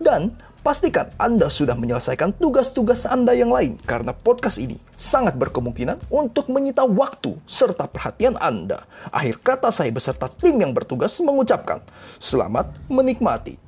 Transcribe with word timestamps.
dan 0.00 0.32
Pastikan 0.62 1.10
Anda 1.18 1.50
sudah 1.50 1.74
menyelesaikan 1.74 2.38
tugas-tugas 2.38 3.02
Anda 3.02 3.34
yang 3.34 3.50
lain 3.50 3.82
karena 3.82 4.14
podcast 4.14 4.62
ini 4.62 4.78
sangat 4.94 5.34
berkemungkinan 5.34 6.06
untuk 6.06 6.46
menyita 6.54 6.86
waktu 6.86 7.34
serta 7.50 7.90
perhatian 7.90 8.38
Anda. 8.38 8.86
Akhir 9.10 9.42
kata 9.42 9.74
saya 9.74 9.90
beserta 9.90 10.30
tim 10.30 10.62
yang 10.62 10.70
bertugas 10.70 11.18
mengucapkan 11.18 11.82
selamat 12.22 12.70
menikmati. 12.86 13.58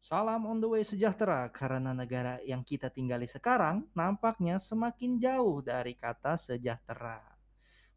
Salam 0.00 0.48
on 0.48 0.64
the 0.64 0.68
way 0.72 0.80
sejahtera 0.80 1.44
karena 1.52 1.92
negara 1.92 2.40
yang 2.48 2.64
kita 2.64 2.88
tinggali 2.88 3.28
sekarang 3.28 3.84
nampaknya 3.92 4.56
semakin 4.56 5.20
jauh 5.20 5.60
dari 5.60 5.92
kata 5.92 6.40
sejahtera. 6.40 7.20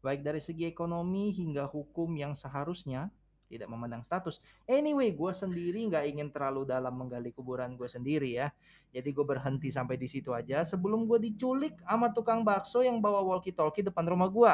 Baik 0.04 0.20
dari 0.20 0.44
segi 0.44 0.68
ekonomi 0.68 1.32
hingga 1.32 1.64
hukum 1.64 2.20
yang 2.20 2.36
seharusnya 2.36 3.08
tidak 3.48 3.66
memandang 3.72 4.04
status. 4.04 4.38
Anyway, 4.68 5.16
gue 5.16 5.32
sendiri 5.32 5.80
nggak 5.88 6.04
ingin 6.04 6.28
terlalu 6.28 6.68
dalam 6.68 6.92
menggali 6.92 7.32
kuburan 7.32 7.74
gue 7.74 7.88
sendiri 7.88 8.36
ya. 8.36 8.52
Jadi 8.92 9.08
gue 9.10 9.24
berhenti 9.24 9.72
sampai 9.72 9.96
di 9.96 10.04
situ 10.04 10.36
aja 10.36 10.60
sebelum 10.62 11.08
gue 11.08 11.18
diculik 11.18 11.80
sama 11.82 12.12
tukang 12.12 12.44
bakso 12.44 12.84
yang 12.84 13.00
bawa 13.00 13.24
walkie-talkie 13.24 13.82
depan 13.82 14.04
rumah 14.04 14.28
gue. 14.28 14.52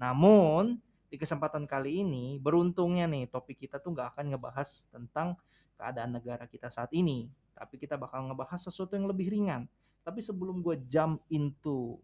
Namun 0.00 0.80
di 1.12 1.20
kesempatan 1.20 1.68
kali 1.68 2.00
ini 2.00 2.40
beruntungnya 2.40 3.04
nih 3.04 3.28
topik 3.28 3.60
kita 3.60 3.76
tuh 3.76 3.92
nggak 3.92 4.16
akan 4.16 4.32
ngebahas 4.32 4.88
tentang 4.88 5.36
keadaan 5.76 6.16
negara 6.16 6.48
kita 6.48 6.72
saat 6.72 6.88
ini, 6.96 7.28
tapi 7.52 7.76
kita 7.76 8.00
bakal 8.00 8.24
ngebahas 8.32 8.60
sesuatu 8.64 8.96
yang 8.96 9.04
lebih 9.04 9.28
ringan. 9.28 9.68
Tapi 10.02 10.24
sebelum 10.24 10.64
gue 10.64 10.80
jump 10.88 11.20
into 11.28 12.00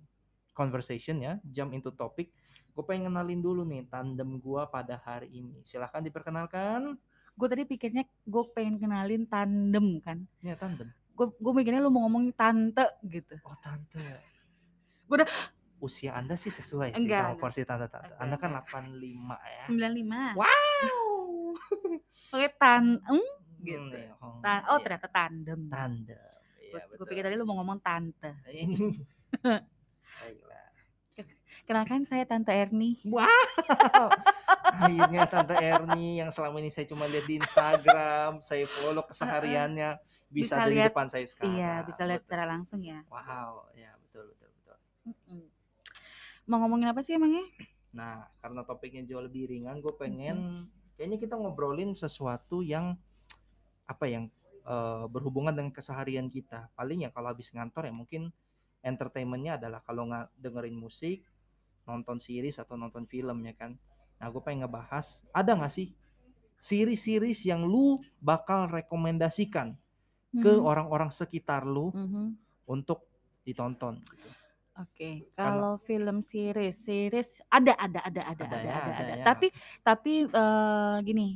conversation 0.53 1.23
ya, 1.23 1.39
jump 1.47 1.73
into 1.73 1.95
topik, 1.95 2.35
gue 2.79 2.87
pengen 2.87 3.11
kenalin 3.11 3.43
dulu 3.43 3.67
nih 3.67 3.83
tandem 3.85 4.39
gue 4.39 4.63
pada 4.69 4.95
hari 4.97 5.27
ini. 5.35 5.59
Silahkan 5.63 5.99
diperkenalkan. 5.99 6.95
gue 7.35 7.47
tadi 7.47 7.63
pikirnya 7.65 8.03
gue 8.21 8.43
pengen 8.49 8.79
kenalin 8.79 9.23
tandem 9.25 9.99
kan 10.01 10.23
Ya 10.41 10.55
tandem. 10.55 10.91
gue 11.13 11.27
gue 11.29 11.53
mikirnya 11.53 11.79
lu 11.79 11.87
mau 11.89 12.03
ngomong 12.03 12.31
tante 12.33 12.83
gitu 13.01 13.35
Oh 13.41 13.55
tante. 13.57 14.03
Gua 15.05 15.19
udah- 15.19 15.31
Usia 15.79 16.11
anda 16.13 16.35
sih 16.35 16.49
sesuai 16.49 16.91
sih 16.93 16.99
Enggak, 17.01 17.19
sama 17.21 17.29
enggak. 17.29 17.39
porsi 17.41 17.63
tante-tante. 17.63 18.15
Anda 18.17 18.35
kan 18.37 18.51
oke. 18.53 18.63
85 18.65 19.39
ya. 19.39 19.65
95 19.67 20.35
Wow. 20.35 21.55
oke 22.35 22.49
tan 22.57 22.85
Hmm, 23.01 23.31
gitu 23.61 23.95
iya, 23.97 24.15
oh, 24.17 24.39
Tan- 24.39 24.67
oh 24.67 24.75
iya. 24.75 24.83
ternyata 24.85 25.07
tandem 25.09 25.61
tandem. 25.69 26.31
Iya 26.61 26.83
gue 26.93 27.07
pikir 27.07 27.23
tadi 27.23 27.35
lu 27.35 27.43
mau 27.45 27.55
ngomong 27.57 27.79
tante 27.79 28.35
Ini. 28.49 28.75
Kenalkan 31.69 32.01
saya 32.03 32.25
tante 32.25 32.49
Erni 32.49 32.97
Wow. 33.05 33.29
Akhirnya 34.81 35.29
Tante 35.29 35.53
Erni 35.55 36.17
yang 36.17 36.33
selama 36.33 36.65
ini 36.65 36.73
saya 36.73 36.89
cuma 36.89 37.05
lihat 37.05 37.29
di 37.29 37.37
Instagram, 37.37 38.41
saya 38.41 38.65
follow 38.65 39.05
kesehariannya 39.05 40.01
bisa, 40.29 40.57
Bisa 40.57 40.65
ada 40.65 40.69
di 40.69 40.77
lihat, 40.81 40.91
depan 40.93 41.07
saya 41.09 41.25
sekarang. 41.29 41.53
iya 41.53 41.73
bisa 41.85 42.03
lihat 42.05 42.21
Betul. 42.21 42.29
secara 42.29 42.45
langsung 42.49 42.81
ya 42.81 43.01
Wow, 43.09 43.69
ya 43.73 43.93
betul 44.01 44.33
betul 44.33 44.49
betul. 44.57 44.77
Mau 46.45 46.57
ngomongin 46.61 46.89
apa 46.89 47.01
sih 47.05 47.17
emangnya 47.17 47.45
Nah, 47.89 48.29
karena 48.41 48.61
topiknya 48.65 49.05
jauh 49.05 49.25
lebih 49.25 49.49
ringan, 49.49 49.81
gue 49.81 49.93
pengen 49.97 50.69
kayaknya 50.97 51.19
kita 51.19 51.35
ngobrolin 51.37 51.93
sesuatu 51.93 52.61
yang 52.61 52.97
apa 53.85 54.05
yang 54.05 54.29
eh, 54.65 55.05
berhubungan 55.09 55.57
dengan 55.57 55.73
keseharian 55.73 56.29
kita. 56.29 56.69
Paling 56.77 57.09
ya 57.09 57.11
kalau 57.11 57.33
habis 57.33 57.49
ngantor 57.53 57.89
ya 57.89 57.95
mungkin 57.97 58.23
entertainmentnya 58.85 59.57
adalah 59.57 59.81
kalau 59.81 60.05
nggak 60.07 60.29
dengerin 60.37 60.77
musik, 60.77 61.25
nonton 61.89 62.21
series 62.21 62.61
atau 62.61 62.77
nonton 62.77 63.09
film 63.09 63.41
ya 63.43 63.57
kan. 63.57 63.73
Nah, 64.21 64.29
gue 64.29 64.43
pengen 64.45 64.69
ngebahas 64.69 65.25
ada 65.33 65.57
nggak 65.57 65.73
sih 65.73 65.89
series-series 66.59 67.49
yang 67.49 67.65
lu 67.65 67.97
bakal 68.21 68.69
rekomendasikan 68.69 69.73
ke 70.35 70.53
Mhm. 70.53 70.63
orang-orang 70.63 71.09
sekitar 71.09 71.65
lu 71.65 71.89
Mhm. 71.95 72.37
untuk 72.69 73.09
ditonton. 73.41 73.97
Gitu. 74.05 74.29
Oke, 74.77 75.27
Karena- 75.33 75.59
kalau 75.59 75.73
film 75.81 76.23
series, 76.23 76.77
series 76.79 77.31
ada 77.49 77.75
ada 77.75 77.99
ada 77.99 78.23
ada 78.27 78.45
Ada 78.45 78.45
ada 78.47 78.59
ya, 78.59 78.75
ada, 78.75 78.91
ada 78.91 79.03
ada. 79.03 79.15
ya. 79.19 79.25
Tapi 79.25 79.47
tapi 79.83 80.13
eh, 80.27 80.97
gini, 81.03 81.29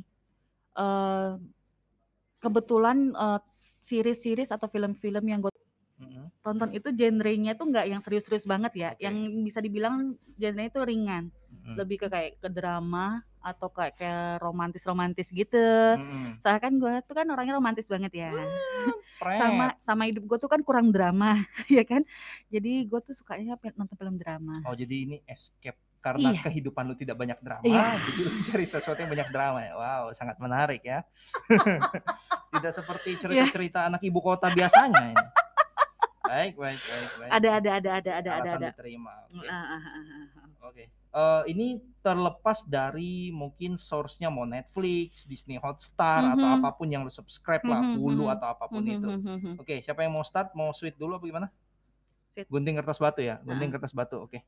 eh 0.73 1.31
kebetulan 2.39 3.11
eh, 3.11 3.39
series-series 3.79 4.51
atau 4.51 4.67
film-film 4.67 5.23
yang 5.23 5.39
gue. 5.39 5.52
Tonton 6.43 6.69
itu 6.69 6.91
genrenya 6.91 7.55
tuh 7.55 7.65
nggak 7.65 7.85
yang 7.87 8.01
serius-serius 8.03 8.43
banget 8.43 8.73
ya, 8.75 8.89
Oke. 8.91 9.01
yang 9.01 9.15
bisa 9.41 9.57
dibilang 9.57 9.95
genrenya 10.35 10.69
itu 10.69 10.81
ringan, 10.83 11.23
Mm-mm. 11.49 11.75
lebih 11.79 11.97
ke 11.97 12.07
kayak 12.07 12.35
ke 12.37 12.49
drama 12.51 13.23
atau 13.39 13.67
kayak 13.67 13.95
kayak 13.95 14.39
romantis-romantis 14.39 15.27
gitu. 15.27 15.59
Mm-mm. 15.95 16.39
Soalnya 16.39 16.61
kan 16.61 16.73
gue 16.75 16.93
tuh 17.01 17.13
kan 17.13 17.25
orangnya 17.25 17.55
romantis 17.55 17.87
banget 17.87 18.11
ya. 18.13 18.31
Pret. 19.13 19.39
sama 19.39 19.65
sama 19.79 20.03
hidup 20.03 20.23
gue 20.25 20.37
tuh 20.37 20.47
kan 20.47 20.59
kurang 20.59 20.91
drama 20.91 21.39
ya 21.71 21.87
kan 21.87 22.03
jadi 22.49 22.83
gue 22.83 22.99
tuh 22.99 23.15
sukanya 23.15 23.55
pe- 23.55 23.71
nonton 23.71 23.95
film 23.95 24.19
drama 24.19 24.59
Oh 24.63 24.75
jadi 24.75 24.91
ini 24.99 25.15
escape 25.23 25.79
karena 26.03 26.35
Iya. 26.35 26.43
kehidupan 26.43 26.83
lu 26.83 26.99
tidak 26.99 27.15
banyak 27.15 27.39
drama, 27.39 27.63
Iya. 27.63 27.95
jadi 28.05 28.19
lu 28.21 28.31
cari 28.43 28.65
sesuatu 28.65 28.99
yang 28.99 29.07
banyak 29.07 29.29
drama 29.31 29.59
ya. 29.63 29.73
Wow, 29.73 30.03
sangat 30.11 30.35
menarik 30.35 30.83
ya. 30.83 31.07
tidak 32.51 32.71
seperti 32.73 33.09
Iya. 33.09 33.19
cerita-cerita 33.21 33.79
anak 33.87 34.03
ibu 34.03 34.19
kota 34.19 34.51
biasanya 34.51 34.99
ini. 35.09 35.23
Baik, 36.23 36.53
baik, 36.55 36.79
baik, 36.79 37.09
baik. 37.19 37.29
ada 37.29 37.49
ada 37.51 37.69
ada 37.73 37.89
ada 37.91 38.11
ada 38.11 38.11
ada 38.13 38.31
Alasan 38.39 38.57
ada 38.57 38.69
diterima. 38.71 39.13
Oke. 39.27 39.47
Ah. 39.47 39.81
Oke. 40.63 40.83
Eh, 41.13 41.43
ini 41.47 41.67
terlepas 41.99 42.65
dari 42.65 43.11
mungkin 43.29 43.75
source-nya 43.75 44.27
mau 44.27 44.43
Netflix, 44.43 45.23
Disney 45.23 45.55
Hotstar 45.55 46.33
atau 46.33 46.47
Mhm. 46.47 46.57
apa 46.57 46.69
pun 46.71 46.87
yang 46.87 47.03
lu 47.03 47.11
subscribe 47.11 47.61
lah, 47.61 47.83
Hulu 47.93 48.25
mhm. 48.25 48.33
atau 48.33 48.47
apa 48.49 48.65
pun 48.65 48.81
Mhm, 48.81 48.89
itu. 48.89 49.07
mhm, 49.11 49.21
mhm. 49.21 49.53
Oke, 49.57 49.77
siapa 49.77 50.01
yang 50.01 50.11
mau 50.11 50.23
start? 50.23 50.51
Mau 50.53 50.71
sweet 50.71 50.95
dulu 50.95 51.15
apa 51.15 51.23
gimana? 51.23 51.47
Sweet. 52.31 52.47
Gunting 52.47 52.75
kertas 52.75 52.97
batu 52.97 53.19
ya? 53.19 53.37
Gunting 53.39 53.69
Ah. 53.69 53.73
kertas 53.73 53.91
batu. 53.91 54.17
Oke. 54.19 54.41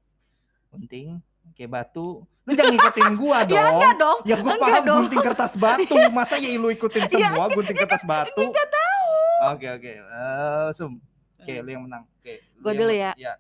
Gunting, 0.72 1.22
oke 1.46 1.64
batu. 1.66 2.08
Lu 2.42 2.52
jangan 2.52 2.74
ngikutin 2.74 3.14
gua 3.16 3.38
dong. 3.46 3.56
ya 3.56 3.64
enggak 3.70 3.94
dong 3.96 4.18
Ya 4.24 4.36
gue 4.36 4.44
Enggak 4.46 4.60
paham 4.66 4.84
dong. 4.84 4.98
gunting 5.04 5.22
kertas 5.24 5.54
batu. 5.56 5.96
Masa 6.10 6.36
ya 6.36 6.50
lu 6.56 6.68
ikutin 6.70 7.04
Ya, 7.14 7.30
semua 7.30 7.48
gunting 7.48 7.78
kertas 7.78 8.02
batu? 8.02 8.42
enggak 8.42 8.68
tahu 8.68 9.12
Oke 9.52 9.68
oke. 9.70 9.92
Eh, 10.00 10.68
Sum. 10.72 10.98
Oke, 11.46 11.62
lu 11.62 11.70
yang 11.70 11.84
menang. 11.86 12.04
Oke. 12.12 12.34
Gua 12.58 12.68
yang- 12.68 12.80
dulu 12.80 12.94
ya. 12.94 13.12
Ya. 13.16 13.34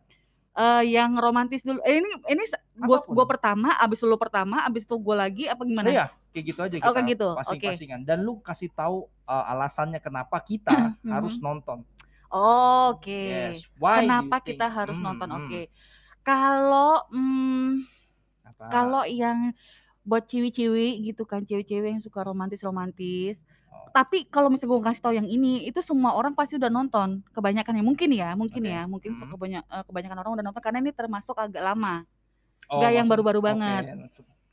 Eh, 0.56 0.84
yang 0.90 1.12
romantis 1.16 1.62
dulu 1.62 1.84
eh, 1.84 2.00
ini 2.00 2.08
ini 2.30 2.44
gue 2.78 2.98
gua 3.10 3.26
pertama 3.26 3.76
abis 3.76 4.00
lu 4.00 4.16
pertama 4.16 4.64
abis 4.64 4.84
itu 4.84 4.96
gue 4.96 5.12
lagi 5.14 5.44
apa 5.46 5.62
gimana 5.62 5.90
Iya, 5.90 6.06
kayak 6.32 6.46
gitu 6.46 6.60
aja 6.62 6.76
kita. 6.76 6.86
Oh, 6.86 6.94
kayak 6.94 7.08
gitu. 7.12 7.28
Oke. 7.28 7.40
Pasing-pasingan. 7.44 8.02
Dan 8.02 8.24
lu 8.24 8.40
kasih 8.40 8.72
tahu 8.72 8.98
eh, 9.26 9.46
alasannya 9.50 10.00
kenapa 10.00 10.40
kita 10.40 10.72
harus 11.12 11.36
nonton. 11.40 11.84
oke 12.28 13.12
Yes. 13.52 13.68
Why 13.76 13.96
do 13.98 14.00
you 14.00 14.02
kenapa 14.08 14.36
think- 14.38 14.48
kita 14.50 14.66
harus 14.70 14.96
Hmm, 14.96 15.06
nonton 15.06 15.28
hmm. 15.30 15.38
oke 15.42 15.62
kalau 16.22 16.92
hmm, 17.10 17.68
kalau 18.66 19.04
yang 19.04 19.52
buat 20.02 20.24
ciwi-ciwi 20.24 21.04
gitu 21.04 21.24
kan 21.24 21.44
cewek-cewek 21.44 21.90
yang 21.92 22.00
suka 22.00 22.22
romantis-romantis 22.22 23.40
Oh. 23.40 23.55
Tapi 23.96 24.28
kalau 24.28 24.52
misalnya 24.52 24.76
gue 24.76 24.82
kasih 24.92 25.02
tahu 25.02 25.14
yang 25.16 25.24
ini 25.24 25.64
itu 25.64 25.80
semua 25.80 26.12
orang 26.12 26.36
pasti 26.36 26.60
udah 26.60 26.68
nonton 26.68 27.24
kebanyakan 27.32 27.80
ya 27.80 27.84
mungkin 27.88 28.10
ya 28.12 28.30
mungkin 28.36 28.62
Oke. 28.62 28.74
ya 28.76 28.82
mungkin 28.84 29.12
Hmm. 29.16 29.32
kebanyak, 29.32 29.64
eh, 29.64 29.84
kebanyakan 29.88 30.18
orang 30.20 30.32
udah 30.36 30.46
nonton 30.52 30.60
karena 30.60 30.84
ini 30.84 30.92
termasuk 30.92 31.32
agak 31.40 31.64
lama 31.64 32.04
Oh, 32.68 32.82
nggak 32.82 32.92
yang 32.92 33.08
baru-baru 33.08 33.40
oke. 33.40 33.48
banget. 33.56 33.84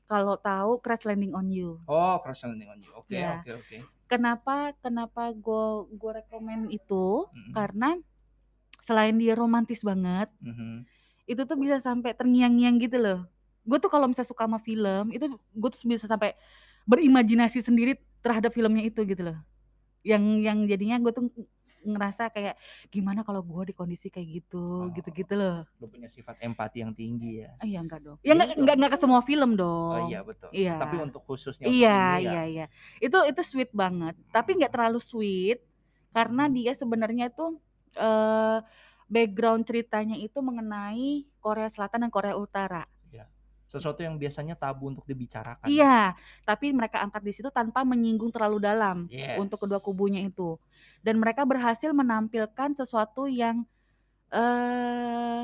kalau 0.07 0.37
tahu 0.37 0.77
Crash 0.79 1.09
Landing 1.09 1.33
on 1.35 1.49
You 1.51 1.81
Oh, 1.89 2.21
Crash 2.21 2.45
Landing 2.45 2.69
on 2.69 2.79
You. 2.85 2.93
Oke, 2.95 3.17
Ya. 3.17 3.41
oke, 3.43 3.51
oke. 3.67 3.77
kenapa 4.07 4.77
kenapa 4.79 5.33
gue 5.33 5.65
gue 5.91 6.11
rekomen 6.23 6.69
itu 6.69 7.27
Mhm, 7.33 7.51
karena 7.51 7.97
selain 8.79 9.17
dia 9.17 9.33
romantis 9.35 9.81
banget 9.83 10.29
mhm. 10.39 10.85
itu 11.25 11.43
tuh 11.43 11.57
bisa 11.57 11.81
sampai 11.81 12.13
terngiang-ngiang 12.13 12.77
gitu 12.79 13.01
loh 13.01 13.21
gue 13.65 13.79
tuh 13.81 13.89
kalau 13.89 14.07
misalnya 14.07 14.29
suka 14.29 14.45
sama 14.45 14.61
film 14.61 15.11
itu 15.11 15.27
gue 15.33 15.69
tuh 15.73 15.81
bisa 15.89 16.05
sampai 16.05 16.37
berimajinasi 16.85 17.63
sendiri 17.63 17.97
terhadap 18.23 18.51
filmnya 18.51 18.83
itu 18.83 19.03
gitu 19.03 19.23
loh 19.23 19.39
yang 20.03 20.23
yang 20.39 20.59
jadinya 20.65 20.99
gue 20.99 21.13
tuh 21.13 21.27
ngerasa 21.83 22.31
kayak 22.31 22.55
gimana 22.89 23.21
kalau 23.21 23.43
gue 23.43 23.69
di 23.69 23.75
kondisi 23.75 24.07
kayak 24.07 24.41
gitu 24.41 24.87
Oh. 24.87 24.91
gitu-gitu 24.91 25.35
loh 25.35 25.67
Lu 25.77 25.87
punya 25.87 26.07
sifat 26.07 26.39
empati 26.39 26.79
yang 26.79 26.95
tinggi 26.95 27.43
ya. 27.43 27.51
ah, 27.55 27.67
iya 27.67 27.79
enggak 27.79 28.01
dong 28.01 28.17
Iya 28.19 28.25
ya 28.25 28.33
enggak 28.33 28.49
dong. 28.49 28.59
enggak 28.63 28.75
enggak 28.79 28.93
ke 28.93 28.99
semua 28.99 29.21
film 29.21 29.51
Oh 29.51 29.59
dong 29.59 30.07
iya 30.07 30.21
betul. 30.23 30.49
Iya. 30.55 30.75
Tapi 30.79 30.95
untuk 31.01 31.23
khususnya 31.23 31.67
untuk 31.67 31.75
iya 31.77 31.99
ini 32.13 32.23
ya. 32.23 32.31
iya 32.31 32.43
iya 32.47 32.67
itu 32.99 33.19
itu 33.27 33.41
sweet 33.43 33.71
banget 33.73 34.15
tapi 34.31 34.55
nggak 34.55 34.71
terlalu 34.71 34.99
sweet 34.99 35.59
karena 36.11 36.47
dia 36.47 36.73
sebenarnya 36.73 37.27
tuh 37.29 37.59
eh 37.93 38.59
background 39.07 39.67
ceritanya 39.67 40.15
itu 40.15 40.39
mengenai 40.39 41.29
Korea 41.37 41.67
Selatan 41.67 42.07
dan 42.07 42.11
Korea 42.11 42.33
Utara. 42.33 42.87
Sesuatu 43.73 44.05
yang 44.05 44.21
biasanya 44.21 44.53
tabu 44.53 44.93
untuk 44.93 45.09
dibicarakan. 45.09 45.65
Iya, 45.65 46.13
tapi 46.45 46.77
mereka 46.77 47.01
angkat 47.01 47.25
di 47.25 47.33
situ 47.33 47.49
tanpa 47.49 47.81
menyinggung 47.89 48.29
terlalu 48.29 48.61
dalam 48.61 49.09
Yes. 49.09 49.41
untuk 49.41 49.65
kedua 49.65 49.81
kubunya 49.81 50.21
itu. 50.21 50.61
Dan 51.01 51.17
mereka 51.17 51.49
berhasil 51.49 51.89
menampilkan 51.97 52.77
sesuatu 52.77 53.25
yang 53.33 53.65
eh 54.29 55.43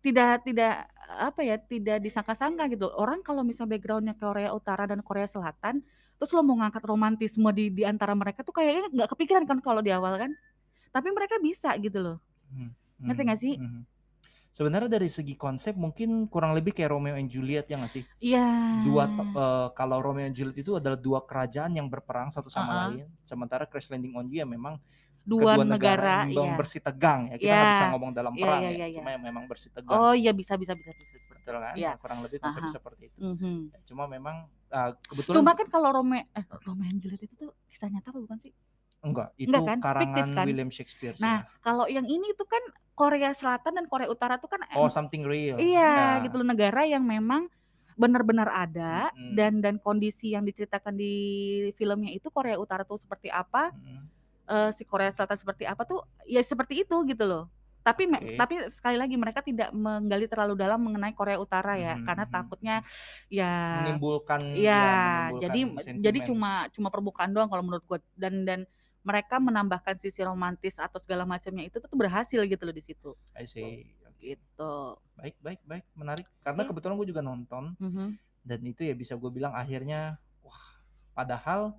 tidak 0.00 0.48
tidak 0.48 0.88
apa 1.08 1.40
ya, 1.44 1.56
tidak 1.60 2.00
disangka-sangka 2.00 2.72
gitu. 2.72 2.88
Orang 2.96 3.20
kalau 3.20 3.44
misalnya 3.44 3.76
backgroundnya 3.76 4.14
Korea 4.16 4.56
Utara 4.56 4.88
dan 4.88 5.04
Korea 5.04 5.28
Selatan, 5.28 5.84
terus 6.16 6.30
lo 6.32 6.40
mau 6.40 6.56
ngangkat 6.64 6.84
romantisme 6.88 7.48
di 7.52 7.68
di 7.68 7.84
antara 7.84 8.16
mereka 8.16 8.40
tuh 8.40 8.56
kayaknya 8.56 8.88
nggak 8.92 9.08
kepikiran 9.12 9.44
kan 9.44 9.58
kalau 9.60 9.84
di 9.84 9.92
awal 9.92 10.16
kan. 10.16 10.32
Tapi 10.88 11.08
mereka 11.12 11.36
bisa 11.36 11.76
gitu 11.76 12.00
loh. 12.00 12.16
Hmm, 12.48 12.72
Ngerti 13.04 13.20
hmm, 13.20 13.28
nggak 13.28 13.40
sih? 13.44 13.54
hmm. 13.60 13.82
Sebenarnya 14.58 14.90
dari 14.90 15.06
segi 15.06 15.38
konsep 15.38 15.78
mungkin 15.78 16.26
kurang 16.26 16.50
lebih 16.50 16.74
kayak 16.74 16.90
Romeo 16.90 17.14
and 17.14 17.30
Juliet 17.30 17.70
ya 17.70 17.78
nggak 17.78 17.92
sih? 17.94 18.02
Iya. 18.18 18.82
Dua 18.82 19.06
eh, 19.06 19.68
kalau 19.78 20.02
Romeo 20.02 20.26
and 20.26 20.34
Juliet 20.34 20.58
itu 20.58 20.74
adalah 20.74 20.98
dua 20.98 21.22
kerajaan 21.22 21.78
yang 21.78 21.86
berperang 21.86 22.34
satu 22.34 22.50
sama 22.50 22.66
Uh-uh. 22.66 22.78
lain. 22.98 23.06
Sementara 23.22 23.70
Crash 23.70 23.86
Landing 23.86 24.18
on 24.18 24.26
You 24.26 24.42
ya 24.42 24.46
memang 24.50 24.82
dua 25.22 25.54
kedua 25.54 25.62
negara, 25.62 26.26
negara 26.26 26.34
yang 26.34 26.50
iya. 26.50 26.58
bersih 26.58 26.82
tegang 26.82 27.20
ya. 27.30 27.36
Kita 27.38 27.46
nggak 27.46 27.62
Iya. 27.62 27.70
bisa 27.70 27.86
ngomong 27.94 28.10
dalam 28.10 28.32
Iya, 28.34 28.42
perang 28.42 28.60
iya, 28.66 28.70
ya. 28.74 28.86
iya. 28.90 28.98
Cuma 28.98 29.10
yang 29.14 29.22
memang 29.30 29.44
bersih 29.46 29.70
tegang. 29.70 29.94
Oh 29.94 30.14
iya 30.18 30.32
bisa 30.34 30.52
bisa 30.58 30.74
bisa 30.74 30.90
bisa 30.90 31.14
seperti 31.22 31.38
Betul 31.46 31.62
kan? 31.62 31.74
Iya. 31.78 31.90
Ya, 31.94 32.00
kurang 32.02 32.18
lebih 32.26 32.38
konsep 32.42 32.62
seperti 32.66 33.02
itu. 33.14 33.18
Mhm. 33.22 33.54
Cuma 33.86 34.10
memang 34.10 34.50
uh, 34.74 34.90
kebetulan 35.06 35.36
Cuma 35.38 35.50
kan 35.54 35.66
kalau 35.70 35.88
Romeo 36.02 36.26
eh 36.34 36.44
Romeo 36.66 36.90
and 36.90 36.98
Juliet 36.98 37.22
itu 37.22 37.34
tuh 37.38 37.54
kisah 37.70 37.86
nyata 37.94 38.10
apa 38.10 38.18
bukan 38.18 38.42
sih? 38.42 38.50
Enggak, 39.00 39.28
itu 39.36 39.48
Enggak 39.48 39.64
kan? 39.64 39.78
karangan 39.78 40.04
Fiktif 40.04 40.26
kan? 40.34 40.44
William 40.46 40.70
Shakespeare 40.70 41.14
sih 41.14 41.22
Nah, 41.22 41.38
ya. 41.40 41.50
kalau 41.60 41.86
yang 41.86 42.04
ini 42.04 42.34
tuh 42.34 42.44
kan 42.44 42.60
Korea 42.92 43.30
Selatan 43.30 43.72
dan 43.74 43.86
Korea 43.86 44.10
Utara 44.10 44.36
tuh 44.36 44.50
kan 44.50 44.58
Oh, 44.74 44.90
something 44.90 45.22
real. 45.22 45.54
iya 45.56 46.18
Ya. 46.18 46.24
gitu 46.26 46.36
loh 46.36 46.46
negara 46.46 46.82
yang 46.82 47.02
memang 47.02 47.46
benar-benar 47.94 48.46
ada 48.46 49.10
Mm-mm. 49.10 49.34
dan 49.34 49.58
dan 49.58 49.74
kondisi 49.76 50.30
yang 50.30 50.42
diceritakan 50.42 50.94
di 50.94 51.14
filmnya 51.74 52.10
itu 52.10 52.26
Korea 52.28 52.54
Utara 52.54 52.82
tuh 52.82 52.94
seperti 52.94 53.26
apa, 53.26 53.70
Mm-mm. 53.70 54.02
eh, 54.46 54.70
si 54.70 54.82
Korea 54.82 55.10
Selatan 55.10 55.34
seperti 55.34 55.62
apa 55.62 55.82
tuh 55.82 56.02
ya 56.22 56.42
seperti 56.42 56.82
itu 56.82 56.94
gitu 57.06 57.26
loh. 57.26 57.46
Tapi 57.78 58.04
Oke. 58.04 58.36
tapi 58.36 58.54
sekali 58.68 58.94
lagi 58.94 59.16
mereka 59.16 59.40
tidak 59.40 59.72
menggali 59.72 60.28
terlalu 60.28 60.54
dalam 60.54 60.76
mengenai 60.76 61.10
Korea 61.10 61.38
Utara 61.38 61.74
ya 61.74 61.96
Mhm, 61.96 62.04
karena 62.04 62.24
mhm. 62.26 62.32
takutnya 62.34 62.76
ya 63.26 63.52
menimbulkan 63.80 64.40
Iya, 64.44 64.74
ya, 64.76 64.90
menimbulkan 64.92 65.42
jadi 65.48 65.60
jadi 66.02 66.18
sentimen. 66.20 66.26
cuma 66.28 66.50
cuma 66.68 66.88
permukaan 66.90 67.30
doang 67.32 67.48
kalau 67.48 67.62
menurut 67.62 67.82
gue 67.82 67.98
dan 68.14 68.44
dan 68.44 68.60
mereka 69.08 69.40
menambahkan 69.40 69.96
sisi 69.96 70.20
romantis 70.20 70.76
atau 70.76 71.00
segala 71.00 71.24
macamnya 71.24 71.64
itu 71.64 71.80
tuh 71.80 71.88
berhasil 71.96 72.44
gitu 72.44 72.62
loh 72.68 72.76
di 72.76 72.84
situ. 72.84 73.10
I 73.32 73.48
see. 73.48 73.88
Gitu. 74.20 74.72
Baik, 75.16 75.36
baik, 75.40 75.60
baik, 75.64 75.84
menarik. 75.96 76.26
Karena 76.44 76.62
Iya. 76.62 76.68
kebetulan 76.68 76.94
gue 77.00 77.08
juga 77.08 77.22
nonton 77.24 77.64
Mhm. 77.80 78.06
dan 78.44 78.60
itu 78.66 78.84
ya 78.84 78.92
bisa 78.92 79.16
gue 79.16 79.30
bilang 79.32 79.56
akhirnya 79.56 80.20
wah, 80.44 80.76
padahal 81.16 81.72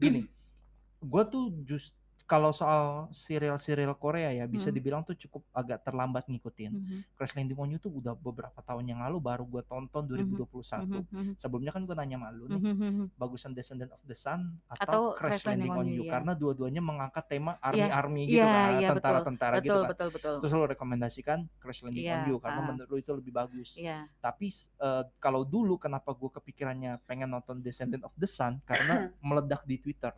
gini, 0.00 0.24
gue 1.12 1.22
tuh 1.28 1.52
just 1.68 1.92
kalau 2.30 2.54
soal 2.54 3.10
serial-serial 3.10 3.90
Korea 3.98 4.30
ya 4.30 4.46
bisa 4.46 4.70
Mhm. 4.70 4.76
dibilang 4.78 5.02
tuh 5.02 5.18
cukup 5.18 5.42
agak 5.50 5.82
terlambat 5.82 6.30
ngikutin. 6.30 6.70
Mhm. 6.70 6.98
Crash 7.18 7.34
Landing 7.34 7.58
on 7.58 7.74
You 7.74 7.82
tuh 7.82 7.90
udah 7.90 8.14
beberapa 8.14 8.62
tahun 8.62 8.86
yang 8.86 9.02
lalu 9.02 9.18
baru 9.18 9.42
gue 9.50 9.66
tonton 9.66 10.06
2021. 10.06 10.86
Mhm, 10.86 11.10
mhm, 11.10 11.32
Sebelumnya 11.34 11.74
kan 11.74 11.82
gue 11.82 11.96
nanya 11.98 12.22
sama 12.22 12.30
lu 12.30 12.46
nih, 12.46 12.62
mhm. 12.62 13.18
bagusan 13.18 13.50
Descendant 13.50 13.90
of 13.90 13.98
the 14.06 14.14
Sun 14.14 14.62
atau, 14.70 14.78
Atau 14.78 15.02
Crash 15.18 15.42
Landing 15.42 15.74
on 15.74 15.90
You, 15.90 16.06
iya. 16.06 16.12
karena 16.14 16.32
dua-duanya 16.38 16.78
mengangkat 16.78 17.26
tema 17.26 17.58
Iya, 17.58 17.66
army-army 17.90 18.22
gitu 18.30 18.38
iya, 18.38 18.46
kan, 18.46 18.54
iya, 18.54 18.78
betul. 18.78 18.94
tentara-tentara 19.02 19.54
gitu 19.58 19.66
Betul, 19.66 19.80
kan. 19.82 19.90
betul, 19.90 20.08
betul. 20.14 20.34
Terus 20.38 20.52
lo 20.54 20.64
rekomendasikan 20.70 21.38
Crash 21.58 21.82
Landing 21.82 22.06
on 22.06 22.14
Iya, 22.14 22.28
You 22.30 22.36
karena 22.38 22.60
ah. 22.62 22.66
menurut 22.70 22.86
lo 22.86 22.96
itu 22.96 23.10
lebih 23.10 23.32
bagus. 23.34 23.74
Iya. 23.74 24.06
Tapi 24.22 24.46
eh, 24.78 25.04
kalau 25.18 25.42
dulu 25.42 25.82
kenapa 25.82 26.14
gue 26.14 26.30
kepikirannya 26.30 27.02
pengen 27.10 27.34
nonton 27.34 27.58
Descendant 27.58 28.06
of 28.06 28.14
the 28.14 28.30
Sun 28.30 28.62
karena 28.62 29.10
meledak 29.26 29.66
di 29.66 29.82
Twitter. 29.82 30.14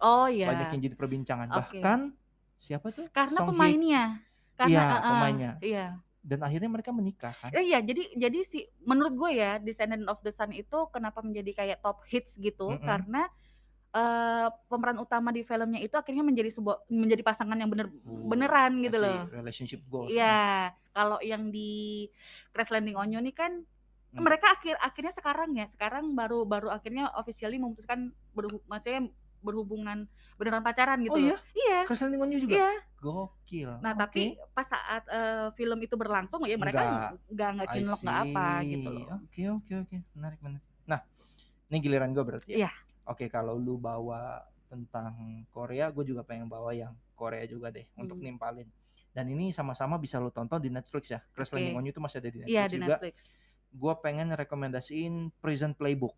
Oh 0.00 0.26
iya. 0.26 0.48
Banyak 0.48 0.68
yang 0.72 0.82
jadi 0.82 0.96
perbincangan. 0.96 1.48
Oke. 1.52 1.78
Bahkan 1.78 2.00
siapa 2.54 2.88
tuh? 2.88 3.06
Karena 3.10 3.38
Song 3.38 3.48
pemainnya. 3.52 4.04
Karena 4.56 4.72
Iya, 4.72 4.82
uh-uh, 4.90 5.10
pemainnya. 5.10 5.52
Iya. 5.60 5.86
dan 6.20 6.44
akhirnya 6.44 6.68
mereka 6.68 6.92
menikah 6.92 7.32
kan. 7.32 7.48
Eh, 7.50 7.64
Iya, 7.64 7.80
jadi 7.80 8.12
jadi 8.12 8.38
si 8.44 8.68
menurut 8.84 9.16
gue 9.16 9.30
ya 9.34 9.56
Descendant 9.56 10.04
of 10.04 10.20
the 10.20 10.28
Sun 10.28 10.52
itu 10.52 10.84
kenapa 10.88 11.20
menjadi 11.20 11.56
kayak 11.56 11.80
top 11.80 12.04
hits 12.04 12.36
gitu 12.36 12.68
Mm-mm. 12.70 12.84
karena 12.84 13.24
eh, 13.90 14.46
pemeran 14.68 15.00
utama 15.00 15.28
di 15.28 15.40
filmnya 15.40 15.80
itu 15.80 15.96
akhirnya 15.96 16.20
menjadi 16.20 16.52
sebuah 16.52 16.84
menjadi 16.86 17.24
pasangan 17.24 17.56
yang 17.56 17.66
bener 17.66 17.88
beneran 18.04 18.84
gitu 18.84 19.00
loh. 19.00 19.32
Relationship 19.32 19.80
goals. 19.86 20.06
kan. 20.06 20.14
Iya, 20.14 20.40
kalau 20.92 21.18
yang 21.20 21.48
di 21.48 22.04
Crash 22.50 22.68
Landing 22.68 22.94
on 22.94 23.10
You 23.10 23.20
nih 23.20 23.32
kan 23.32 23.52
Hmm. 24.10 24.26
mereka 24.26 24.50
akhir 24.50 24.74
akhirnya 24.76 25.14
sekarang 25.14 25.54
ya, 25.54 25.70
sekarang 25.70 26.12
baru 26.12 26.42
baru 26.42 26.66
akhirnya 26.66 27.14
officially 27.14 27.56
memutuskan 27.56 28.10
berhu, 28.34 28.58
maksudnya 28.66 29.06
berhubungan 29.40 30.04
beneran 30.36 30.60
pacaran 30.60 31.00
gitu 31.00 31.12
Oh 31.12 31.18
loh. 31.18 31.26
iya? 31.26 31.36
Iya. 31.52 31.78
Crash 31.84 32.00
Landing 32.00 32.20
on 32.20 32.30
You 32.30 32.40
juga? 32.40 32.54
Iya. 32.56 32.70
Gokil. 32.96 33.70
Nah, 33.80 33.92
Oke. 33.92 34.00
tapi 34.02 34.22
pas 34.52 34.64
saat 34.64 35.02
eh, 35.06 35.48
film 35.54 35.78
itu 35.78 35.94
berlangsung 35.94 36.44
ya 36.44 36.56
mereka 36.56 37.10
nggak 37.26 37.48
nggak 37.56 37.68
cinlok 37.70 38.00
nggak 38.00 38.18
apa 38.26 38.46
gitu 38.62 38.88
loh. 38.90 39.06
Oke 39.18 39.42
oke 39.50 39.72
oke 39.80 39.96
menarik 40.14 40.40
menarik. 40.40 40.64
Nah 40.84 41.00
ini 41.66 41.76
giliran 41.78 42.10
gue 42.10 42.22
berarti 42.22 42.48
ya. 42.50 42.56
Iya. 42.64 42.70
Oke 43.06 43.26
kalau 43.26 43.56
lu 43.56 43.74
bawa 43.74 44.44
tentang 44.66 45.10
Korea, 45.50 45.90
gue 45.90 46.04
juga 46.04 46.22
pengen 46.22 46.46
bawa 46.46 46.70
yang 46.70 46.94
Korea 47.12 47.42
juga 47.44 47.68
deh 47.68 47.88
untuk 47.94 48.16
Hmm. 48.16 48.30
nimpalin. 48.30 48.68
Dan 49.10 49.26
ini 49.28 49.50
sama-sama 49.50 49.98
bisa 49.98 50.16
lu 50.16 50.30
tonton 50.30 50.56
di 50.56 50.70
Netflix 50.70 51.10
ya. 51.10 51.18
Crash 51.34 51.50
Oke. 51.50 51.58
Landing 51.58 51.74
on 51.74 51.82
You 51.82 51.90
itu 51.90 51.98
masih 51.98 52.16
ada 52.16 52.28
di 52.28 52.38
Netflix 52.38 52.54
Iya 52.54 52.64
di 52.64 52.76
juga. 52.76 52.86
Netflix. 52.94 53.14
Gue 53.70 53.94
pengen 53.98 54.28
rekomendasiin 54.30 55.14
Prison 55.38 55.72
Playbook. 55.72 56.14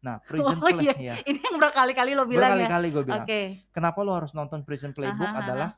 Nah 0.00 0.16
Prison 0.28 0.56
Oh, 0.56 0.64
Play 0.64 0.88
iya. 0.88 0.94
ya. 0.96 1.14
Ini 1.22 1.40
yang 1.40 1.56
berkali-kali 1.56 2.12
lo 2.12 2.24
bilang 2.24 2.56
ya. 2.56 2.66
Berkali-kali 2.66 2.86
gue 2.90 3.04
bilang. 3.04 3.24
Oke. 3.24 3.40
Kenapa 3.70 3.98
lu 4.00 4.12
harus 4.12 4.32
nonton 4.32 4.60
Prison 4.62 4.90
Playbook 4.90 5.24
Aha, 5.24 5.36
aha. 5.36 5.42
adalah 5.44 5.70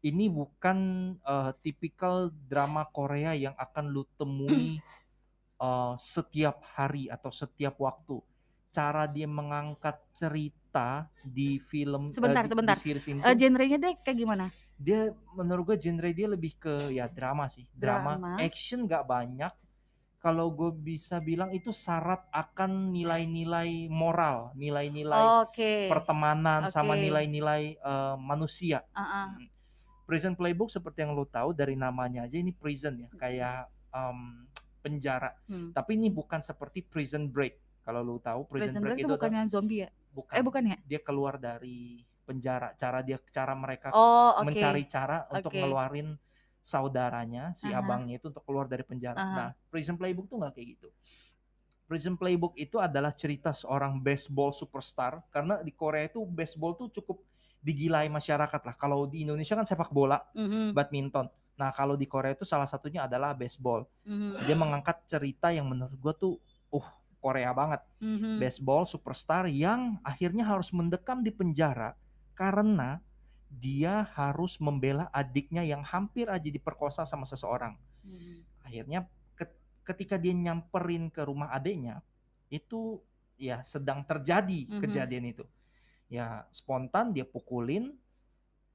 ini 0.00 0.26
bukan 0.26 0.78
eh, 1.16 1.50
tipikal 1.60 2.14
drama 2.32 2.86
Korea 2.86 3.32
yang 3.32 3.54
akan 3.54 3.84
lu 3.88 4.02
temui 4.16 4.80
eh, 5.62 5.94
setiap 5.96 6.62
hari 6.72 7.06
atau 7.06 7.28
setiap 7.28 7.78
waktu. 7.78 8.18
Cara 8.70 9.04
dia 9.04 9.26
mengangkat 9.26 9.98
cerita 10.14 11.02
di 11.20 11.58
film 11.60 12.14
Sebentar, 12.14 12.46
di, 12.46 12.50
sebentar. 12.50 12.74
di 12.74 12.80
series 12.80 13.06
ini 13.10 13.18
Eh, 13.20 13.34
tuh, 13.34 13.36
genrenya 13.36 13.78
deh 13.78 13.94
kayak 14.00 14.18
gimana? 14.18 14.46
dia 14.80 15.12
menurut 15.36 15.68
gue 15.68 15.76
genre 15.76 16.08
dia 16.08 16.24
lebih 16.24 16.56
ke 16.56 16.88
ya 16.88 17.04
drama 17.04 17.44
sih, 17.46 17.68
drama, 17.68 18.16
Drama. 18.16 18.32
action 18.40 18.88
nggak 18.88 19.04
banyak. 19.04 19.52
Kalau 20.20 20.52
gue 20.52 20.68
bisa 20.68 21.16
bilang 21.16 21.48
itu 21.48 21.72
syarat 21.72 22.28
akan 22.28 22.92
nilai-nilai 22.92 23.88
moral, 23.88 24.52
nilai-nilai 24.52 25.48
Oke. 25.48 25.88
pertemanan 25.88 26.68
sama 26.68 26.92
Oke. 26.92 27.08
nilai-nilai 27.08 27.80
eh, 27.80 28.16
manusia. 28.20 28.84
Ah. 28.92 29.32
Mm. 29.32 29.48
Prison 30.04 30.34
Playbook 30.36 30.68
seperti 30.68 31.06
yang 31.06 31.14
lo 31.16 31.24
tahu 31.24 31.54
dari 31.54 31.78
namanya 31.78 32.26
aja 32.26 32.34
ini 32.34 32.50
prison 32.50 32.98
ya, 32.98 33.08
kayak 33.14 33.70
em, 33.94 34.42
penjara. 34.82 35.30
Hmm. 35.46 35.70
Tapi 35.70 35.94
ini 35.94 36.10
bukan 36.10 36.42
seperti 36.42 36.82
Prison 36.82 37.30
Break. 37.30 37.84
Kalau 37.86 38.02
lo 38.02 38.18
tahu 38.18 38.42
Prison, 38.50 38.74
Prison 38.74 38.82
Break, 38.82 38.98
Break 38.98 38.98
itu 38.98 39.06
itu 39.06 39.14
bukannya 39.14 39.42
zombie 39.46 39.80
ya? 39.86 39.88
bukan. 40.10 40.34
Eh 40.34 40.42
bukan 40.42 40.62
ya? 40.66 40.76
Dia 40.82 41.00
keluar 41.06 41.38
dari 41.38 42.02
penjara. 42.26 42.74
Cara 42.74 43.06
dia 43.06 43.22
cara 43.30 43.54
mereka 43.54 43.94
Oh 43.94 44.42
oke. 44.42 44.50
mencari 44.50 44.82
cara 44.90 45.30
untuk 45.30 45.54
Oke. 45.54 45.62
ngeluarin 45.62 46.18
saudaranya 46.60 47.56
si 47.56 47.72
Aha. 47.72 47.80
abangnya 47.80 48.20
itu 48.20 48.28
untuk 48.28 48.44
keluar 48.44 48.68
dari 48.68 48.84
penjara. 48.84 49.18
Aha. 49.20 49.34
Nah, 49.36 49.50
Prison 49.72 49.96
Playbook 49.96 50.28
tuh 50.28 50.38
nggak 50.40 50.52
kayak 50.56 50.68
gitu. 50.76 50.88
Prison 51.90 52.14
Playbook 52.14 52.54
itu 52.54 52.78
adalah 52.78 53.10
cerita 53.10 53.50
seorang 53.50 53.98
baseball 53.98 54.54
superstar 54.54 55.26
karena 55.34 55.58
di 55.58 55.74
Korea 55.74 56.06
itu 56.06 56.22
baseball 56.22 56.78
tuh 56.78 56.86
cukup 56.94 57.26
digilai 57.58 58.06
masyarakat 58.06 58.60
lah. 58.62 58.74
Kalau 58.78 59.10
di 59.10 59.26
Indonesia 59.26 59.58
kan 59.58 59.66
sepak 59.66 59.90
bola, 59.90 60.22
Mhm, 60.32 60.72
badminton. 60.72 61.26
Nah, 61.58 61.74
kalau 61.76 61.92
di 61.98 62.08
Korea 62.08 62.32
itu 62.32 62.46
salah 62.46 62.64
satunya 62.64 63.04
adalah 63.04 63.36
baseball. 63.36 63.84
mhm, 64.06 64.48
Dia 64.48 64.56
mengangkat 64.56 65.04
cerita 65.04 65.52
yang 65.52 65.68
menurut 65.68 65.92
gua 66.00 66.14
tuh 66.16 66.38
uh 66.72 66.88
Korea 67.20 67.52
banget. 67.52 67.84
mhm. 68.00 68.40
Baseball 68.40 68.88
superstar 68.88 69.44
yang 69.50 70.00
akhirnya 70.00 70.46
harus 70.46 70.72
mendekam 70.72 71.20
di 71.20 71.28
penjara 71.34 71.92
karena 72.32 73.02
dia 73.50 74.06
harus 74.14 74.62
membela 74.62 75.10
adiknya 75.10 75.66
yang 75.66 75.82
hampir 75.82 76.30
aja 76.30 76.46
diperkosa 76.46 77.02
sama 77.02 77.26
seseorang. 77.26 77.74
Mhm. 78.06 78.46
Akhirnya 78.62 79.00
ket- 79.34 79.58
ketika 79.82 80.14
dia 80.14 80.30
nyamperin 80.30 81.10
ke 81.10 81.26
rumah 81.26 81.50
adiknya, 81.50 81.98
itu 82.46 83.02
ya 83.34 83.60
sedang 83.66 84.06
terjadi 84.06 84.70
Mhm. 84.70 84.80
kejadian 84.80 85.24
itu. 85.26 85.44
Ya 86.06 86.46
spontan 86.54 87.10
dia 87.12 87.26
pukulin. 87.26 87.96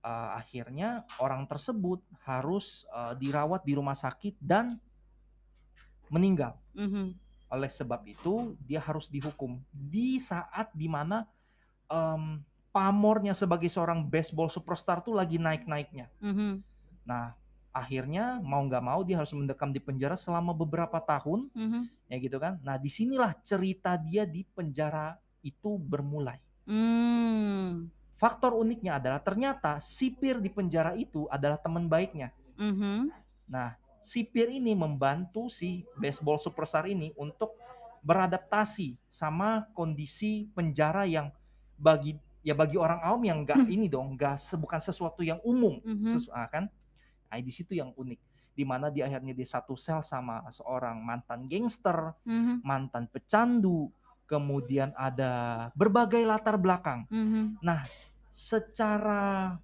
eh, 0.05 0.31
akhirnya 0.37 1.01
orang 1.17 1.49
tersebut 1.49 1.97
harus 2.29 2.85
eh, 2.93 3.17
dirawat 3.17 3.65
di 3.65 3.73
rumah 3.73 3.97
sakit 3.97 4.37
dan 4.37 4.77
meninggal. 6.13 6.53
Mhm. 6.77 7.17
Oleh 7.49 7.71
sebab 7.73 8.05
itu 8.05 8.53
dia 8.61 8.77
harus 8.85 9.09
dihukum 9.09 9.57
di 9.73 10.21
saat 10.21 10.69
di 10.77 10.85
mana 10.85 11.25
em, 11.89 12.37
pamornya 12.75 13.31
sebagai 13.31 13.71
seorang 13.71 14.03
baseball 14.03 14.51
superstar 14.51 14.99
tuh 14.99 15.15
lagi 15.15 15.39
naik-naiknya. 15.39 16.11
Mhm. 16.19 16.59
Nah, 17.07 17.31
akhirnya 17.71 18.43
mau 18.43 18.59
nggak 18.67 18.83
mau 18.83 18.99
dia 19.07 19.15
harus 19.15 19.31
mendekam 19.31 19.71
di 19.71 19.79
penjara 19.79 20.19
selama 20.19 20.51
beberapa 20.51 20.99
tahun, 20.99 21.47
Mhm. 21.55 22.11
ya 22.11 22.17
gitu 22.19 22.35
kan. 22.35 22.59
Nah, 22.59 22.75
di 22.75 22.91
sinilah 22.91 23.31
cerita 23.47 23.95
dia 23.95 24.27
di 24.27 24.43
penjara 24.43 25.15
itu 25.39 25.79
bermulai. 25.79 26.35
Hmm. 26.67 27.87
Faktor 28.19 28.59
uniknya 28.59 28.99
adalah 28.99 29.23
ternyata 29.23 29.79
sipir 29.79 30.43
di 30.43 30.51
penjara 30.51 30.99
itu 30.99 31.31
adalah 31.31 31.55
teman 31.55 31.87
baiknya. 31.87 32.35
Mhm. 32.59 33.07
Nah, 33.47 33.79
sipir 34.03 34.51
ini 34.51 34.75
membantu 34.75 35.47
si 35.47 35.87
baseball 35.95 36.41
superstar 36.43 36.91
ini 36.91 37.15
untuk 37.15 37.55
beradaptasi 38.03 38.99
sama 39.07 39.63
kondisi 39.71 40.51
penjara 40.51 41.07
yang 41.07 41.31
bagi 41.75 42.17
ya 42.45 42.53
bagi 42.53 42.77
orang 42.77 43.01
awam 43.01 43.25
yang 43.25 43.41
enggak 43.41 43.57
Hmm. 43.57 43.73
ini 43.73 43.89
dong, 43.89 44.13
enggak 44.13 44.37
bukan 44.53 44.77
sesuatu 44.77 45.25
yang 45.25 45.41
umum, 45.41 45.81
Mhm. 45.81 46.05
sesu- 46.05 46.29
ah, 46.29 46.45
kan? 46.45 46.69
Nah, 47.25 47.41
di 47.41 47.49
situ 47.49 47.73
yang 47.73 47.89
unik, 47.97 48.21
di 48.53 48.63
mana 48.63 48.93
di 48.93 49.01
akhirnya 49.01 49.33
dia 49.33 49.49
satu 49.49 49.73
sel 49.73 50.05
sama 50.05 50.45
seorang 50.53 51.01
mantan 51.01 51.49
gangster, 51.49 52.13
Mhm. 52.21 52.61
mantan 52.61 53.09
pecandu, 53.09 53.89
kemudian 54.29 54.93
ada 54.93 55.67
berbagai 55.73 56.21
latar 56.21 56.61
belakang. 56.61 57.09
Mhm. 57.09 57.65
Nah, 57.65 57.81
secara 58.29 59.57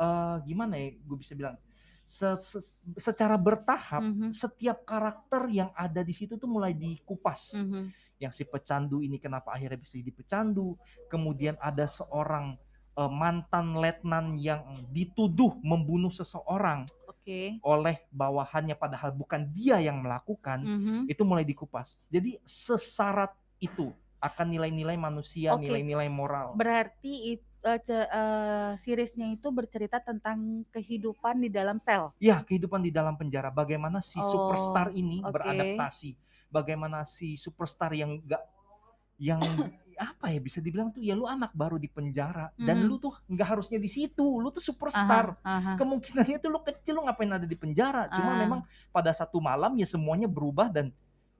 eh, 0.00 0.36
gimana 0.48 0.80
ya, 0.80 0.96
gue 0.96 1.18
bisa 1.20 1.36
bilang, 1.36 1.60
se- 2.08 2.40
se- 2.40 2.72
secara 2.96 3.36
bertahap 3.36 4.00
Mhm. 4.00 4.32
setiap 4.32 4.80
karakter 4.88 5.44
yang 5.52 5.68
ada 5.76 6.00
di 6.00 6.16
situ 6.16 6.40
tuh 6.40 6.48
mulai 6.48 6.72
dikupas. 6.72 7.52
Mhm. 7.60 7.92
Yang 8.20 8.32
si 8.36 8.44
pecandu 8.44 9.00
ini 9.00 9.16
kenapa 9.16 9.56
akhirnya 9.56 9.80
bisa 9.80 9.96
jadi 9.96 10.12
pecandu, 10.12 10.76
kemudian 11.08 11.56
ada 11.58 11.88
seorang 11.88 12.60
eh, 12.92 13.08
mantan 13.08 13.78
letnan 13.80 14.36
yang 14.36 14.60
dituduh 14.92 15.56
membunuh 15.64 16.12
seseorang 16.12 16.84
Oke. 17.08 17.56
oleh 17.64 17.96
bawahannya 18.12 18.76
padahal 18.76 19.14
bukan 19.14 19.48
dia 19.48 19.80
yang 19.80 20.04
melakukan, 20.04 20.60
Mhm. 20.60 21.08
itu 21.08 21.22
mulai 21.24 21.46
dikupas. 21.46 22.04
Jadi 22.12 22.36
sesarat 22.44 23.32
itu 23.56 23.88
akan 24.20 24.52
nilai-nilai 24.52 25.00
manusia, 25.00 25.56
Oke. 25.56 25.64
nilai-nilai 25.64 26.10
moral. 26.12 26.52
Berarti 26.58 27.38
it- 27.38 27.48
eh, 27.62 27.80
ce- 27.80 28.10
eh, 28.10 28.72
seriesnya 28.76 29.32
itu 29.32 29.48
bercerita 29.48 30.02
tentang 30.02 30.66
kehidupan 30.68 31.40
di 31.40 31.48
dalam 31.48 31.80
sel. 31.80 32.12
Ya, 32.20 32.42
kehidupan 32.44 32.84
di 32.84 32.92
dalam 32.92 33.16
penjara. 33.16 33.48
Bagaimana 33.48 34.04
si 34.04 34.20
Oh, 34.20 34.28
superstar 34.28 34.92
ini 34.92 35.24
oke. 35.24 35.30
beradaptasi. 35.30 36.18
Bagaimana 36.50 37.06
si 37.06 37.38
superstar 37.38 37.94
yang 37.94 38.18
enggak 38.18 38.42
yang 39.16 39.38
apa 40.00 40.32
ya 40.32 40.40
bisa 40.40 40.64
dibilang 40.64 40.88
tuh 40.88 41.04
ya 41.04 41.12
lu 41.12 41.28
anak 41.28 41.52
baru 41.52 41.76
di 41.76 41.84
penjara 41.84 42.48
dan 42.56 42.80
Mhm. 42.80 42.86
lu 42.88 42.96
tuh 42.96 43.12
nggak 43.28 43.48
harusnya 43.52 43.76
di 43.76 43.86
situ. 43.86 44.24
Lu 44.40 44.48
tuh 44.48 44.64
superstar. 44.64 45.36
Aha, 45.44 45.44
aha. 45.44 45.72
Kemungkinannya 45.76 46.40
tuh 46.40 46.50
lu 46.50 46.60
kecil 46.64 46.96
lu 46.96 47.04
ngapain 47.04 47.28
ada 47.28 47.44
di 47.44 47.52
penjara. 47.54 48.08
Cuma 48.08 48.32
Ah. 48.32 48.38
memang 48.40 48.60
pada 48.90 49.12
satu 49.12 49.38
malam 49.38 49.76
ya 49.76 49.84
semuanya 49.84 50.24
berubah 50.26 50.72
dan 50.72 50.88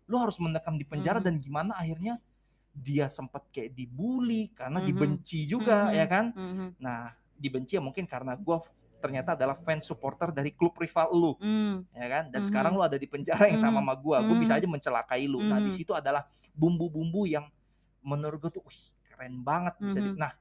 lu 0.05 0.17
harus 0.21 0.37
mendekam 0.37 0.77
di 0.77 0.85
penjara 0.85 1.19
Mhm. 1.19 1.27
dan 1.27 1.35
gimana 1.41 1.73
akhirnya 1.75 2.21
dia 2.71 3.09
sempat 3.09 3.49
kayak 3.51 3.73
dibully 3.75 4.53
karena 4.53 4.79
Mhm. 4.79 4.87
dibenci 4.87 5.49
juga 5.49 5.89
Mhm. 5.89 5.95
ya 5.97 6.05
kan. 6.07 6.25
Mhm. 6.37 6.67
Nah, 6.79 7.03
dibenci 7.35 7.75
ya 7.75 7.83
mungkin 7.83 8.05
karena 8.05 8.37
gua 8.37 8.61
ternyata 9.01 9.33
adalah 9.33 9.57
fans 9.57 9.89
supporter 9.89 10.29
dari 10.31 10.53
klub 10.53 10.77
rival 10.77 11.09
lu 11.11 11.33
Hmm. 11.41 11.83
ya 11.91 12.07
kan 12.07 12.25
dan 12.29 12.45
Mhm. 12.45 12.49
sekarang 12.53 12.73
lu 12.77 12.85
ada 12.85 12.95
di 12.95 13.09
penjara 13.09 13.49
yang 13.49 13.57
sama 13.57 13.81
Mhm. 13.81 13.89
sama 13.89 13.93
gua 13.97 14.17
gua 14.21 14.37
bisa 14.37 14.55
Mhm. 14.55 14.59
aja 14.61 14.67
mencelakai 14.69 15.23
lu 15.25 15.41
nah 15.41 15.57
di 15.57 15.73
Mhm. 15.73 15.77
situ 15.81 15.93
adalah 15.97 16.29
bumbu-bumbu 16.53 17.25
yang 17.25 17.49
menurut 18.01 18.39
gua 18.39 18.53
tuh 18.53 18.63
wih, 18.69 18.83
keren 19.09 19.41
banget 19.41 19.75
bisa 19.81 19.99
di- 19.99 20.13
Mhm. 20.13 20.21
nah 20.21 20.33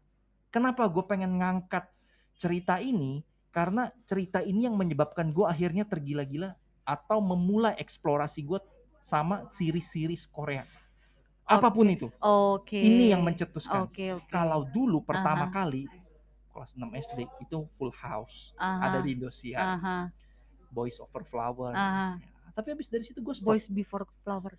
kenapa 0.49 0.83
gue 0.85 1.03
pengen 1.03 1.39
ngangkat 1.39 1.87
cerita 2.35 2.77
ini 2.77 3.23
karena 3.49 3.89
cerita 4.03 4.39
ini 4.39 4.67
yang 4.67 4.75
menyebabkan 4.75 5.31
gua 5.31 5.49
akhirnya 5.49 5.83
tergila-gila 5.83 6.53
atau 6.83 7.23
memulai 7.23 7.73
eksplorasi 7.79 8.43
gua 8.43 8.59
sama 8.99 9.47
series-series 9.47 10.27
Korea 10.27 10.67
apa 11.45 11.73
pun 11.73 11.89
itu 11.89 12.13
Oke. 12.21 12.77
ini 12.77 13.09
yang 13.09 13.25
mencetuskan 13.25 13.89
Oke, 13.89 14.13
oke. 14.13 14.29
kalau 14.29 14.69
dulu 14.69 15.01
pertama 15.01 15.49
Aha. 15.49 15.53
kali 15.53 15.89
kelas 16.49 16.73
6 16.73 16.85
SD 17.09 17.19
itu 17.39 17.57
Full 17.77 17.93
House 17.93 18.51
Aha, 18.57 18.89
ada 18.89 18.97
di 19.01 19.13
Indosiar 19.15 19.79
aha, 19.79 19.97
Boys 20.69 20.97
Over 20.97 21.23
Flower 21.25 21.71
aha. 21.73 22.17
Ya, 22.19 22.49
tapi 22.53 22.73
habis 22.73 22.89
dari 22.89 23.05
situ 23.05 23.21
gue 23.21 23.33
stop 23.33 23.53
Boys 23.53 23.69
Before 23.69 24.05
Flower. 24.25 24.53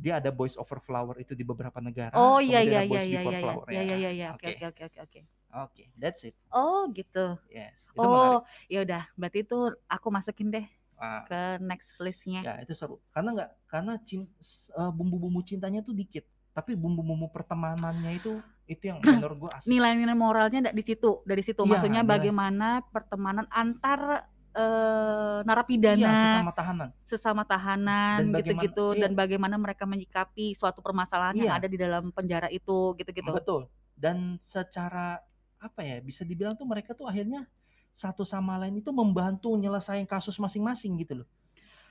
dia 0.00 0.16
ada 0.16 0.32
Boys 0.32 0.56
Over 0.56 0.80
Flower 0.80 1.16
itu 1.20 1.36
di 1.36 1.44
beberapa 1.44 1.76
negara. 1.78 2.16
Oh 2.16 2.40
iya 2.40 2.64
iya 2.64 2.80
iya 2.84 3.02
iya 3.04 3.20
Before 3.20 3.32
iya 3.36 3.40
Flower, 3.44 3.66
iya 3.68 3.82
iya 3.84 3.96
iya 3.96 4.10
iya. 4.10 4.28
Oke 4.32 4.46
Oke. 4.56 4.66
oke 4.66 4.82
oke 5.04 5.20
oke 5.52 5.82
that's 6.00 6.24
it. 6.24 6.34
Oh 6.48 6.88
gitu. 6.92 7.36
Yes, 7.52 7.84
itu. 7.84 8.00
Oh 8.00 8.40
ya 8.72 8.80
udah. 8.80 9.04
Berarti 9.18 9.44
itu 9.44 9.58
aku 9.86 10.08
masukin 10.08 10.48
deh 10.48 10.66
Ah, 11.00 11.24
ke 11.24 11.40
next 11.64 11.96
listnya. 11.96 12.44
ya 12.44 12.54
itu 12.60 12.76
seru. 12.76 13.00
Karena 13.12 13.32
nggak 13.32 13.50
karena 13.72 13.92
eh, 13.96 14.92
bumbu-bumbu 14.92 15.40
cintanya 15.44 15.80
tuh 15.80 15.96
dikit, 15.96 16.28
tapi 16.52 16.76
bumbu-bumbu 16.76 17.32
pertemanannya 17.32 18.20
itu 18.20 18.36
itu 18.70 18.94
yang 18.94 19.02
menurut 19.02 19.36
gue 19.36 19.50
asik. 19.58 19.66
Nilai-nilai 19.66 20.14
moralnya 20.14 20.70
di 20.70 20.82
situ, 20.86 21.20
dari 21.26 21.42
situ. 21.42 21.66
Iya, 21.66 21.70
Maksudnya 21.74 22.02
nilai. 22.06 22.12
bagaimana 22.14 22.68
pertemanan 22.86 23.46
antar 23.50 24.30
Iya, 24.50 25.46
narapidana 25.46 26.10
sesama 26.26 26.50
tahanan. 26.50 26.88
sesama 27.06 27.42
tahanan 27.46 28.18
Dan 28.30 28.34
gitu-gitu 28.42 28.98
iya. 28.98 29.06
dan 29.06 29.14
bagaimana 29.14 29.54
mereka 29.54 29.86
menyikapi 29.86 30.58
suatu 30.58 30.82
permasalahan 30.82 31.38
yang 31.38 31.54
Iya. 31.54 31.58
ada 31.62 31.68
di 31.70 31.78
dalam 31.78 32.10
penjara 32.10 32.50
itu 32.50 32.98
gitu-gitu. 32.98 33.30
Betul. 33.30 33.70
Dan 33.94 34.42
secara 34.42 35.22
apa 35.60 35.80
ya 35.86 36.02
bisa 36.02 36.26
dibilang 36.26 36.58
tuh 36.58 36.66
mereka 36.66 36.98
tuh 36.98 37.06
akhirnya 37.06 37.46
satu 37.94 38.26
sama 38.26 38.58
lain 38.58 38.82
itu 38.82 38.90
membantu 38.90 39.54
nyelesain 39.54 40.02
kasus 40.02 40.34
masing-masing 40.34 40.98
gitu 40.98 41.22
loh. 41.22 41.28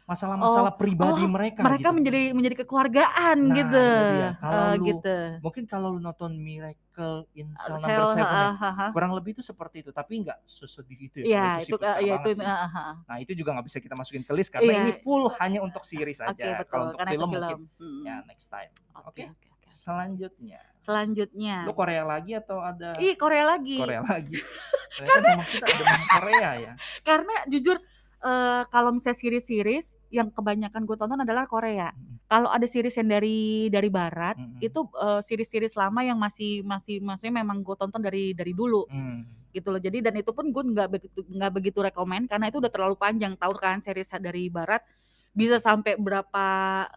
Masalah-masalah 0.10 0.74
pribadi 0.74 1.22
oh, 1.22 1.30
mereka. 1.30 1.62
Mereka 1.62 1.86
gitu. 1.86 1.96
menjadi 1.96 2.22
menjadi 2.34 2.56
kekeluargaan 2.60 3.38
Nah, 3.40 3.54
gitu. 3.54 3.86
itu 3.86 4.10
dia. 4.12 4.30
Kalau 4.36 4.58
Eh, 4.60 4.74
lu 4.74 4.86
gitu. 4.88 5.18
Mungkin 5.40 5.64
kalau 5.64 5.88
lu 5.94 6.00
nonton 6.00 6.32
Miracle 6.34 7.30
in 7.32 7.54
Cell 7.54 7.78
Sel- 7.78 7.86
Number 7.86 8.06
Seven 8.10 8.18
ya, 8.20 8.26
ha, 8.26 8.50
ha, 8.52 8.70
ha. 8.74 8.88
kurang 8.90 9.14
lebih 9.14 9.32
itu 9.32 9.44
seperti 9.44 9.82
itu, 9.82 9.92
tapi 9.92 10.20
nggak 10.20 10.42
sesedih 10.44 11.00
itu 11.00 11.18
ya. 11.22 11.26
Iya, 11.26 11.38
Kalau 11.40 11.54
itu 11.54 11.62
sih 11.62 11.74
pecah 11.76 11.94
ya 11.94 12.10
banget 12.10 12.26
itu 12.26 12.32
sih. 12.36 12.44
ah, 12.44 12.58
ah, 12.58 12.74
ah. 12.76 12.94
Nah 13.06 13.18
itu 13.20 13.32
juga 13.34 13.50
nggak 13.54 13.66
bisa 13.66 13.78
kita 13.78 13.94
masukin 13.94 14.24
ke 14.24 14.34
list 14.34 14.50
karena 14.50 14.72
Iya. 14.72 14.82
ini 14.82 14.94
full 14.98 15.24
hanya 15.38 15.60
untuk 15.62 15.84
series 15.84 16.20
aja. 16.20 16.34
betul. 16.58 16.66
Kalau 16.66 16.84
untuk 16.88 16.98
Karena 16.98 17.12
film, 17.12 17.22
itu 17.22 17.30
mungkin 17.32 17.60
film. 17.78 17.80
Mm. 17.80 18.02
ya 18.04 18.16
next 18.26 18.48
time. 18.48 18.72
Oke, 18.98 19.06
Oke. 19.06 19.24
oke, 19.28 19.46
oke. 19.54 19.68
Selanjutnya, 19.70 20.60
Selanjutnya. 20.80 21.56
lu 21.64 21.72
Korea 21.72 22.02
lagi 22.04 22.34
atau 22.34 22.60
ada 22.60 22.98
Ih, 22.98 23.14
Korea 23.14 23.46
lagi. 23.48 23.78
Korea 23.78 24.02
lagi? 24.02 24.38
Memang 25.00 25.46
kita 25.46 25.66
ada 25.66 25.86
Korea 26.12 26.50
ya. 26.60 26.74
Karena 27.08 27.36
jujur 27.46 27.78
eh, 28.20 28.64
kalau 28.68 28.92
misalnya 28.92 29.16
series-series 29.18 29.86
yang 30.12 30.28
kebanyakan 30.30 30.84
gue 30.84 30.98
tonton 31.00 31.20
adalah 31.20 31.48
Korea. 31.48 31.92
Mm, 31.96 32.20
Kalau 32.30 32.50
ada 32.52 32.68
series 32.70 32.94
yang 32.94 33.10
dari 33.10 33.70
dari 33.72 33.90
barat, 33.90 34.38
mm, 34.38 34.60
itu 34.62 34.80
eh, 35.00 35.22
series-series 35.24 35.74
lama 35.74 36.04
yang 36.04 36.20
masih 36.20 36.62
masih 36.62 37.00
maksudnya 37.00 37.42
memang 37.42 37.64
gue 37.64 37.76
tonton 37.80 38.02
dari 38.04 38.36
dari 38.36 38.52
dulu 38.52 38.86
mm. 38.86 39.52
gitu 39.56 39.72
loh. 39.74 39.82
Jadi 39.82 40.04
dan 40.04 40.14
itu 40.20 40.30
pun 40.36 40.52
gue 40.52 40.64
nggak 40.64 40.90
begitu 40.92 41.20
nggak 41.26 41.52
begitu 41.56 41.80
rekomend 41.82 42.28
karena 42.30 42.52
itu 42.52 42.60
udah 42.60 42.72
terlalu 42.72 42.96
panjang. 43.00 43.34
Tahu 43.40 43.54
kan 43.58 43.80
series 43.82 44.12
dari 44.20 44.52
barat 44.52 44.84
bisa 45.30 45.62
sampai 45.62 45.94
berapa 45.96 46.46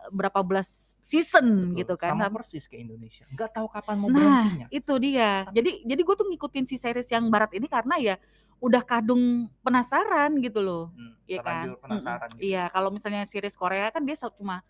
berapa 0.09 0.41
belas 0.41 0.97
season 1.05 1.77
Betul. 1.77 1.79
gitu 1.85 1.95
kan. 2.01 2.17
Sama 2.17 2.33
persis 2.33 2.65
ke 2.65 2.81
Indonesia. 2.81 3.29
Nggak 3.29 3.51
tahu 3.55 3.69
kapan 3.69 3.97
mau 4.01 4.09
Nah, 4.09 4.19
berhentinya. 4.19 4.67
itu 4.73 4.95
dia. 4.99 5.31
Jadi 5.53 5.71
jadi 5.85 6.01
gue 6.01 6.17
tuh 6.17 6.27
ngikutin 6.33 6.65
si 6.65 6.77
series 6.81 7.09
yang 7.13 7.29
barat 7.29 7.53
ini 7.53 7.69
karena 7.69 7.95
ya 8.01 8.15
udah 8.63 8.79
kadung 8.81 9.23
penasaran 9.61 10.39
gitu 10.39 10.63
loh. 10.63 10.85
Hmm, 10.95 11.19
Iya 11.27 11.41
kan? 11.43 11.67
penasaran 11.77 12.29
Mm-mm. 12.29 12.39
gitu. 12.39 12.47
Iya, 12.47 12.65
kalau 12.71 12.89
misalnya 12.89 13.27
series 13.27 13.53
Korea 13.53 13.91
kan 13.91 14.07
dia 14.07 14.15
cuma 14.31 14.63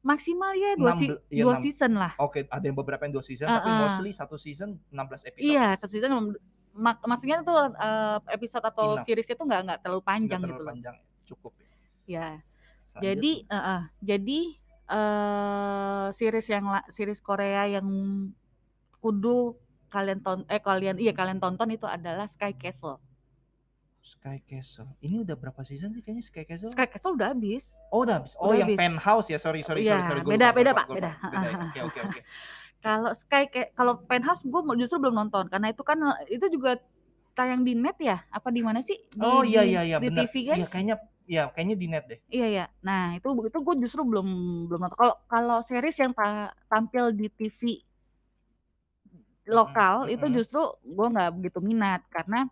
maksimal 0.00 0.52
ya 0.52 0.76
dua, 0.76 0.92
Enam 0.92 1.00
si- 1.00 1.10
bel- 1.10 1.24
iya, 1.28 1.42
dua 1.42 1.52
enam. 1.52 1.64
season 1.64 1.92
lah. 1.96 2.12
Oke, 2.16 2.44
ada 2.44 2.62
yang 2.62 2.76
beberapa 2.76 3.02
yang 3.02 3.12
dua 3.12 3.24
season, 3.24 3.48
tapi 3.48 3.66
Uh-uh. 3.66 3.80
mostly 3.82 4.12
satu 4.12 4.36
season 4.36 4.78
16 4.88 5.26
episode. 5.26 5.50
Iya, 5.50 5.66
satu 5.74 5.90
season 5.90 6.12
mak- 6.72 7.02
maksudnya 7.02 7.40
tuh 7.40 7.72
eh, 7.72 8.18
episode 8.30 8.62
atau 8.62 8.94
Enough. 8.94 9.02
series 9.02 9.26
itu 9.26 9.40
nggak 9.40 9.60
nggak 9.64 9.78
terlalu 9.80 9.98
Nggak 9.98 10.10
panjang 10.12 10.40
terlalu 10.40 10.52
gitu 10.52 10.62
loh. 10.62 10.70
panjang, 10.70 10.96
cukup 11.24 11.52
ya. 11.58 11.66
Ya. 12.04 12.28
Jadi 13.00 13.32
eh, 13.44 13.56
eh, 13.56 13.82
jadi 14.00 14.40
eh 14.84 16.06
series 16.12 16.46
yang 16.46 16.64
series 16.88 17.18
Korea 17.18 17.66
yang 17.66 17.88
kudu 19.00 19.56
kalian 19.88 20.20
ton 20.20 20.44
eh 20.46 20.58
kalian 20.58 20.96
iya 20.96 21.10
kalian 21.10 21.38
tonton 21.38 21.70
itu 21.70 21.84
adalah 21.84 22.26
Sky 22.26 22.52
Castle. 22.52 23.00
Sky 24.14 24.38
Castle. 24.46 24.88
Ini 25.02 25.26
udah 25.26 25.36
berapa 25.36 25.60
season 25.66 25.90
sih 25.90 26.00
kayaknya 26.00 26.24
Sky 26.24 26.44
Castle? 26.46 26.70
Sky 26.70 26.86
Castle 26.86 27.18
udah 27.18 27.34
habis. 27.34 27.74
Oh 27.90 28.06
udah 28.06 28.22
habis. 28.22 28.32
Oh 28.38 28.50
Udah 28.50 28.56
yang 28.62 28.68
habis. 28.70 28.78
penthouse 28.78 29.28
ya. 29.28 29.38
Sorry 29.42 29.60
sorry 29.66 29.82
Iya, 29.82 29.98
sorry 29.98 30.02
sorry. 30.06 30.20
Gua 30.22 30.32
beda, 30.38 30.48
lupa, 30.48 30.56
beda, 30.56 30.70
Pak, 30.72 30.86
beda. 30.88 31.10
Oke 31.68 31.80
oke 31.82 31.98
oke. 32.08 32.20
Kalau 32.84 33.16
Sky 33.16 33.48
kalau 33.72 33.96
Penthouse 34.04 34.44
gue 34.44 34.60
justru 34.76 35.00
belum 35.00 35.16
nonton 35.16 35.48
karena 35.48 35.72
itu 35.72 35.80
kan 35.80 35.96
itu 36.28 36.52
juga 36.52 36.76
tayang 37.32 37.64
di 37.64 37.72
net 37.72 37.96
ya? 37.96 38.20
Apa 38.28 38.52
di 38.52 38.60
mana 38.60 38.84
sih? 38.84 39.00
Di, 39.08 39.24
Oh 39.24 39.40
iya 39.40 39.64
di- 39.64 39.72
iya 39.72 39.80
iya 39.88 39.96
di 39.96 40.12
benar. 40.12 40.28
TV 40.28 40.34
kan? 40.52 40.56
Iya 40.60 40.66
kayaknya 40.68 40.96
ya 41.24 41.42
kayaknya 41.48 41.76
di 41.80 41.86
net 41.88 42.04
deh. 42.04 42.20
Iya 42.28 42.46
ya. 42.52 42.64
Nah 42.84 43.16
itu 43.16 43.24
itu 43.40 43.56
gue 43.56 43.74
justru 43.88 44.04
belum 44.04 44.28
belum 44.68 44.80
nonton. 44.84 44.98
Kalau 45.00 45.14
kalau 45.24 45.58
series 45.64 45.96
yang 45.96 46.12
ta- 46.12 46.52
tampil 46.68 47.08
di 47.16 47.32
TV 47.32 47.80
lokal 49.48 50.08
itu 50.12 50.24
mm-mm. 50.24 50.36
justru 50.36 50.60
gue 50.84 51.06
nggak 51.08 51.30
begitu 51.40 51.64
minat 51.64 52.04
karena 52.12 52.48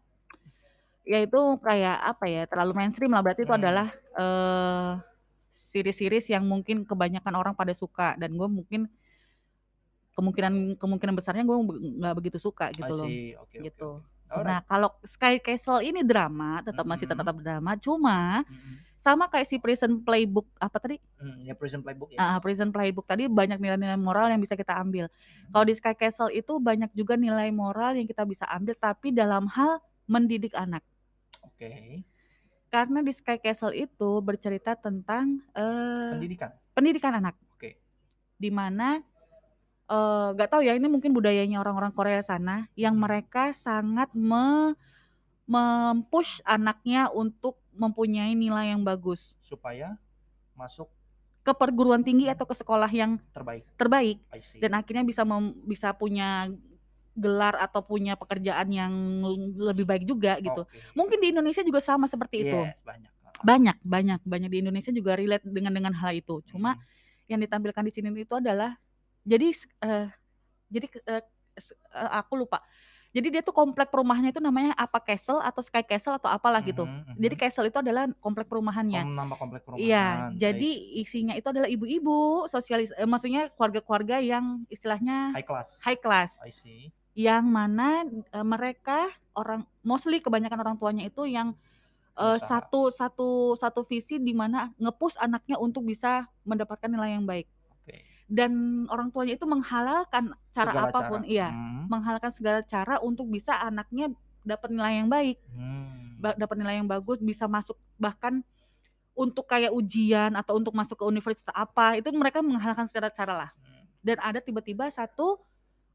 ya 1.03 1.19
itu 1.19 1.41
kayak 1.59 1.99
apa 2.15 2.25
ya 2.31 2.43
terlalu 2.47 2.73
mainstream 2.79 3.11
lah 3.11 3.23
berarti 3.23 3.43
itu 3.43 3.53
Hmm. 3.53 3.61
adalah 3.61 3.87
eh 4.15 4.93
series-series 5.53 6.33
yang 6.33 6.49
mungkin 6.49 6.89
kebanyakan 6.89 7.35
orang 7.37 7.53
pada 7.53 7.77
suka 7.77 8.17
dan 8.17 8.33
gue 8.33 8.49
mungkin 8.49 8.89
kemungkinan 10.13 10.77
kemungkinan 10.77 11.15
besarnya 11.17 11.45
gue 11.45 11.57
nggak 12.01 12.15
begitu 12.17 12.39
suka 12.41 12.69
gitu 12.73 12.93
loh 12.93 13.09
oke, 13.41 13.57
gitu. 13.61 13.91
oke. 14.01 14.11
Alright. 14.33 14.49
Nah 14.49 14.59
kalau 14.65 14.91
Sky 15.05 15.37
Castle 15.45 15.85
ini 15.85 16.01
drama 16.01 16.65
tetap 16.65 16.89
masih 16.89 17.05
Mhm. 17.05 17.13
tetap 17.21 17.37
drama 17.37 17.73
cuma 17.77 18.41
Mm-mm. 18.49 18.81
sama 18.97 19.29
kayak 19.29 19.45
si 19.45 19.61
Prison 19.61 20.01
Playbook 20.01 20.49
apa 20.57 20.77
tadi 20.81 20.97
Mm, 21.21 21.53
ya 21.53 21.55
Prison 21.55 21.81
Playbook 21.85 22.17
ya. 22.17 22.19
Ah, 22.19 22.37
Prison 22.41 22.73
Playbook 22.73 23.05
tadi 23.05 23.29
banyak 23.29 23.61
nilai-nilai 23.61 24.01
moral 24.01 24.33
yang 24.33 24.41
bisa 24.41 24.57
kita 24.57 24.75
ambil. 24.75 25.07
Kalau 25.53 25.65
di 25.69 25.75
Sky 25.77 25.95
Castle 25.95 26.33
itu 26.33 26.57
banyak 26.59 26.91
juga 26.97 27.15
nilai 27.15 27.53
moral 27.53 27.95
yang 27.95 28.09
kita 28.09 28.25
bisa 28.25 28.43
ambil 28.49 28.73
tapi 28.75 29.13
dalam 29.13 29.47
hal 29.53 29.79
mendidik 30.09 30.51
anak. 30.57 30.83
Oke. 31.65 32.03
Karena 32.69 32.99
di 32.99 33.13
Sky 33.13 33.37
Castle 33.37 33.77
itu 33.77 34.11
bercerita 34.19 34.73
tentang 34.73 35.45
eh, 35.53 36.11
Pendidikan. 36.13 36.51
pendidikan 36.73 37.13
anak. 37.15 37.37
Oke. 37.51 37.77
Di 38.35 38.49
mana 38.49 38.99
eh, 39.85 40.29
nggak 40.33 40.49
tahu 40.49 40.63
ya 40.63 40.73
ini 40.73 40.89
mungkin 40.89 41.13
budayanya 41.13 41.59
orang-orang 41.59 41.93
Korea 41.93 42.21
sana 42.21 42.65
yang 42.75 42.97
Hmm. 42.97 43.05
mereka 43.05 43.53
sangat 43.53 44.09
me 44.13 44.73
mempush 45.43 46.41
anaknya 46.43 47.11
untuk 47.11 47.59
mempunyai 47.73 48.33
nilai 48.33 48.73
yang 48.73 48.81
bagus 48.81 49.35
Supaya 49.43 49.99
masuk 50.55 50.87
ke 51.43 51.51
perguruan 51.51 52.01
tinggi 52.01 52.31
atau 52.31 52.47
ke 52.47 52.55
sekolah 52.55 52.87
yang 52.87 53.19
terbaik. 53.35 53.67
terbaik. 53.75 54.17
Dan 54.57 54.73
akhirnya 54.73 55.03
bisa 55.03 55.27
mem- 55.27 55.59
bisa 55.67 55.91
punya 55.91 56.47
gelar 57.13 57.55
atau 57.61 57.85
punya 57.85 58.17
pekerjaan 58.17 58.69
yang 58.73 58.93
lebih 59.57 59.85
baik 59.85 60.05
juga 60.09 60.41
gitu. 60.41 60.65
Oke. 60.65 60.81
Mungkin 60.97 61.19
di 61.21 61.29
Indonesia 61.33 61.61
juga 61.61 61.81
sama 61.85 62.09
seperti 62.09 62.49
itu. 62.49 62.59
Yes, 62.59 62.81
banyak. 62.81 63.13
Ah. 63.23 63.33
Banyak, 63.45 63.77
banyak, 63.85 64.21
banyak 64.25 64.51
di 64.51 64.59
Indonesia 64.65 64.93
juga 64.93 65.17
relate 65.17 65.45
dengan 65.45 65.73
dengan 65.77 65.93
hal 65.93 66.17
itu. 66.17 66.41
Cuma 66.49 66.77
Mm. 66.77 66.83
yang 67.29 67.41
ditampilkan 67.45 67.85
di 67.85 67.93
sini 67.93 68.09
itu 68.17 68.35
adalah 68.37 68.77
jadi 69.23 69.53
eh, 69.85 70.09
jadi 70.73 70.87
eh, 71.09 71.25
aku 71.93 72.41
lupa. 72.41 72.65
Jadi 73.13 73.29
dia 73.29 73.43
tuh 73.45 73.53
komplek 73.53 73.93
perumahannya 73.93 74.33
itu 74.33 74.41
namanya 74.41 74.73
apa 74.73 74.97
Castle 74.97 75.37
atau 75.45 75.61
Sky 75.61 75.85
Castle 75.85 76.17
atau 76.17 76.33
apalah 76.33 76.65
gitu. 76.65 76.89
Mhm, 76.89 77.21
Jadi 77.21 77.35
mhm. 77.37 77.43
Castle 77.45 77.69
itu 77.69 77.79
adalah 77.85 78.09
komplek 78.25 78.49
perumahannya. 78.49 79.05
Oh, 79.05 79.13
nama 79.13 79.37
komplek 79.37 79.69
perumahan. 79.69 79.85
Iya, 79.85 80.33
jadi 80.33 80.71
isinya 80.97 81.37
itu 81.37 81.45
adalah 81.45 81.69
ibu-ibu, 81.69 82.49
sosialis, 82.49 82.89
eh, 82.97 83.05
maksudnya 83.05 83.53
keluarga-keluarga 83.53 84.17
yang 84.25 84.65
istilahnya 84.73 85.37
high 85.37 85.45
class. 85.45 85.77
high 85.85 86.01
class, 86.01 86.41
I 86.41 86.49
see. 86.57 86.89
Yang 87.13 87.45
mana 87.45 88.05
eh, 88.09 88.43
mereka 88.43 89.09
orang 89.33 89.65
mostly 89.81 90.19
kebanyakan 90.19 90.61
orang 90.61 90.77
tuanya 90.77 91.05
itu 91.05 91.25
yang 91.25 91.53
Pengusaha. 92.13 92.45
satu 92.45 92.81
satu 92.93 93.29
satu 93.57 93.81
visi 93.83 94.17
di 94.17 94.33
mana 94.33 94.69
ngepush 94.77 95.17
anaknya 95.17 95.57
untuk 95.57 95.81
bisa 95.83 96.29
mendapatkan 96.45 96.85
nilai 96.87 97.17
yang 97.17 97.25
baik 97.25 97.49
Oke. 97.73 98.05
dan 98.29 98.53
orang 98.89 99.09
tuanya 99.09 99.33
itu 99.35 99.49
menghalalkan 99.49 100.33
cara 100.53 100.71
Segala 100.73 100.89
apa 100.89 100.99
pun, 101.09 101.21
cara. 101.25 101.29
iya, 101.29 101.49
Hmm. 101.49 101.89
menghalalkan 101.89 102.29
segala 102.29 102.61
cara 102.61 103.01
untuk 103.01 103.29
bisa 103.29 103.57
anaknya 103.57 104.13
dapat 104.45 104.69
nilai 104.69 105.01
yang 105.01 105.09
baik, 105.09 105.41
Hmm. 105.53 106.21
ba- 106.21 106.37
dapat 106.37 106.57
nilai 106.59 106.75
yang 106.77 106.89
bagus, 106.89 107.17
bisa 107.19 107.49
masuk 107.49 107.81
bahkan 107.97 108.45
untuk 109.13 109.45
kayak 109.45 109.73
ujian 109.73 110.33
atau 110.33 110.57
untuk 110.57 110.73
masuk 110.73 110.97
ke 110.97 111.05
universitas 111.05 111.53
apa 111.53 111.97
itu 111.97 112.09
mereka 112.13 112.41
menghalalkan 112.41 112.85
segala 112.85 113.09
cara 113.09 113.35
lah. 113.39 113.51
Hmm. 113.57 113.85
Dan 114.01 114.17
ada 114.19 114.37
tiba-tiba 114.37 114.85
satu 114.89 115.41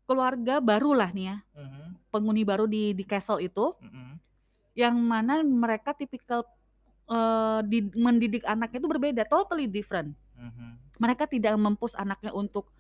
keluarga 0.08 0.64
baru 0.64 0.96
lah 0.96 1.12
nih 1.12 1.36
ya, 1.36 1.38
Mhm, 1.54 1.84
penghuni 2.10 2.48
baru 2.48 2.66
di 2.66 2.96
di 2.96 3.04
castle 3.04 3.44
itu 3.44 3.76
mhm. 3.84 4.16
yang 4.74 4.96
mana 4.96 5.44
mereka 5.44 5.92
tipikal 5.92 6.48
eh, 7.12 7.60
di, 7.68 7.92
mendidik 7.96 8.48
anaknya 8.48 8.80
itu 8.80 8.90
berbeda, 8.90 9.24
totally 9.28 9.68
different. 9.68 10.16
Mhm. 10.40 10.80
Mereka 10.98 11.28
tidak 11.28 11.54
mempus 11.60 11.94
anaknya 11.94 12.32
untuk 12.32 12.72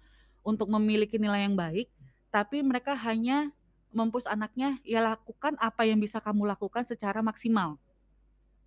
untuk 0.42 0.72
memiliki 0.72 1.20
nilai 1.20 1.44
yang 1.44 1.60
baik, 1.60 1.92
tapi 2.32 2.64
mereka 2.64 2.96
hanya 2.96 3.52
mempus 3.92 4.24
anaknya 4.28 4.80
ya 4.88 5.04
lakukan 5.04 5.60
apa 5.60 5.84
yang 5.84 6.00
bisa 6.00 6.24
kamu 6.24 6.48
lakukan 6.48 6.88
secara 6.88 7.20
maksimal, 7.20 7.76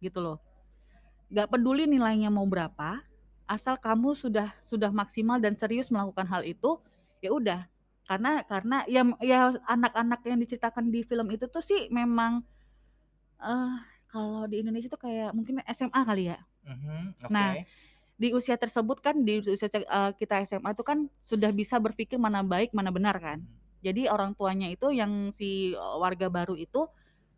gitu 0.05 0.21
loh. 0.21 0.39
Gak 1.33 1.49
peduli 1.49 1.89
nilainya 1.89 2.29
mau 2.29 2.45
berapa, 2.45 3.01
asal 3.49 3.79
kamu 3.81 4.13
sudah 4.19 4.53
sudah 4.67 4.91
maksimal 4.93 5.41
dan 5.41 5.57
serius 5.57 5.89
melakukan 5.89 6.27
hal 6.29 6.43
itu, 6.45 6.77
ya 7.25 7.33
udah. 7.33 7.65
Karena 8.11 8.43
karena 8.43 8.83
ya 8.91 9.07
ya 9.23 9.55
anak-anak 9.71 10.27
yang 10.27 10.43
diceritakan 10.43 10.91
di 10.91 11.07
film 11.07 11.31
itu 11.31 11.47
tuh 11.47 11.63
sih 11.63 11.87
memang 11.95 12.43
eh 13.39 13.75
kalau 14.11 14.51
di 14.51 14.67
Indonesia 14.67 14.91
tuh 14.91 14.99
kayak 14.99 15.31
mungkin 15.31 15.63
SMA 15.71 16.01
kali 16.03 16.35
ya. 16.35 16.39
Mhm, 16.67 17.31
Nah, 17.31 17.55
oke. 17.55 17.63
Di 18.21 18.35
usia 18.35 18.59
tersebut 18.59 18.99
kan 18.99 19.15
di 19.23 19.39
usia 19.47 19.71
eh, 19.71 20.11
kita 20.19 20.43
SMA 20.43 20.75
itu 20.75 20.83
kan 20.83 21.07
sudah 21.23 21.55
bisa 21.55 21.79
berpikir 21.79 22.19
mana 22.19 22.43
baik, 22.43 22.75
mana 22.75 22.91
benar 22.91 23.15
kan. 23.23 23.39
Mhm. 23.39 23.79
Jadi 23.81 24.03
orang 24.11 24.35
tuanya 24.35 24.67
itu 24.67 24.91
yang 24.91 25.31
si 25.31 25.73
eh, 25.73 25.97
warga 26.03 26.27
baru 26.27 26.59
itu 26.59 26.91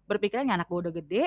berpikirnya 0.09 0.57
anak 0.57 0.73
gue 0.73 0.89
udah 0.89 0.95
gede, 0.97 1.25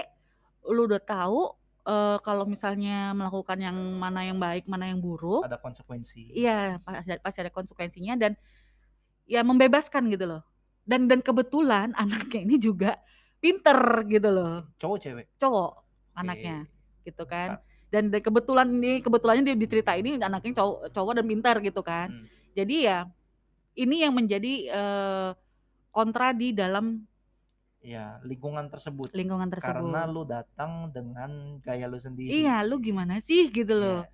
lu 0.68 0.90
udah 0.90 1.00
tahu 1.00 1.54
eh, 1.86 2.18
kalau 2.26 2.50
misalnya 2.50 3.14
melakukan 3.14 3.62
yang 3.62 3.78
mana 4.02 4.26
yang 4.26 4.42
baik, 4.42 4.66
mana 4.66 4.90
yang 4.90 4.98
buruk, 5.00 5.46
Ada 5.46 5.62
konsekuensi. 5.62 6.34
iya 6.34 6.82
pasti 6.82 7.14
ada, 7.14 7.22
pasti 7.22 7.40
ada 7.46 7.54
konsekuensinya 7.54 8.18
dan 8.18 8.34
ya 9.26 9.42
membebaskan 9.42 10.08
gitu 10.08 10.26
loh. 10.26 10.42
Dan 10.86 11.10
dan 11.10 11.20
kebetulan 11.20 11.92
anaknya 12.02 12.42
ini 12.42 12.56
juga 12.58 12.92
pinter 13.38 13.78
gitu 14.08 14.30
loh, 14.30 14.66
Cowok 14.78 14.98
cewek. 14.98 15.26
cowok 15.38 15.72
anaknya 16.16 16.66
gitu 17.04 17.24
kan. 17.26 17.62
Dan, 17.94 18.10
dan 18.10 18.20
kebetulan 18.20 18.68
ini 18.72 19.00
kebetulannya 19.00 19.46
dia 19.46 19.56
dicerita 19.56 19.94
ini 19.94 20.18
anaknya 20.18 20.58
cowok, 20.58 20.90
cowok 20.90 21.14
dan 21.22 21.26
pintar 21.26 21.56
gitu 21.62 21.82
kan. 21.86 22.10
Hmm. 22.10 22.26
Jadi 22.56 22.90
ya 22.90 23.06
ini 23.76 24.02
yang 24.02 24.14
menjadi 24.16 24.54
eh, 24.68 25.30
kontra 25.90 26.32
di 26.32 26.52
dalam 26.52 27.06
Ya, 27.86 28.18
lingkungan 28.26 28.66
tersebut. 28.66 29.14
lingkungan 29.14 29.46
tersebut. 29.46 29.78
Karena 29.78 30.10
lu 30.10 30.26
datang 30.26 30.90
dengan 30.90 31.62
gaya 31.62 31.86
lu 31.86 32.02
sendiri. 32.02 32.34
Iya, 32.34 32.66
lu 32.66 32.82
gimana 32.82 33.22
sih 33.22 33.46
gitu 33.54 33.78
loh. 33.78 34.02
Iya. 34.02 34.10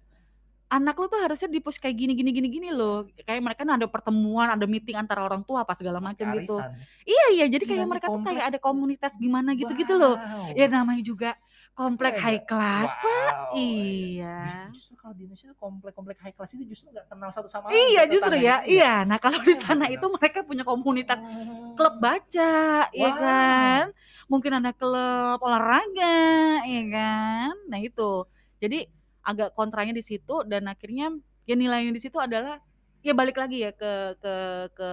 Anak 0.71 0.95
lu 0.95 1.12
tuh 1.12 1.19
harusnya 1.19 1.51
dipush 1.51 1.75
kayak 1.75 1.99
gini 1.99 2.15
gini 2.15 2.31
gini 2.31 2.47
gini 2.47 2.69
loh. 2.71 3.03
Kayak 3.27 3.43
mereka 3.43 3.67
ada 3.67 3.91
pertemuan, 3.91 4.47
ada 4.47 4.63
meeting 4.63 4.95
antara 4.95 5.19
orang 5.19 5.43
tua 5.43 5.67
apa 5.67 5.75
segala 5.75 5.99
macam 5.99 6.23
gitu. 6.31 6.55
Iya 7.03 7.25
iya, 7.36 7.45
jadi 7.51 7.63
kayak 7.67 7.84
mereka 7.84 8.07
tuh 8.07 8.23
komplek. 8.23 8.39
kayak 8.39 8.45
ada 8.55 8.60
komunitas 8.63 9.12
gimana 9.19 9.51
gitu-gitu 9.51 9.99
loh. 9.99 10.15
Wow. 10.15 10.55
Ya 10.55 10.71
namanya 10.71 11.03
juga 11.03 11.36
komplek 11.71 12.15
Keren 12.15 12.23
high 12.23 12.39
ya? 12.39 12.47
class, 12.47 12.89
Pak. 12.95 13.34
Wow, 13.36 13.55
Iya. 13.60 14.39
Justru 14.71 14.93
kalau 14.95 15.12
di 15.12 15.23
Indonesia 15.23 15.51
tuh 15.51 15.60
komplek-komplek 15.60 16.17
high 16.19 16.36
class 16.36 16.51
itu 16.55 16.63
justru 16.63 16.88
nggak 16.88 17.05
kenal 17.07 17.29
satu 17.31 17.47
sama 17.47 17.67
Iya 17.67 18.07
lain. 18.07 18.12
justru 18.12 18.36
ya. 18.36 18.63
tetangganya. 18.63 18.71
Iya. 18.71 18.93
Nah, 19.07 19.17
kalau 19.19 19.39
di 19.43 19.53
sana 19.55 19.86
itu 19.88 20.05
mereka 20.07 20.39
punya 20.43 20.63
komunitas 20.63 21.19
Oh. 21.19 21.75
klub 21.75 21.99
baca, 21.99 22.55
ya 22.88 23.10
Wow. 23.12 23.19
kan? 23.19 23.84
Mungkin 24.27 24.51
ada 24.55 24.71
klub 24.71 25.39
olahraga, 25.39 26.19
ya 26.63 26.81
kan? 26.88 27.53
Nah, 27.67 27.79
itu. 27.79 28.23
Jadi 28.60 28.88
agak 29.21 29.53
kontranya 29.53 29.93
di 29.93 30.03
situ 30.03 30.43
dan 30.45 30.65
akhirnya 30.67 31.13
ya 31.45 31.55
nilainya 31.57 31.93
di 31.93 32.01
situ 32.01 32.17
adalah 32.17 32.62
ya 33.01 33.13
balik 33.17 33.38
lagi 33.41 33.65
ya 33.65 33.73
ke 33.73 34.17
ke 34.21 34.34
ke 34.77 34.89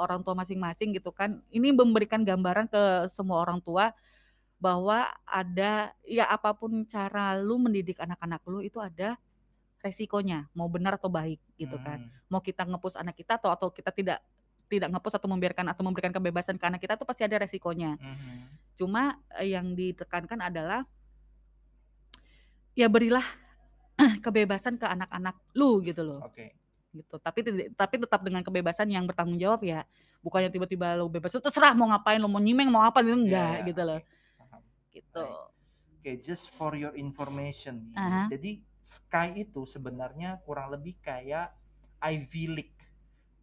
orang 0.00 0.20
tua 0.20 0.36
masing-masing 0.36 0.92
gitu 0.96 1.12
kan. 1.12 1.40
Ini 1.48 1.72
memberikan 1.72 2.20
gambaran 2.24 2.68
ke 2.68 3.08
semua 3.12 3.40
orang 3.40 3.60
tua 3.64 3.92
bahwa 4.56 5.08
ada 5.28 5.92
ya 6.08 6.24
apa 6.28 6.56
pun 6.56 6.84
cara 6.88 7.36
lu 7.36 7.60
mendidik 7.60 8.00
anak-anak 8.00 8.40
lu 8.48 8.64
itu 8.64 8.80
ada 8.80 9.20
resikonya, 9.84 10.48
mau 10.56 10.66
benar 10.66 10.96
atau 10.98 11.06
baik 11.12 11.38
gitu 11.60 11.76
kan 11.78 12.00
Hmm. 12.02 12.10
mau 12.32 12.40
kita 12.42 12.66
ngepus 12.66 12.98
anak 12.98 13.14
kita 13.14 13.38
atau 13.38 13.52
atau 13.54 13.68
kita 13.70 13.92
tidak 13.94 14.18
tidak 14.66 14.90
ngepus 14.90 15.14
atau 15.14 15.28
membiarkan 15.30 15.70
atau 15.70 15.86
memberikan 15.86 16.10
kebebasan 16.10 16.58
ke 16.58 16.64
anak 16.66 16.82
kita 16.82 16.98
tuh 16.98 17.06
pasti 17.06 17.22
ada 17.22 17.38
resikonya. 17.38 17.94
Mhm. 17.94 18.36
Cuma 18.74 19.22
eh, 19.38 19.54
yang 19.54 19.78
ditekankan 19.78 20.42
adalah 20.42 20.82
ya 22.74 22.90
berilah 22.90 23.24
kebebasan 24.24 24.76
ke 24.76 24.86
anak-anak 24.86 25.36
lu 25.52 25.80
gitu 25.80 26.04
loh. 26.04 26.20
Oke. 26.22 26.52
Gitu. 26.92 27.14
Tapi 27.20 27.40
tapi 27.72 27.94
tetap 28.00 28.20
dengan 28.24 28.40
kebebasan 28.40 28.88
yang 28.88 29.04
bertanggung 29.04 29.36
jawab 29.36 29.60
ya. 29.62 29.84
Bukannya 30.20 30.48
tiba-tiba 30.48 30.96
lu 30.96 31.06
bebas, 31.06 31.32
terserah 31.32 31.72
mau 31.72 31.86
ngapain, 31.88 32.18
lu 32.18 32.26
mau 32.26 32.40
nyimeng 32.40 32.68
mau 32.68 32.82
apa 32.82 33.04
itu 33.04 33.12
enggak 33.14 33.62
Ya, 33.62 33.66
gitu 33.68 33.82
loh. 33.84 34.00
oke. 34.00 34.08
Paham. 34.38 34.62
Gitu. 34.90 35.26
Oke, 35.96 36.10
just 36.20 36.48
for 36.52 36.72
your 36.72 36.94
information. 36.94 37.88
nih. 37.90 37.98
Aha. 37.98 38.22
Jadi 38.30 38.50
Sky 38.80 39.42
itu 39.42 39.66
sebenarnya 39.66 40.38
kurang 40.40 40.70
lebih 40.70 40.94
kayak 41.02 41.50
Ivy 41.98 42.44
League. 42.46 42.78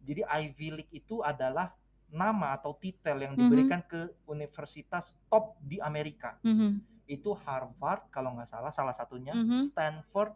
Jadi 0.00 0.24
Ivy 0.24 0.68
League 0.72 0.92
itu 0.94 1.20
adalah 1.20 1.76
nama 2.08 2.54
atau 2.54 2.72
titel 2.72 3.20
yang 3.20 3.34
Mhm. 3.34 3.40
diberikan 3.40 3.80
ke 3.82 4.08
universitas 4.24 5.12
top 5.28 5.56
di 5.60 5.76
Amerika. 5.78 6.40
Mhm. 6.40 6.80
Itu 7.06 7.36
Harvard 7.36 8.08
kalau 8.08 8.32
nggak 8.32 8.46
salah 8.46 8.70
salah 8.70 8.92
satunya, 8.92 9.30
Mhm. 9.30 9.68
Stanford, 9.68 10.32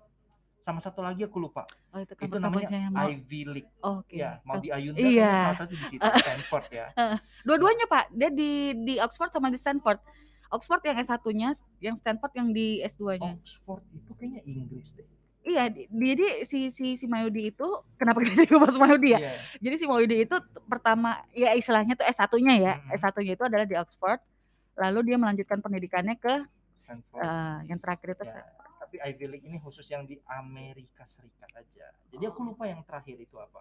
sama 0.59 0.79
satu 0.79 1.01
lagi 1.01 1.23
aku 1.23 1.39
lupa. 1.39 1.65
Oh 1.89 1.99
itu 1.99 2.13
itu 2.15 2.37
namanya. 2.37 2.69
Ivy 3.07 3.41
League. 3.47 3.71
Oke. 3.81 4.19
Ya, 4.19 4.43
mau 4.43 4.59
di 4.59 4.69
Ayunda 4.69 4.99
Iya. 4.99 5.09
kayaknya 5.09 5.45
salah 5.47 5.59
satu 5.59 5.73
di 5.73 5.87
situ 5.87 6.03
Stanford 6.27 6.67
ya. 6.69 6.87
Dua-duanya 7.47 7.87
Pak, 7.87 8.05
dia 8.11 8.29
di 8.29 8.51
di 8.77 8.95
Oxford 8.99 9.31
sama 9.31 9.49
di 9.49 9.57
Stanford. 9.57 10.03
Oxford 10.49 10.81
yang 10.83 10.97
S1-nya, 10.99 11.49
yang 11.79 11.95
Stanford 11.95 12.33
yang 12.35 12.49
di 12.51 12.81
S2-nya. 12.83 13.37
Oxford 13.37 13.85
itu 13.93 14.11
kayaknya 14.13 14.41
Inggris 14.45 14.93
deh. 14.93 15.05
Iya, 15.41 15.69
di- 15.69 15.89
jadi 15.89 16.43
si 16.43 16.69
si 16.69 16.97
si 16.97 17.07
Mayudi 17.07 17.49
itu 17.49 17.69
kenapa 17.95 18.21
kita 18.21 18.43
jadi 18.43 18.57
bahas 18.59 18.77
Mayudi 18.77 19.13
ya? 19.13 19.21
Iya. 19.23 19.33
Jadi 19.63 19.75
si 19.77 19.85
Mayudi 19.85 20.17
itu 20.25 20.37
pertama 20.67 21.21
ya 21.33 21.53
istilahnya 21.53 21.95
tuh 21.95 22.05
S1-nya 22.05 22.55
ya. 22.59 22.75
Mm-mm. 22.77 22.93
S1-nya 22.93 23.33
itu 23.33 23.45
adalah 23.47 23.65
di 23.65 23.73
Oxford. 23.75 24.21
Lalu 24.75 24.99
dia 25.07 25.17
melanjutkan 25.17 25.59
pendidikannya 25.59 26.17
ke 26.17 26.45
Stanford. 26.79 27.21
eh, 27.21 27.59
yang 27.67 27.79
terakhir 27.79 28.15
itu 28.15 28.25
Ya, 28.25 28.47
tapi 28.79 28.97
Ivy 28.99 29.25
League 29.27 29.47
ini 29.47 29.59
khusus 29.59 29.85
yang 29.85 30.03
di 30.03 30.17
Amerika 30.25 31.05
Serikat 31.05 31.51
aja. 31.53 31.91
Jadi 32.09 32.25
aku 32.25 32.41
lupa 32.41 32.65
yang 32.65 32.81
terakhir 32.81 33.19
itu 33.19 33.37
apa. 33.37 33.61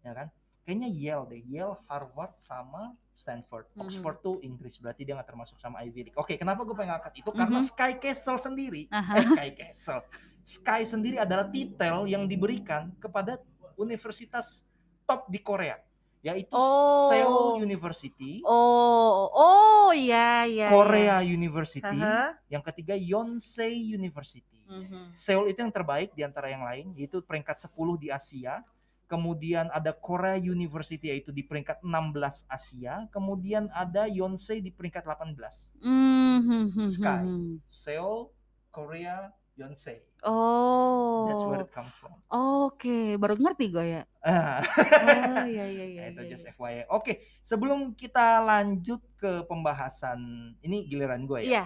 Ya 0.00 0.12
kan? 0.12 0.28
Kayaknya 0.64 0.88
Yale 0.88 1.24
deh. 1.28 1.42
Yale, 1.44 1.76
Harvard 1.86 2.32
sama 2.38 2.96
Stanford. 3.12 3.68
Mhm. 3.70 3.84
Oxford 3.84 4.16
tuh 4.18 4.36
Inggris. 4.40 4.80
Berarti 4.80 5.04
dia 5.04 5.12
nggak 5.12 5.28
termasuk 5.28 5.60
sama 5.60 5.84
Ivy 5.84 6.08
League. 6.08 6.16
Oke, 6.16 6.34
kenapa 6.34 6.64
gue 6.64 6.72
pengen 6.72 6.96
ngangkat 6.96 7.20
itu? 7.20 7.28
Karena 7.30 7.60
Mhm. 7.60 7.68
Sky 7.68 7.92
Castle 8.00 8.40
sendiri. 8.40 8.82
Aha. 8.88 9.12
Eh, 9.14 9.24
Sky 9.28 9.50
Castle. 9.52 10.02
Sky 10.42 10.82
sendiri 10.82 11.16
adalah 11.16 11.46
titel 11.46 12.04
yang 12.04 12.24
diberikan 12.24 12.92
kepada 12.96 13.36
universitas 13.78 14.64
top 15.04 15.28
di 15.28 15.38
Korea. 15.38 15.76
Yaitu 16.24 16.56
Oh. 16.56 17.12
Seoul 17.12 17.60
University, 17.60 18.40
Oh, 18.48 19.28
oh 19.28 19.88
iya 19.92 20.48
iya. 20.48 20.72
Korea 20.72 21.20
iya. 21.20 21.36
University, 21.36 21.84
Aha. 22.00 22.40
yang 22.48 22.64
ketiga 22.64 22.96
Yonsei 22.96 23.76
University. 23.76 24.64
Mhm. 24.64 25.12
Seoul 25.12 25.52
itu 25.52 25.60
yang 25.60 25.68
terbaik 25.68 26.16
di 26.16 26.24
antara 26.24 26.48
yang 26.48 26.64
lain, 26.64 26.96
yaitu 26.96 27.20
peringkat 27.20 27.60
10 27.60 28.00
di 28.00 28.08
Asia. 28.08 28.64
Kemudian 29.04 29.68
ada 29.68 29.92
Korea 29.92 30.40
University 30.40 31.12
yaitu 31.12 31.28
di 31.28 31.44
peringkat 31.44 31.84
16 31.84 32.48
Asia. 32.48 33.04
Kemudian 33.12 33.68
ada 33.68 34.08
Yonsei 34.08 34.64
di 34.64 34.72
peringkat 34.72 35.04
18. 35.04 35.76
Mhm. 35.84 36.88
Sky. 36.88 37.20
Seoul, 37.68 38.32
Korea, 38.72 39.28
Yonsei. 39.60 40.00
Oh. 40.24 41.28
That's 41.28 41.44
where 41.44 41.60
it 41.60 41.72
comes 41.72 41.92
from. 42.00 42.16
Oke, 42.32 43.20
baru 43.20 43.36
ngerti 43.36 43.68
gue 43.68 43.84
ya. 44.00 44.02
Oh 44.24 45.44
iya 45.44 45.68
iya 45.68 45.84
iya. 45.84 46.00
Nah, 46.08 46.10
itu 46.16 46.22
iya, 46.24 46.30
just 46.32 46.48
iya. 46.48 46.56
FYI. 46.56 46.88
Oke, 46.88 47.28
sebelum 47.44 47.92
kita 47.92 48.40
lanjut 48.40 49.04
ke 49.20 49.44
pembahasan 49.44 50.18
ini 50.64 50.88
giliran 50.88 51.28
gue 51.28 51.44
ya. 51.44 51.48
Iya. 51.48 51.64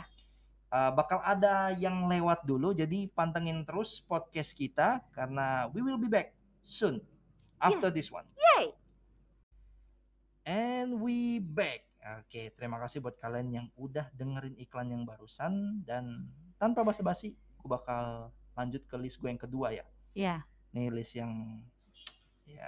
Uh, 0.68 0.90
bakal 0.92 1.22
ada 1.24 1.72
yang 1.78 2.04
lewat 2.10 2.44
dulu, 2.44 2.76
jadi 2.76 3.08
pantengin 3.14 3.64
terus 3.64 4.04
podcast 4.04 4.52
kita 4.52 5.00
karena 5.16 5.70
we 5.72 5.80
will 5.80 5.96
be 5.96 6.10
back 6.10 6.34
soon 6.60 7.00
after 7.62 7.88
this 7.88 8.10
one. 8.10 8.26
Yay. 8.36 8.74
And 10.44 10.98
we 10.98 11.38
back. 11.40 11.86
Oke, 12.20 12.52
terima 12.58 12.82
kasih 12.82 13.00
buat 13.00 13.16
kalian 13.22 13.48
yang 13.52 13.66
udah 13.78 14.10
dengerin 14.16 14.58
iklan 14.58 14.90
yang 14.92 15.02
barusan 15.06 15.84
dan 15.86 16.28
tanpa 16.58 16.82
basa-basi, 16.82 17.36
gue 17.36 17.68
bakal 17.68 18.34
lanjut 18.58 18.82
ke 18.84 18.96
list 18.98 19.16
gue 19.16 19.30
yang 19.30 19.38
kedua 19.38 19.70
ya. 19.70 19.86
Iya. 20.12 20.42
Nih 20.74 20.90
list 20.90 21.14
yang 21.14 21.62
ya 22.42 22.66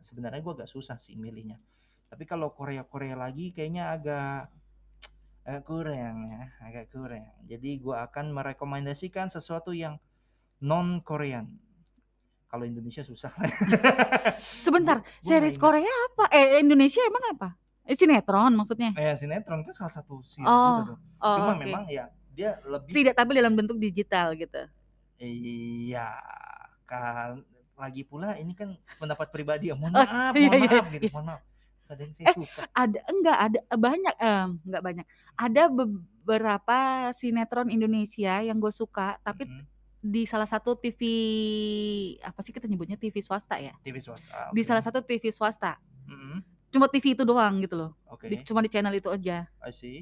sebenarnya 0.00 0.40
gue 0.40 0.54
agak 0.54 0.70
susah 0.70 0.96
sih 0.96 1.14
milihnya. 1.14 1.60
Tapi 2.08 2.24
kalau 2.24 2.48
Korea-Korea 2.50 3.12
lagi 3.12 3.52
kayaknya 3.52 3.92
agak 3.92 4.48
agak 5.42 5.62
kurang 5.62 6.16
ya, 6.24 6.42
agak 6.60 6.88
kurang. 6.88 7.28
Jadi 7.44 7.76
gue 7.76 7.92
akan 7.94 8.32
merekomendasikan 8.32 9.28
sesuatu 9.28 9.70
yang 9.70 10.00
non 10.58 11.04
Korean. 11.04 11.60
Kalau 12.46 12.62
Indonesia 12.62 13.02
susah 13.02 13.34
lah. 13.34 13.50
Sebentar, 14.64 15.02
Gua- 15.02 15.10
gua 15.10 15.26
series. 15.28 15.58
Korea 15.58 15.92
apa? 16.08 16.30
Eh 16.30 16.62
Indonesia 16.62 17.02
emang 17.02 17.24
apa? 17.28 17.48
Eh, 17.84 17.94
sinetron 17.94 18.54
maksudnya. 18.54 18.90
Eh 18.94 19.14
sinetron 19.14 19.62
kan 19.62 19.74
salah 19.74 19.92
satu 19.92 20.22
series 20.22 20.46
Oh, 20.46 20.62
juga 20.78 20.82
tuh. 20.94 20.98
Oh, 21.20 21.34
Cuma 21.36 21.52
oke. 21.54 21.62
memang 21.62 21.84
ya 21.86 22.06
dia 22.30 22.58
lebih 22.62 22.90
tidak 22.92 23.14
tapi 23.14 23.34
dalam 23.34 23.54
bentuk 23.54 23.76
digital 23.76 24.34
gitu. 24.34 24.62
Iya 25.18 26.08
kan 26.84 27.42
lagi 27.74 28.02
pula 28.02 28.32
ini 28.34 28.52
kan 28.52 28.72
pendapat 28.96 29.28
pribadi 29.28 29.68
ya. 29.68 29.76
Mohon 29.76 29.92
Oh, 29.94 30.02
maaf, 30.02 30.32
iya, 30.38 30.48
mohon 30.48 30.56
iya, 30.58 30.68
maaf 30.70 30.86
iya. 30.86 30.94
gitu, 30.94 31.06
mohon 31.10 31.26
maaf. 31.28 31.42
Kadang 31.86 32.10
saya 32.10 32.26
Eh, 32.26 32.34
suka. 32.34 32.60
Ada 32.72 32.98
enggak 33.06 33.38
ada 33.38 33.58
banyak 33.70 34.14
em 34.18 34.48
enggak 34.62 34.82
banyak. 34.82 35.06
Ada 35.34 35.62
beberapa 35.68 36.78
sinetron 37.12 37.68
Indonesia 37.68 38.34
yang 38.40 38.56
gue 38.56 38.72
suka 38.72 39.20
tapi 39.20 39.44
Mm-mm. 39.44 39.62
di 40.00 40.22
salah 40.24 40.46
satu 40.46 40.74
TV 40.74 41.00
apa 42.18 42.40
sih 42.40 42.50
kita 42.50 42.66
nyebutnya 42.66 42.96
TV 42.96 43.20
swasta 43.20 43.56
ya? 43.56 43.74
TV 43.80 43.98
swasta. 43.98 44.50
Di 44.50 44.60
oke. 44.60 44.66
salah 44.66 44.82
satu 44.82 44.98
TV 45.00 45.30
swasta. 45.30 45.78
Mm-mm. 46.06 46.42
Cuma 46.68 46.88
TV 46.88 47.12
itu 47.12 47.22
doang 47.22 47.60
gitu 47.60 47.76
loh. 47.76 47.90
Di- 48.20 48.42
cuma 48.42 48.60
di 48.60 48.68
channel 48.68 48.92
itu 48.92 49.06
aja. 49.06 49.46
I 49.60 49.70
see. 49.70 49.98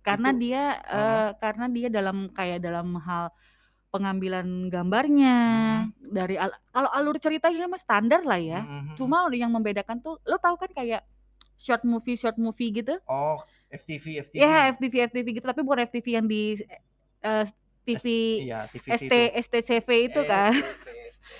Karena 0.00 0.32
Itu- 0.32 0.40
dia 0.40 0.62
uh-huh. 0.80 0.96
eh, 0.96 1.30
karena 1.38 1.66
dia 1.68 1.88
dalam 1.88 2.32
kayak 2.32 2.58
dalam 2.58 2.98
hal 2.98 3.30
pengambilan 3.88 4.68
gambarnya 4.68 5.36
dari 5.98 6.36
al- 6.36 6.56
kalau 6.68 6.90
alur 6.92 7.16
ceritanya 7.16 7.64
mah 7.66 7.80
standar 7.80 8.20
lah 8.20 8.36
ya. 8.36 8.60
Mm-mm. 8.62 8.94
Cuma 8.94 9.28
yang 9.32 9.48
membedakan 9.48 9.98
tuh 9.98 10.20
lo 10.22 10.36
tahu 10.36 10.56
kan 10.56 10.70
kayak 10.70 11.02
short 11.56 11.82
movie 11.82 12.14
short 12.14 12.36
movie 12.36 12.70
gitu. 12.70 13.00
oh 13.04 13.40
FTV 13.68 14.24
FTV. 14.24 14.38
Ya 14.38 14.72
FTV 14.72 14.94
FTV 15.08 15.26
gitu 15.34 15.46
tapi 15.46 15.60
bukan 15.60 15.84
FTV 15.84 16.06
yang 16.14 16.26
di 16.26 16.56
eh, 17.20 17.44
TV 17.84 18.04
Iya 18.44 18.68
TV 18.68 18.84
ST 18.94 19.12
STCV 19.44 19.88
itu 20.06 20.20
kan. 20.24 20.52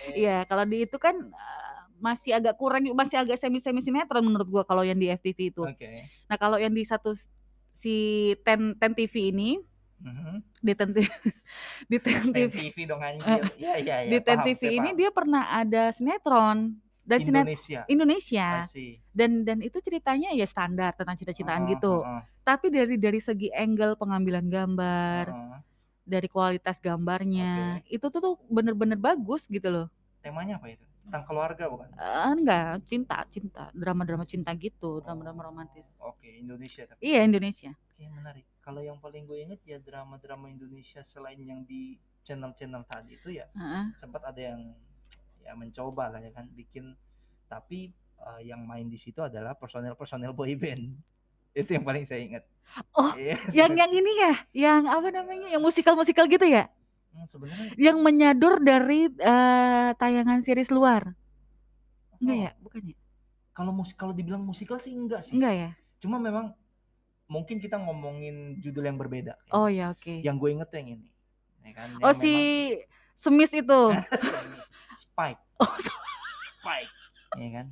Iya, 0.09 0.45
kalau 0.45 0.65
di 0.65 0.85
itu 0.85 0.97
kan 0.97 1.17
eh, 1.17 1.79
masih 1.99 2.33
agak 2.33 2.57
kurang 2.57 2.85
masih 2.93 3.17
agak 3.19 3.37
semi 3.37 3.59
semi 3.59 3.81
sinetron 3.81 4.25
menurut 4.25 4.49
gua 4.49 4.63
kalau 4.63 4.81
yang 4.81 4.97
di 4.97 5.09
FTV 5.09 5.39
itu. 5.49 5.63
Oke. 5.65 6.09
Nah, 6.29 6.37
kalau 6.37 6.57
yang 6.57 6.73
di 6.73 6.85
satu 6.85 7.13
s- 7.13 7.29
si 7.73 7.95
Ten 8.45 8.77
Ten 8.77 8.93
TV 8.93 9.29
ini 9.29 9.61
Mhm. 9.99 10.41
di 11.91 11.99
Ten 11.99 12.23
TV 12.33 12.77
dong 12.87 13.03
anjir. 13.03 13.43
Iya 13.59 13.75
iya 13.83 13.97
iya. 14.07 14.19
saya 14.55 14.71
ini 14.71 14.89
paham. 14.95 14.99
dia 14.99 15.11
pernah 15.11 15.43
ada 15.51 15.83
sinetron 15.91 16.79
dan 17.03 17.19
sinetron 17.23 17.47
Indonesia. 17.51 17.81
Indonesia 17.91 18.49
dan 19.15 19.31
dan 19.43 19.59
itu 19.65 19.79
ceritanya 19.83 20.31
ya 20.37 20.47
standar 20.47 20.95
tentang 20.95 21.19
cinta-cintaan 21.19 21.67
Heeh, 21.67 21.75
gitu. 21.75 22.07
heeh, 22.07 22.23
Tapi 22.47 22.67
dari 22.71 22.95
dari 22.97 23.21
segi 23.21 23.49
angle 23.51 23.99
pengambilan 23.99 24.47
gambar, 24.47 25.25
heeh. 25.35 25.59
dari 26.07 26.29
kualitas 26.31 26.79
gambarnya, 26.81 27.83
itu 27.91 28.07
tuh 28.09 28.21
tuh 28.23 28.35
bener-bener 28.49 28.97
bagus 28.97 29.45
gitu 29.51 29.69
loh. 29.69 29.87
Temanya 30.23 30.57
apa 30.57 30.71
itu? 30.73 30.85
Tentang 31.05 31.25
keluarga 31.27 31.65
bukan? 31.69 31.89
Eh, 31.99 32.29
enggak, 32.37 32.85
cinta, 32.89 33.25
cinta, 33.33 33.69
drama-drama 33.75 34.25
cinta 34.29 34.53
gitu, 34.55 35.01
drama-drama 35.03 35.51
romantis. 35.51 35.97
Oke, 36.01 36.39
Indonesia 36.41 36.85
tapi. 36.87 37.01
Iya, 37.03 37.25
Indonesia. 37.27 37.73
Oke, 37.75 38.05
menarik. 38.09 38.45
Kalau 38.69 38.85
yang 38.85 39.01
paling 39.01 39.25
gue 39.25 39.49
inget 39.49 39.61
ya 39.65 39.81
drama-drama 39.81 40.53
Indonesia 40.53 41.01
selain 41.01 41.41
yang 41.41 41.65
di 41.65 41.97
channel-channel 42.21 42.85
tadi 42.85 43.17
itu 43.17 43.41
ya 43.41 43.49
Heeh. 43.57 43.97
sempat 43.97 44.21
ada 44.29 44.37
yang 44.37 44.77
ya 45.41 45.57
mencoba 45.57 46.13
lah 46.13 46.21
ya 46.21 46.29
kan 46.37 46.45
bikin 46.53 46.93
tapi 47.49 47.97
eh, 48.21 48.41
yang 48.45 48.69
main 48.69 48.85
di 48.93 49.01
situ 49.01 49.25
adalah 49.25 49.57
personel-personel 49.57 50.37
boy 50.37 50.53
band. 50.53 50.93
Itu 51.57 51.81
yang 51.81 51.89
paling 51.89 52.05
saya 52.05 52.21
ingat. 52.21 52.45
Oh, 52.93 53.17
Iya, 53.17 53.41
Yang 53.65 53.73
yang 53.81 53.93
ini 53.97 54.13
ya, 54.21 54.35
yang 54.53 54.83
apa 54.85 55.09
namanya? 55.17 55.49
Yang 55.49 55.65
musikal-musikal 55.65 56.29
gitu 56.29 56.45
ya? 56.45 56.69
Hmm, 57.17 57.25
sebenarnya 57.25 57.73
Yang 57.81 57.97
menyadur 58.05 58.61
dari 58.61 59.09
eh, 59.09 59.91
tayangan 59.97 60.45
series 60.45 60.69
luar. 60.69 61.17
Enggak 62.21 62.37
oh, 62.37 62.45
ya? 62.45 62.51
Bukan 62.61 62.83
ya? 62.93 62.97
Kalau 63.57 63.73
musik 63.73 63.97
kalau 63.97 64.13
dibilang 64.13 64.45
musikal 64.45 64.77
sih 64.77 64.93
enggak 64.93 65.25
sih. 65.25 65.41
Enggak 65.41 65.55
ya? 65.57 65.71
Cuma 66.05 66.21
memang 66.21 66.53
mungkin 67.29 67.57
kita 67.57 67.77
ngomongin 67.77 68.59
judul 68.59 68.83
yang 68.83 68.97
berbeda. 68.97 69.37
kayaknya. 69.39 69.55
Oh 69.55 69.69
ya, 69.69 69.87
oke. 69.93 70.15
Yang 70.19 70.37
gue 70.37 70.49
inget 70.51 70.67
tuh 70.67 70.79
yang 70.79 70.91
ini. 70.91 71.09
Ya 71.61 71.73
kan? 71.75 71.89
Oh 71.97 72.09
Yang 72.09 72.19
si 72.19 72.33
memang- 72.33 72.85
Semis 73.15 73.53
itu. 73.53 73.81
Spike. 75.05 75.43
Oh, 75.59 75.75
Spike. 75.75 76.93
Ya 77.35 77.49
kan? 77.53 77.67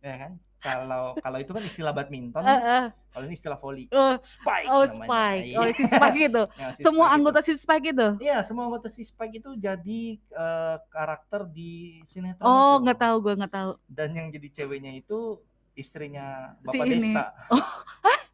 Ya 0.00 0.14
kan? 0.16 0.32
Kalau 0.56 1.16
kalau 1.16 1.38
itu 1.38 1.50
kan 1.50 1.62
istilah 1.62 1.90
badminton, 1.90 2.40
Eh, 2.40 2.52
eh. 2.52 2.84
kalau 3.08 3.24
ini 3.24 3.32
istilah 3.32 3.56
volley. 3.56 3.88
Oh, 3.88 4.12
Spike 4.16 4.68
oh 4.68 4.84
namanya. 4.84 4.92
Spike. 4.94 5.42
Iya. 5.42 5.56
Oh 5.56 5.64
si 5.66 5.84
Spike 5.86 6.20
itu. 6.22 6.42
Ya, 6.60 6.68
si 6.70 6.80
Semua 6.80 7.00
Spike 7.02 7.16
anggota 7.16 7.38
itu. 7.38 7.46
si 7.48 7.52
Spike 7.56 7.86
itu. 7.88 8.08
Iya, 8.20 8.36
semua 8.40 8.64
anggota 8.66 8.86
si 8.86 9.02
Spike 9.02 9.34
itu 9.36 9.50
jadi 9.56 10.00
eh, 10.20 10.76
karakter 10.86 11.40
di 11.46 11.72
sinetron 12.04 12.44
Oh, 12.44 12.76
nggak 12.78 13.00
tahu 13.00 13.16
gue 13.20 13.34
nggak 13.36 13.52
tahu. 13.52 13.70
Dan 13.84 14.12
yang 14.12 14.28
jadi 14.28 14.48
ceweknya 14.54 14.92
itu 14.94 15.40
istrinya 15.72 16.54
Si 16.62 16.76
Bapak 16.76 16.86
ini. 16.86 17.10
Desta. 17.10 17.24
Oh, 17.50 17.66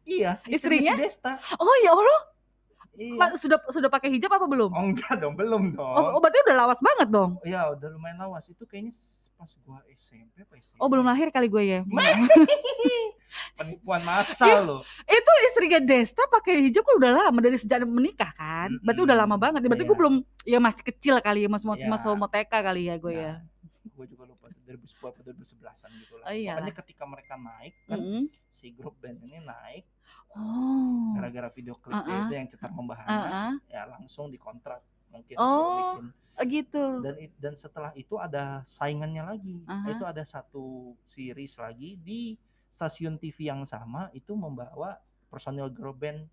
Iya, 0.07 0.31
Istrinya? 0.47 0.95
si 0.95 1.03
Desta. 1.03 1.35
Oh 1.59 1.75
ya 1.83 1.91
Allah, 1.91 2.19
Iya. 2.97 3.37
Sudah 3.37 3.61
sudah 3.69 3.93
pakai 3.93 4.09
hijab 4.09 4.33
apa 4.33 4.49
belum? 4.49 4.73
Oh 4.73 4.81
enggak 4.81 5.21
dong, 5.21 5.37
belum 5.37 5.77
dong. 5.77 5.85
Oh, 5.85 6.17
oh, 6.17 6.19
berarti 6.19 6.41
udah 6.49 6.55
lawas 6.65 6.81
banget 6.81 7.07
dong. 7.13 7.37
Iya, 7.45 7.77
udah 7.77 7.93
lumayan 7.93 8.17
lawas. 8.17 8.49
Itu 8.49 8.65
kayaknya 8.65 8.89
pas 9.37 9.53
gua 9.61 9.85
SMP 9.93 10.41
apa 10.41 10.57
SMA. 10.57 10.81
Oh 10.81 10.89
belum 10.89 11.05
ya? 11.05 11.13
lahir 11.13 11.29
kali 11.29 11.45
gue 11.45 11.61
ya. 11.61 11.79
Penipuan 13.57 14.01
massal 14.01 14.65
loh. 14.65 14.81
itu 15.05 15.31
istrinya 15.45 15.77
Desta 15.77 16.25
pakai 16.25 16.57
hijab 16.63 16.81
kan 16.81 16.95
udah 16.97 17.11
lama 17.27 17.37
dari 17.37 17.57
sejak 17.59 17.85
menikah 17.85 18.33
kan. 18.33 18.73
Berarti 18.81 19.01
udah 19.05 19.13
lama 19.13 19.35
banget. 19.37 19.61
Berarti 19.61 19.85
gue 19.85 19.93
Iya. 19.93 20.01
belum 20.01 20.15
ya 20.41 20.57
masih 20.57 20.81
kecil 20.81 21.15
kali 21.21 21.45
ya 21.45 21.49
masih 21.51 21.67
masih 21.69 21.85
Iya. 21.85 21.91
masih 21.91 22.07
mau 22.17 22.29
TK 22.31 22.49
kali 22.49 22.81
ya 22.89 22.95
gue 22.97 23.13
ya. 23.13 23.33
Nah, 23.37 23.93
gue 23.93 24.05
juga 24.09 24.23
lupa 24.25 24.49
tuh 24.49 24.61
2010 24.65 25.11
atau 25.11 25.21
2011an 25.21 25.89
gitu 26.01 26.13
lah. 26.17 26.25
Oh, 26.25 26.33
iyalah. 26.33 26.65
Pokoknya 26.65 26.73
ketika 26.81 27.03
mereka 27.05 27.33
naik 27.37 27.73
kan 27.85 27.99
Mm-mm. 27.99 28.23
si 28.47 28.65
grup 28.73 28.95
band 28.97 29.21
ini 29.21 29.37
naik 29.37 29.85
Oh. 30.31 31.13
gara-gara 31.15 31.49
video 31.49 31.73
klipnya 31.75 32.05
Heeh. 32.05 32.23
itu 32.23 32.33
yang 32.35 32.47
cetar 32.47 32.69
membahana 32.69 33.09
Heeh. 33.09 33.51
ya 33.67 33.81
langsung 33.87 34.29
dikontrak 34.29 34.79
mungkin 35.09 35.35
Oh. 35.35 35.97
bikin 35.97 36.05
Oh, 36.37 36.45
gitu. 36.45 36.85
dan 37.01 37.15
dan 37.41 37.53
setelah 37.53 37.89
itu 37.93 38.13
ada 38.15 38.61
saingannya 38.61 39.25
lagi 39.25 39.57
Aha. 39.65 39.89
itu 39.89 40.05
ada 40.05 40.21
satu 40.21 40.93
series 41.01 41.57
lagi 41.57 41.97
di 41.97 42.37
stasiun 42.69 43.17
TV 43.17 43.49
yang 43.49 43.65
sama 43.65 44.13
itu 44.13 44.37
membawa 44.37 45.01
personil 45.27 45.65
girl 45.67 45.97
band 45.97 46.29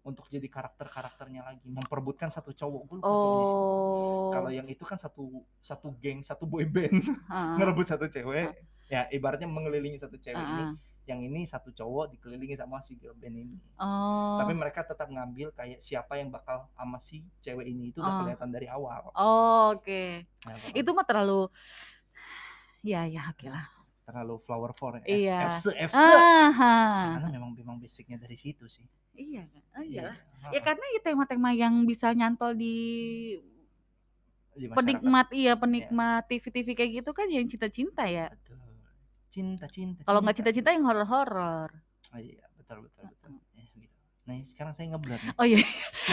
untuk 0.00 0.30
jadi 0.30 0.46
karakter-karakternya 0.46 1.42
lagi 1.44 1.66
memperebutkan 1.66 2.30
satu 2.30 2.54
cowok 2.54 2.82
gue. 2.86 2.98
Oh. 3.02 4.30
kalau 4.30 4.48
yang 4.48 4.64
itu 4.64 4.86
kan 4.86 4.96
satu 4.96 5.42
satu 5.58 5.90
geng 5.98 6.22
satu 6.22 6.46
boy 6.46 6.62
band 6.62 7.02
Heeh. 7.02 7.54
ngerebut 7.58 7.90
satu 7.90 8.06
cewek 8.06 8.54
ya 8.86 9.10
ibaratnya 9.10 9.50
mengelilingi 9.50 9.98
satu 9.98 10.14
cewek 10.14 10.38
ini 10.38 10.62
Heeh. 10.62 10.72
Yang 11.02 11.18
ini 11.18 11.42
satu 11.42 11.70
cowok 11.70 12.12
dikelilingi 12.12 12.54
sama 12.54 12.78
si 12.78 12.94
girl 12.94 13.14
band 13.14 13.34
ini 13.34 13.56
Oh. 13.76 14.38
tapi 14.38 14.52
mereka 14.52 14.82
tetap 14.82 15.06
ngambil 15.06 15.50
kayak 15.50 15.78
siapa 15.78 16.14
yang 16.14 16.28
bakal 16.28 16.68
sama 16.70 16.98
si 16.98 17.24
cewek 17.38 17.66
ini 17.66 17.90
itu 17.90 17.98
udah 17.98 18.10
Oh. 18.10 18.18
kelihatan 18.22 18.48
dari 18.48 18.66
awal 18.66 19.10
Oh, 19.12 19.74
oke. 19.74 20.02
Nah, 20.44 20.54
Itu 20.72 20.90
mah 20.90 21.02
terlalu 21.02 21.48
Ya, 22.80 23.04
ya, 23.04 23.28
oke 23.28 23.44
lah. 23.44 23.68
terlalu 24.02 24.42
flower 24.42 24.72
for 24.72 24.98
ya. 24.98 25.06
Iya. 25.06 25.38
FC, 25.54 25.70
FC. 25.86 25.94
Aha. 25.94 26.74
Karena 27.14 27.28
memang 27.30 27.54
memang 27.54 27.76
basicnya 27.78 28.18
dari 28.18 28.34
situ 28.34 28.66
sih. 28.66 28.82
Iya, 29.14 29.46
kan? 29.46 29.62
Oh. 29.76 29.84
Iya. 29.84 30.18
Ya 30.50 30.60
karena 30.60 30.82
ya 30.90 31.00
tema-tema 31.00 31.54
yang 31.54 31.86
bisa 31.86 32.10
nyantol 32.10 32.54
di 32.54 32.74
penikmat 34.74 35.30
iya 35.30 35.54
penikmat 35.54 36.26
TV-TV 36.26 36.68
kayak 36.74 36.90
gitu 37.00 37.10
kan 37.12 37.26
yang 37.28 37.46
cinta-cinta 37.46 38.02
ya. 38.04 38.34
Betul. 38.34 38.58
Cinta, 39.30 39.70
cinta. 39.70 40.02
Kalau 40.02 40.18
nggak 40.18 40.42
cinta-cinta 40.42 40.74
yang 40.74 40.82
horor-horor. 40.82 41.70
Oh, 42.10 42.18
iya, 42.18 42.42
betul 42.58 42.90
betul 42.90 43.06
betul. 43.06 43.30
Ya, 43.54 43.62
gitu. 43.78 43.94
Nah, 44.26 44.34
sekarang 44.42 44.72
saya 44.74 44.90
ngeblur 44.90 45.22
nih. 45.22 45.34
Oh 45.38 45.46
iya. 45.46 45.62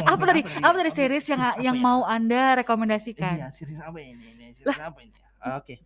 Apa 0.06 0.24
tadi? 0.30 0.42
Apa 0.46 0.76
tadi 0.78 0.92
series 0.94 1.26
yang 1.26 1.42
yang 1.58 1.78
ya? 1.78 1.82
mau 1.82 2.06
Anda 2.06 2.62
rekomendasikan? 2.62 3.42
Iya, 3.42 3.50
series 3.50 3.82
apa 3.82 3.98
ini? 3.98 4.38
Ini 4.38 4.46
series 4.54 4.78
apa 4.78 5.02
ini? 5.02 5.18
Ah, 5.42 5.58
Oke. 5.58 5.82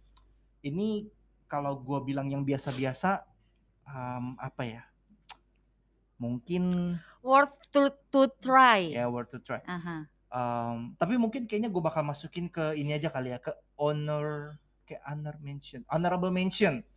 Ini 0.59 1.07
kalau 1.47 1.79
gua 1.79 2.03
bilang 2.03 2.27
yang 2.27 2.43
biasa-biasa 2.43 3.23
um, 3.87 4.35
apa 4.35 4.63
ya? 4.67 4.83
Mungkin 6.19 6.95
Worth 7.23 7.71
to 7.71 7.95
to 8.11 8.27
try. 8.43 8.91
ya 8.91 9.07
worth 9.07 9.31
to 9.31 9.39
try. 9.39 9.63
Aha. 9.65 10.05
Um, 10.31 10.95
tapi 10.95 11.19
mungkin 11.19 11.43
kayaknya 11.43 11.67
gue 11.67 11.83
bakal 11.83 12.07
masukin 12.07 12.47
ke 12.47 12.71
ini 12.79 12.95
aja 12.95 13.11
kali 13.11 13.35
ya 13.35 13.39
ke 13.43 13.51
honor 13.75 14.55
kayak 14.87 15.03
honor 15.03 15.35
mention 15.43 15.83
honorable 15.91 16.31
mention 16.31 16.87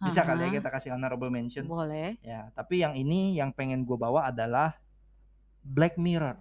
bisa 0.00 0.24
kali 0.24 0.48
ya 0.48 0.60
kita 0.60 0.70
kasih 0.72 0.90
honorable 0.96 1.28
mention. 1.28 1.68
Boleh. 1.68 2.16
ya 2.24 2.48
tapi 2.56 2.80
yang 2.80 2.96
ini 2.96 3.36
yang 3.36 3.52
pengen 3.52 3.84
gue 3.84 3.96
bawa 3.96 4.32
adalah 4.32 4.80
Black 5.60 6.00
Mirror. 6.00 6.40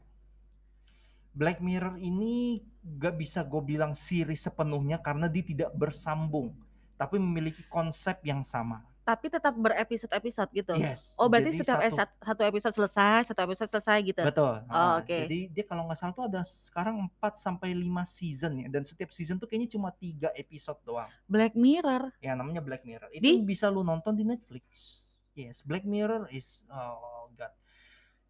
Black 1.35 1.59
Mirror 1.59 1.99
ini 1.99 2.63
gak 2.83 3.19
bisa 3.19 3.43
gue 3.43 3.61
bilang 3.61 3.93
series 3.93 4.41
sepenuhnya 4.41 4.97
karena 4.97 5.27
dia 5.27 5.43
tidak 5.43 5.71
bersambung 5.75 6.55
tapi 6.95 7.15
memiliki 7.21 7.63
konsep 7.67 8.19
yang 8.25 8.41
sama 8.43 8.83
Tapi 9.09 9.25
tetap 9.25 9.53
berepisode-episode 9.57 10.49
gitu. 10.53 10.73
yes 10.77 11.17
Oh, 11.17 11.25
berarti 11.25 11.49
jadi 11.49 11.59
setiap 11.65 11.81
satu- 11.81 11.97
sat- 11.97 12.17
satu 12.21 12.41
episode 12.45 12.73
selesai, 12.77 13.19
satu 13.25 13.41
episode 13.41 13.69
selesai 13.73 13.97
gitu. 14.05 14.21
Betul. 14.21 14.53
Oh, 14.69 14.77
ah, 14.77 15.01
oke. 15.01 15.17
Jadi 15.25 15.39
dia 15.49 15.65
kalau 15.65 15.89
nggak 15.89 15.97
salah 15.97 16.13
tuh 16.13 16.25
ada 16.29 16.41
sekarang 16.45 17.09
4 17.17 17.33
sampai 17.41 17.73
5 17.73 18.05
season 18.05 18.53
ya 18.61 18.67
dan 18.69 18.85
setiap 18.85 19.09
season 19.09 19.41
tuh 19.41 19.49
kayaknya 19.49 19.73
cuma 19.73 19.89
tiga 19.89 20.29
episode 20.37 20.77
doang. 20.85 21.09
Black 21.25 21.57
Mirror. 21.57 22.13
Ya 22.21 22.37
namanya 22.37 22.61
Black 22.61 22.85
Mirror. 22.85 23.09
Itu 23.09 23.25
Di- 23.25 23.41
bisa 23.41 23.65
lu 23.67 23.81
nonton 23.81 24.13
di 24.13 24.21
Netflix. 24.21 25.01
Yes, 25.33 25.65
Black 25.65 25.89
Mirror 25.89 26.29
is 26.29 26.61
oh 26.69 27.33
god. 27.33 27.49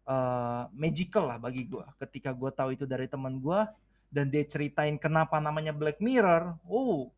eh, 0.06 0.64
magical 0.72 1.28
lah 1.28 1.36
bagi 1.36 1.68
gua. 1.68 1.92
Ketika 2.00 2.32
gua 2.32 2.48
tahu 2.48 2.72
itu 2.72 2.88
dari 2.88 3.04
teman 3.04 3.36
gua 3.36 3.68
dan 4.08 4.26
dia 4.26 4.42
ceritain 4.42 4.96
kenapa 4.96 5.36
namanya 5.38 5.76
Black 5.76 6.00
Mirror. 6.00 6.56
Oh. 6.64 7.12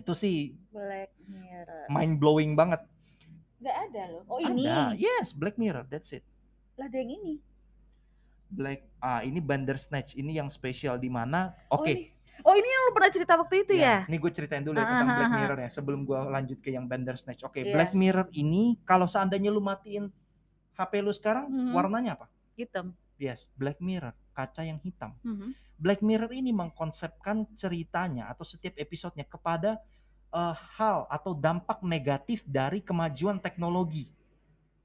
Itu 0.00 0.12
sih 0.12 0.56
Black 0.68 1.12
Mirror. 1.22 1.86
mind 1.88 2.16
blowing 2.16 2.52
banget. 2.54 2.80
Nggak 3.60 3.76
ada 3.86 4.02
loh. 4.10 4.22
Oh 4.26 4.40
ini. 4.40 4.64
Ada. 4.64 4.96
Yes, 4.96 5.30
Black 5.30 5.54
Mirror. 5.54 5.84
That's 5.86 6.10
it. 6.10 6.24
Lah 6.74 6.88
ada 6.88 6.96
yang 6.96 7.12
ini. 7.12 7.36
Black 8.50 8.82
ah 8.98 9.20
ini 9.20 9.38
Bandersnatch 9.38 10.16
ini 10.16 10.34
yang 10.34 10.50
spesial 10.50 10.96
di 10.96 11.06
mana 11.06 11.54
oke 11.68 11.80
Oh, 11.80 11.86
ini. 11.86 12.10
Oh 12.40 12.56
ini 12.56 12.64
yang 12.64 12.82
lu 12.82 12.92
pernah 12.92 13.12
cerita 13.12 13.36
waktu 13.36 13.62
itu 13.62 13.76
ya? 13.76 14.08
Ini 14.08 14.16
gue 14.16 14.32
ceritain 14.32 14.64
dulu 14.64 14.74
ya 14.74 14.82
Ah, 14.82 14.90
tentang 14.90 15.06
ah, 15.06 15.14
Black 15.14 15.22
ah, 15.22 15.30
ah. 15.30 15.38
Mirror 15.38 15.58
ya 15.60 15.70
sebelum 15.70 16.00
gue 16.02 16.18
lanjut 16.26 16.58
ke 16.58 16.72
yang 16.72 16.88
Bandersnatch. 16.88 17.44
Oke, 17.44 17.60
Iya. 17.60 17.76
Black 17.76 17.92
Mirror 17.92 18.32
ini 18.32 18.80
kalau 18.82 19.04
seandainya 19.04 19.52
lu 19.52 19.60
matiin 19.60 20.08
HP 20.72 20.92
lu 20.98 21.12
sekarang 21.12 21.46
Mhm. 21.46 21.76
warnanya 21.76 22.16
apa? 22.16 22.26
Hitam. 22.56 22.96
Yes, 23.20 23.52
Black 23.54 23.76
Mirror, 23.78 24.16
kaca 24.32 24.62
yang 24.64 24.78
hitam. 24.80 25.14
Mhm. 25.22 25.52
Black 25.80 26.04
Mirror 26.04 26.32
ini 26.36 26.52
mengkonsepkan 26.52 27.48
ceritanya 27.56 28.28
atau 28.28 28.44
setiap 28.44 28.76
episodenya 28.76 29.24
kepada 29.24 29.80
eh, 30.30 30.56
hal 30.78 31.10
atau 31.10 31.34
dampak 31.34 31.82
negatif 31.82 32.46
dari 32.46 32.78
kemajuan 32.78 33.42
teknologi. 33.42 34.12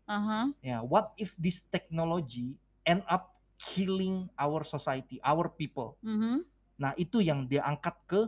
Aha. 0.05 0.53
Ya, 0.61 0.85
what 0.85 1.13
if 1.17 1.33
this 1.37 1.65
technology 1.69 2.57
end 2.85 3.01
up 3.09 3.33
killing 3.57 4.29
our 4.37 4.61
society, 4.61 5.17
our 5.25 5.49
people? 5.49 5.97
Mhm. 6.05 6.45
Nah, 6.77 6.91
itu 6.99 7.23
yang 7.23 7.49
dia 7.49 7.65
angkat 7.65 7.95
ke 8.05 8.21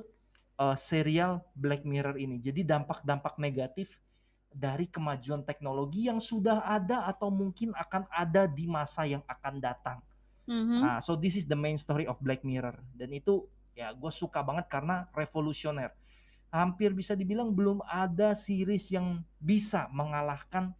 uh, 0.58 0.78
serial 0.78 1.44
Black 1.54 1.86
Mirror 1.86 2.18
ini. 2.18 2.42
Jadi 2.42 2.66
dampak-dampak 2.66 3.38
negatif 3.38 3.94
dari 4.50 4.90
kemajuan 4.90 5.46
teknologi 5.46 6.10
yang 6.10 6.18
sudah 6.18 6.66
ada 6.66 7.06
atau 7.06 7.30
mungkin 7.30 7.76
akan 7.78 8.10
ada 8.10 8.50
di 8.50 8.66
masa 8.66 9.06
yang 9.06 9.22
akan 9.30 9.62
datang. 9.62 10.00
Mhm. 10.48 10.80
Nah, 10.80 10.98
so 11.04 11.20
this 11.20 11.36
is 11.36 11.46
the 11.46 11.60
main 11.60 11.76
story 11.76 12.08
of 12.08 12.16
Black 12.24 12.42
Mirror. 12.42 12.80
Dan 12.96 13.12
itu 13.12 13.46
ya 13.76 13.92
gue 13.92 14.10
suka 14.10 14.42
banget 14.42 14.72
karena 14.72 15.06
revolusioner. 15.12 15.92
Hampir 16.48 16.96
bisa 16.96 17.14
dibilang 17.14 17.52
belum 17.52 17.84
ada 17.84 18.32
series 18.32 18.88
yang 18.90 19.20
bisa 19.38 19.92
mengalahkan 19.92 20.72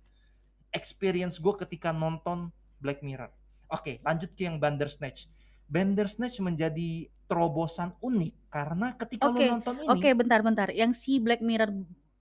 experience 0.72 1.38
gue 1.38 1.54
ketika 1.68 1.92
nonton 1.92 2.50
Black 2.80 3.04
Mirror. 3.04 3.30
Oke, 3.68 4.00
lanjut 4.02 4.32
ke 4.32 4.48
yang 4.48 4.58
Bandersnatch. 4.58 5.28
Bandersnatch 5.68 6.40
menjadi 6.40 7.12
terobosan 7.28 7.92
unik 8.00 8.34
karena 8.48 8.96
ketika 8.96 9.28
Oke, 9.28 9.44
lo 9.44 9.60
nonton 9.60 9.76
ini, 9.84 9.90
Oke, 9.92 10.10
bentar-bentar. 10.16 10.72
Yang 10.72 10.92
si 11.04 11.20
Black 11.20 11.44
Mirror 11.44 11.76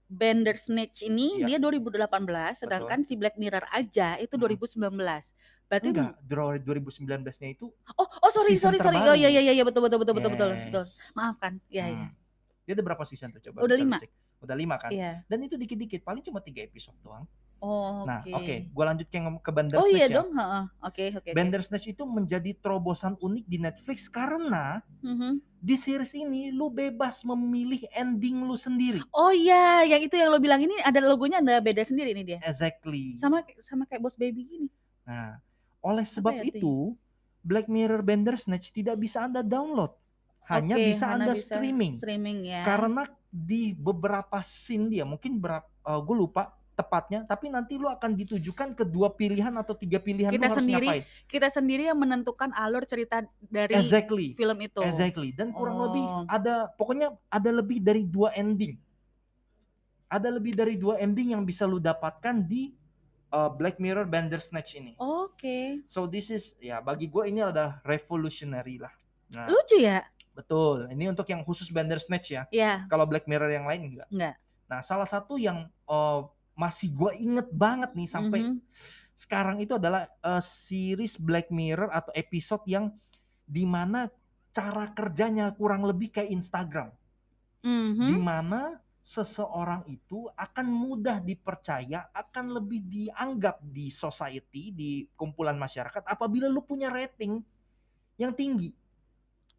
Bandersnatch 0.07 1.03
ini 1.03 1.39
Iya. 1.39 1.55
dia 1.55 1.57
2018, 1.63 2.59
sedangkan 2.63 3.07
si 3.07 3.15
Black 3.15 3.39
Mirror 3.39 3.63
aja 3.71 4.19
itu 4.19 4.35
Hmm. 4.35 4.43
2019. 4.43 5.31
Berarti 5.67 5.87
enggak, 5.91 6.15
draw 6.23 6.55
2019-nya 6.55 7.49
itu 7.51 7.67
Oh, 7.93 8.07
oh 8.07 8.31
sorry, 8.31 8.55
sorry, 8.55 8.79
sorry. 8.79 8.95
Oh 8.97 9.11
terbaru. 9.11 9.19
iya 9.19 9.27
iya 9.29 9.51
iya 9.51 9.63
betul 9.67 9.83
betul 9.83 9.99
betul 9.99 10.15
betul 10.15 10.31
betul 10.31 10.49
betul. 10.55 10.83
Yes. 10.87 11.11
Maafkan. 11.11 11.59
Iya 11.67 11.85
iya. 11.91 12.07
Hmm. 12.07 12.63
Dia 12.63 12.73
ada 12.75 12.83
berapa 12.83 13.03
season 13.03 13.31
tuh 13.31 13.41
coba? 13.51 13.63
Udah 13.63 13.75
lima. 13.75 13.97
cek. 13.99 14.11
Udah 14.39 14.55
lima 14.55 14.75
kan? 14.79 14.91
Iya. 14.91 15.23
Dan 15.27 15.43
itu 15.43 15.55
dikit-dikit, 15.55 16.03
paling 16.03 16.23
cuma 16.23 16.39
tiga 16.39 16.63
episode 16.63 16.95
doang. 17.01 17.27
Oh, 17.57 18.05
Nah, 18.05 18.21
oke. 18.21 18.37
oke, 18.37 18.55
gua 18.69 18.93
lanjut 18.93 19.09
ke, 19.09 19.17
ke 19.17 19.49
Oh 19.49 19.55
Bandersnatch 19.55 19.89
iya 19.89 20.05
ya. 20.05 20.17
dong, 20.21 20.29
heeh. 20.29 20.63
Oke, 20.77 21.03
oke. 21.09 21.17
oke. 21.25 21.29
Bandersnatch 21.33 21.89
itu 21.89 22.03
menjadi 22.05 22.51
terobosan 22.53 23.17
unik 23.17 23.45
di 23.45 23.57
Netflix 23.57 24.05
karena 24.05 24.85
Mhm. 25.01 25.41
di 25.57 25.73
series 25.73 26.13
ini 26.13 26.53
lu 26.53 26.69
bebas 26.69 27.25
memilih 27.25 27.81
ending 27.89 28.45
lu 28.45 28.53
sendiri. 28.53 29.01
Oh 29.09 29.33
iya, 29.33 29.81
yang 29.83 30.05
itu 30.05 30.13
yang 30.13 30.29
lo 30.29 30.37
bilang 30.37 30.61
ini 30.61 30.77
ada 30.79 31.01
logonya 31.01 31.41
ada 31.41 31.57
beda 31.57 31.81
sendiri 31.81 32.13
nih 32.13 32.25
dia. 32.27 32.39
Exactly. 32.45 33.17
Sama 33.17 33.41
sama 33.57 33.89
kayak 33.89 34.05
Boss 34.05 34.13
Baby 34.13 34.45
gini. 34.45 34.69
Nah, 35.01 35.41
oleh 35.87 36.03
sebab 36.03 36.43
ya 36.43 36.51
itu 36.51 36.91
Black 37.39 37.71
Mirror 37.71 38.03
Bandersnatch 38.03 38.75
tidak 38.75 38.99
bisa 38.99 39.23
Anda 39.23 39.39
download. 39.39 39.95
Hanya 40.51 40.75
Oke, 40.75 40.91
bisa 40.91 41.05
Anda 41.07 41.31
bisa 41.31 41.47
streaming. 41.47 41.99
Streaming 41.99 42.39
ya. 42.43 42.67
Karena 42.67 43.07
di 43.27 43.71
beberapa 43.71 44.43
scene 44.43 44.91
dia 44.91 45.07
mungkin 45.07 45.39
berapa 45.39 45.63
gue 46.03 46.15
lupa 46.15 46.51
tepatnya, 46.77 47.25
tapi 47.25 47.49
nanti 47.49 47.73
lu 47.73 47.89
akan 47.89 48.13
ditujukan 48.13 48.77
ke 48.77 48.85
dua 48.85 49.09
pilihan 49.09 49.49
atau 49.57 49.73
tiga 49.73 49.97
pilihan 49.97 50.29
Kita 50.29 50.45
lu 50.45 50.51
harus 50.53 50.61
sendiri 50.61 50.87
ngapain. 50.93 51.03
kita 51.25 51.47
sendiri 51.49 51.83
yang 51.89 51.97
menentukan 51.97 52.53
alur 52.53 52.85
cerita 52.85 53.25
dari 53.49 53.73
Exactly. 53.73 54.37
film 54.37 54.57
itu. 54.61 54.85
Exactly. 54.85 55.33
Dan 55.33 55.49
kurang 55.51 55.81
lebih 55.89 56.03
Oh. 56.05 56.23
ada 56.29 56.69
pokoknya 56.77 57.17
ada 57.33 57.49
lebih 57.49 57.81
dari 57.81 58.05
dua 58.05 58.29
ending. 58.37 58.77
Ada 60.07 60.31
lebih 60.31 60.53
dari 60.55 60.77
dua 60.79 61.01
ending 61.01 61.35
yang 61.35 61.43
bisa 61.43 61.67
lu 61.67 61.81
dapatkan 61.81 62.45
di 62.45 62.71
uh, 63.31 63.49
Black 63.51 63.77
Mirror 63.77 64.07
Bandersnatch 64.07 64.75
ini. 64.75 64.93
Oke. 64.97 65.83
So 65.87 66.05
this 66.05 66.29
is 66.29 66.53
ya 66.59 66.79
bagi 66.79 67.07
gue 67.07 67.23
ini 67.27 67.43
adalah 67.43 67.79
revolutionary 67.83 68.79
lah. 68.79 68.93
Nah, 69.35 69.47
Lucu 69.51 69.79
ya? 69.79 70.03
betul. 70.31 70.87
Ini 70.93 71.09
untuk 71.11 71.27
yang 71.27 71.41
khusus 71.41 71.67
Bandersnatch 71.67 72.27
ya. 72.31 72.43
Ya. 72.53 72.85
Kalau 72.87 73.09
Black 73.09 73.25
Mirror 73.25 73.49
yang 73.49 73.65
lain 73.65 73.91
enggak. 73.91 74.07
Enggak. 74.07 74.35
Nah, 74.67 74.79
salah 74.83 75.07
satu 75.07 75.35
yang 75.35 75.65
uh, 75.89 76.27
masih 76.53 76.93
gue 76.93 77.11
inget 77.17 77.47
banget 77.53 77.93
nih 77.93 78.09
sampai 78.09 78.39
Mhm. 78.45 78.57
sekarang 79.17 79.57
itu 79.57 79.73
adalah 79.77 80.05
uh, 80.21 80.37
series 80.37 81.17
Black 81.17 81.49
Mirror 81.49 81.89
atau 81.89 82.13
episode 82.13 82.61
yang 82.69 82.93
di 83.43 83.65
mana 83.65 84.09
cara 84.53 84.89
kerjanya 84.91 85.49
kurang 85.53 85.85
lebih 85.85 86.09
kayak 86.11 86.29
Instagram. 86.29 86.89
Mhm. 87.65 88.05
di 88.13 88.17
mana 88.21 88.77
seseorang 89.07 89.87
itu 89.87 90.27
akan 90.35 90.67
mudah 90.67 91.23
dipercaya, 91.23 92.11
akan 92.11 92.59
lebih 92.59 92.83
dianggap 92.83 93.63
di 93.63 93.87
society, 93.87 94.75
di 94.75 95.07
kumpulan 95.15 95.55
masyarakat 95.55 96.03
apabila 96.03 96.51
lu 96.51 96.59
punya 96.59 96.91
rating 96.91 97.39
yang 98.19 98.35
tinggi. 98.35 98.75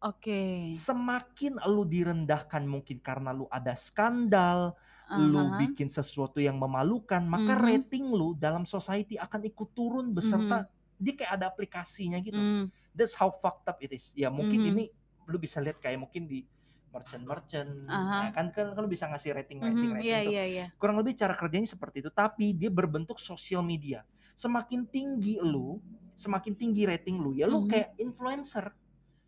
Oke. 0.05 0.77
Semakin 0.77 1.57
lu 1.65 1.81
direndahkan 1.81 2.61
mungkin 2.61 3.01
karena 3.01 3.33
lu 3.33 3.49
ada 3.49 3.73
skandal, 3.73 4.77
lu 5.17 5.41
Aha. 5.41 5.65
bikin 5.65 5.89
sesuatu 5.89 6.37
yang 6.37 6.61
memalukan, 6.61 7.25
maka 7.25 7.57
Mhm. 7.57 7.63
rating 7.65 8.05
lu 8.05 8.37
dalam 8.37 8.69
society 8.69 9.17
akan 9.17 9.49
ikut 9.49 9.73
turun 9.73 10.13
beserta 10.13 10.69
dia 11.01 11.15
kayak 11.17 11.41
ada 11.41 11.49
aplikasinya 11.49 12.21
gitu. 12.21 12.37
Mm. 12.37 12.69
That's 12.93 13.17
how 13.17 13.33
fucked 13.33 13.65
up 13.65 13.81
it 13.81 13.95
is. 13.97 14.13
Ya 14.13 14.29
mungkin 14.29 14.61
Mhm. 14.61 14.69
ini 14.75 14.83
lu 15.25 15.41
bisa 15.41 15.57
lihat 15.57 15.81
kayak 15.81 16.05
mungkin 16.05 16.29
di 16.29 16.45
merchant-merchant, 16.89 17.69
Aha. 17.85 18.17
ya 18.25 18.29
kan 18.33 18.49
kan 18.49 18.73
kan 18.73 18.81
lu 18.81 18.89
bisa 18.89 19.05
ngasih 19.05 19.37
rating-rating 19.37 19.89
Mhm, 19.89 19.97
rating 20.01 20.09
tuh. 20.25 20.33
iya 20.33 20.43
iya. 20.45 20.65
Kurang 20.75 20.97
lebih 20.97 21.13
cara 21.13 21.33
kerjanya 21.37 21.69
seperti 21.69 22.01
itu, 22.01 22.09
tapi 22.09 22.51
dia 22.53 22.73
berbentuk 22.73 23.21
sosial 23.21 23.61
media. 23.61 24.01
Semakin 24.33 24.89
tinggi 24.89 25.37
lu, 25.37 25.77
semakin 26.17 26.53
tinggi 26.57 26.83
rating 26.89 27.21
lu, 27.21 27.37
ya 27.37 27.45
lu 27.45 27.63
Mhm. 27.63 27.69
kayak 27.69 27.89
influencer. 27.97 28.65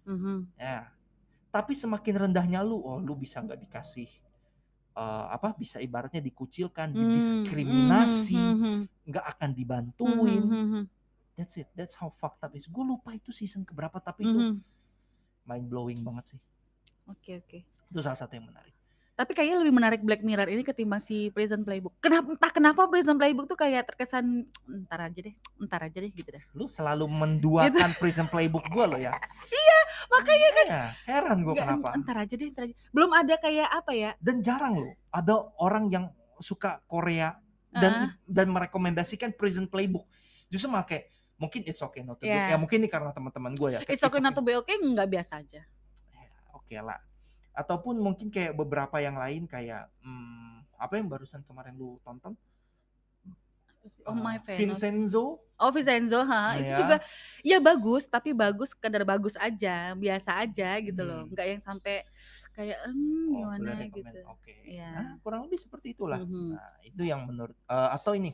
Mhm. 0.05 0.49
Ya. 0.57 0.89
Tapi 1.51 1.75
semakin 1.75 2.15
rendahnya 2.27 2.63
lu, 2.63 2.79
oh 2.79 2.97
lu 2.97 3.13
bisa 3.13 3.39
nggak 3.39 3.59
dikasih 3.61 4.09
eh, 4.91 5.25
apa? 5.31 5.55
Bisa 5.55 5.79
ibaratnya 5.79 6.19
dikucilkan, 6.19 6.91
Mm, 6.91 6.99
didiskriminasi, 6.99 8.35
mhm, 8.35 8.59
mhm, 8.59 8.79
nggak 9.07 9.25
akan 9.37 9.49
mhm, 9.49 9.57
dibantuin. 9.57 10.43
mhm, 10.43 10.63
mhm, 10.67 10.83
That's 11.39 11.55
it. 11.55 11.71
That's 11.71 11.95
how 11.95 12.11
fucked 12.11 12.43
up 12.43 12.51
is. 12.53 12.67
Gue 12.67 12.83
lupa 12.83 13.15
itu 13.15 13.31
season 13.31 13.63
keberapa, 13.63 14.03
tapi 14.03 14.27
itu 14.27 14.35
mhm. 14.35 14.59
mind 15.47 15.65
blowing 15.71 16.03
banget 16.03 16.35
sih. 16.35 16.39
Oke 17.11 17.41
oke. 17.43 17.59
Itu 17.91 17.99
salah 17.99 18.19
satu 18.19 18.33
yang 18.35 18.47
menarik. 18.47 18.71
Tapi 19.11 19.37
kayaknya 19.37 19.61
lebih 19.61 19.75
menarik 19.75 20.01
Black 20.01 20.25
Mirror 20.25 20.49
ini 20.49 20.65
ketimbang 20.65 20.97
si 20.97 21.29
Prison 21.29 21.61
Playbook. 21.61 21.93
Kenapa 22.01 22.33
entah 22.33 22.49
kenapa 22.49 22.89
Prison 22.89 23.19
Playbook 23.21 23.45
tuh 23.45 23.59
kayak 23.59 23.93
terkesan 23.93 24.49
ntar 24.87 25.05
aja 25.05 25.19
deh, 25.19 25.35
ntar 25.61 25.85
aja 25.85 25.97
deh 26.01 26.09
gitu 26.09 26.25
deh. 26.31 26.41
Lu 26.57 26.65
selalu 26.65 27.05
menduakan 27.05 27.91
Prison 28.01 28.25
Playbook 28.25 28.65
gue 28.71 28.85
lo 28.87 28.97
ya. 28.97 29.13
Makanya 30.11 30.49
kan 30.51 30.65
Iya, 30.67 30.83
heran 31.07 31.37
gue 31.45 31.53
kenapa. 31.55 31.89
entar 31.93 32.15
aja 32.17 32.33
deh, 32.33 32.47
entar 32.49 32.63
aja. 32.65 32.75
Belum 32.91 33.11
ada 33.13 33.35
kayak 33.37 33.69
apa 33.69 33.91
ya? 33.93 34.11
Dan 34.17 34.41
jarang 34.41 34.75
loh 34.79 34.93
ada 35.13 35.35
orang 35.61 35.85
yang 35.87 36.05
suka 36.41 36.81
Korea 36.89 37.37
dan 37.71 37.93
Heeh. 37.93 38.09
dan 38.27 38.47
merekomendasikan 38.49 39.31
Prison 39.37 39.69
Playbook. 39.69 40.09
Justru 40.51 40.67
malah 40.67 40.89
kayak 40.89 41.13
mungkin 41.39 41.61
it's 41.63 41.79
okay 41.79 42.01
not 42.03 42.17
to 42.19 42.25
be. 42.25 42.33
Iya. 42.33 42.53
Ya 42.53 42.57
mungkin 42.57 42.81
ini 42.83 42.89
karena 42.89 43.13
teman-teman 43.13 43.53
gue 43.55 43.69
ya. 43.77 43.79
kayak 43.85 43.93
It's 43.93 44.03
okay 44.03 44.19
not 44.19 44.35
to 44.35 44.43
be 44.43 44.57
okay 44.57 44.75
nggak 44.81 45.07
biasa 45.07 45.39
aja. 45.45 45.61
Ya, 46.71 46.79
Oke 46.79 46.87
lah. 46.87 46.99
Ataupun 47.51 47.99
mungkin 47.99 48.31
kayak 48.31 48.55
beberapa 48.55 49.03
yang 49.03 49.19
lain 49.19 49.43
kayak 49.43 49.91
hmm, 49.99 50.63
apa 50.79 50.95
yang 50.95 51.11
barusan 51.11 51.43
kemarin 51.43 51.75
lu 51.75 51.99
tonton? 51.99 52.31
Oh 54.05 54.13
my 54.13 54.37
Eh, 54.37 54.55
Venus. 54.61 54.77
Vincenzo. 54.77 55.41
Oh 55.57 55.73
Vincenzo, 55.73 56.21
ha, 56.21 56.53
itu 56.53 56.69
Ya. 56.69 56.77
juga 56.79 56.95
ya 57.41 57.57
bagus, 57.57 58.05
tapi 58.05 58.29
bagus 58.29 58.77
sekedar 58.77 59.01
bagus 59.01 59.33
aja, 59.41 59.97
biasa 59.97 60.37
aja 60.37 60.77
gitu 60.79 61.01
loh. 61.01 61.25
Hmm. 61.25 61.33
Nggak 61.33 61.47
yang 61.49 61.61
sampai 61.61 62.05
kayak 62.53 62.77
hmm, 62.87 63.25
Oh, 63.33 63.49
gimana 63.57 63.71
gitu. 63.89 64.19
Oke. 64.29 64.53
Iya. 64.69 64.89
Nah, 64.93 65.13
kurang 65.25 65.49
lebih 65.49 65.57
seperti 65.57 65.97
itulah. 65.97 66.21
Mhm. 66.21 66.55
Nah, 66.55 66.73
itu 66.85 67.01
yang 67.03 67.25
menurut 67.25 67.57
eh, 67.57 67.89
atau 67.97 68.13
ini 68.13 68.31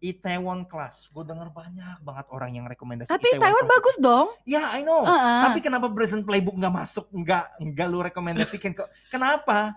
Itaewon 0.00 0.64
Class. 0.64 1.06
Gue 1.08 1.22
denger 1.22 1.48
banyak 1.48 1.98
banget 2.00 2.26
orang 2.28 2.50
yang 2.52 2.64
rekomendasi 2.64 3.06
Tapi 3.06 3.28
Itaewon 3.28 3.42
Taiwan 3.42 3.60
Class. 3.60 3.72
bagus 3.74 3.96
dong. 3.98 4.26
Ya, 4.44 4.62
I 4.70 4.80
know. 4.80 5.02
Heeh. 5.02 5.40
Tapi 5.44 5.58
kenapa 5.60 5.86
Prison 5.88 6.22
Playbook 6.22 6.54
nggak 6.54 6.70
masuk? 6.72 7.06
Nggak 7.10 7.44
nggak 7.60 7.86
lu 7.86 7.98
rekomendasikan 8.00 8.72
kok? 8.72 8.88
Kenapa? 9.08 9.74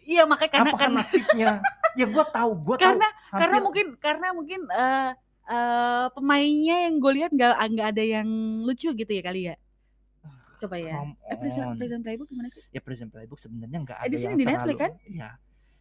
Iya 0.00 0.24
makanya 0.24 0.50
karena 0.52 0.64
Apakah 0.66 0.80
karena 0.82 0.98
nasibnya? 0.98 1.50
ya 1.92 2.06
gue 2.06 2.24
tahu, 2.26 2.50
gue 2.56 2.76
tahu. 2.76 2.84
karena 2.88 3.08
karena 3.30 3.38
hampir- 3.52 3.62
mungkin 3.62 3.86
karena 3.96 4.26
mungkin 4.30 4.60
eh 4.66 5.10
eh, 5.46 6.06
pemainnya 6.10 6.76
yang 6.84 6.94
gue 6.96 7.12
lihat 7.14 7.30
nggak 7.30 7.52
nggak 7.68 7.88
ada 7.90 8.04
yang 8.08 8.28
lucu 8.60 8.90
gitu 8.90 9.06
ya 9.08 9.22
kali 9.22 9.40
ya. 9.46 9.56
Coba 10.56 10.76
ya. 10.76 10.98
Eh 11.24 11.36
Prison, 11.36 11.64
on. 11.68 11.76
Prison 11.76 12.00
Playbook 12.00 12.26
gimana 12.26 12.48
sih? 12.48 12.60
ya 12.68 12.80
Prison 12.80 13.06
Playbook 13.06 13.38
sebenarnya 13.38 13.78
nggak 13.80 13.96
Eh, 13.96 14.02
ada 14.02 14.10
di 14.10 14.16
sini 14.16 14.28
yang 14.28 14.36
di 14.36 14.44
terlalu 14.44 14.58
Netflix 14.66 14.80
kan? 14.80 14.92
iya 15.06 15.30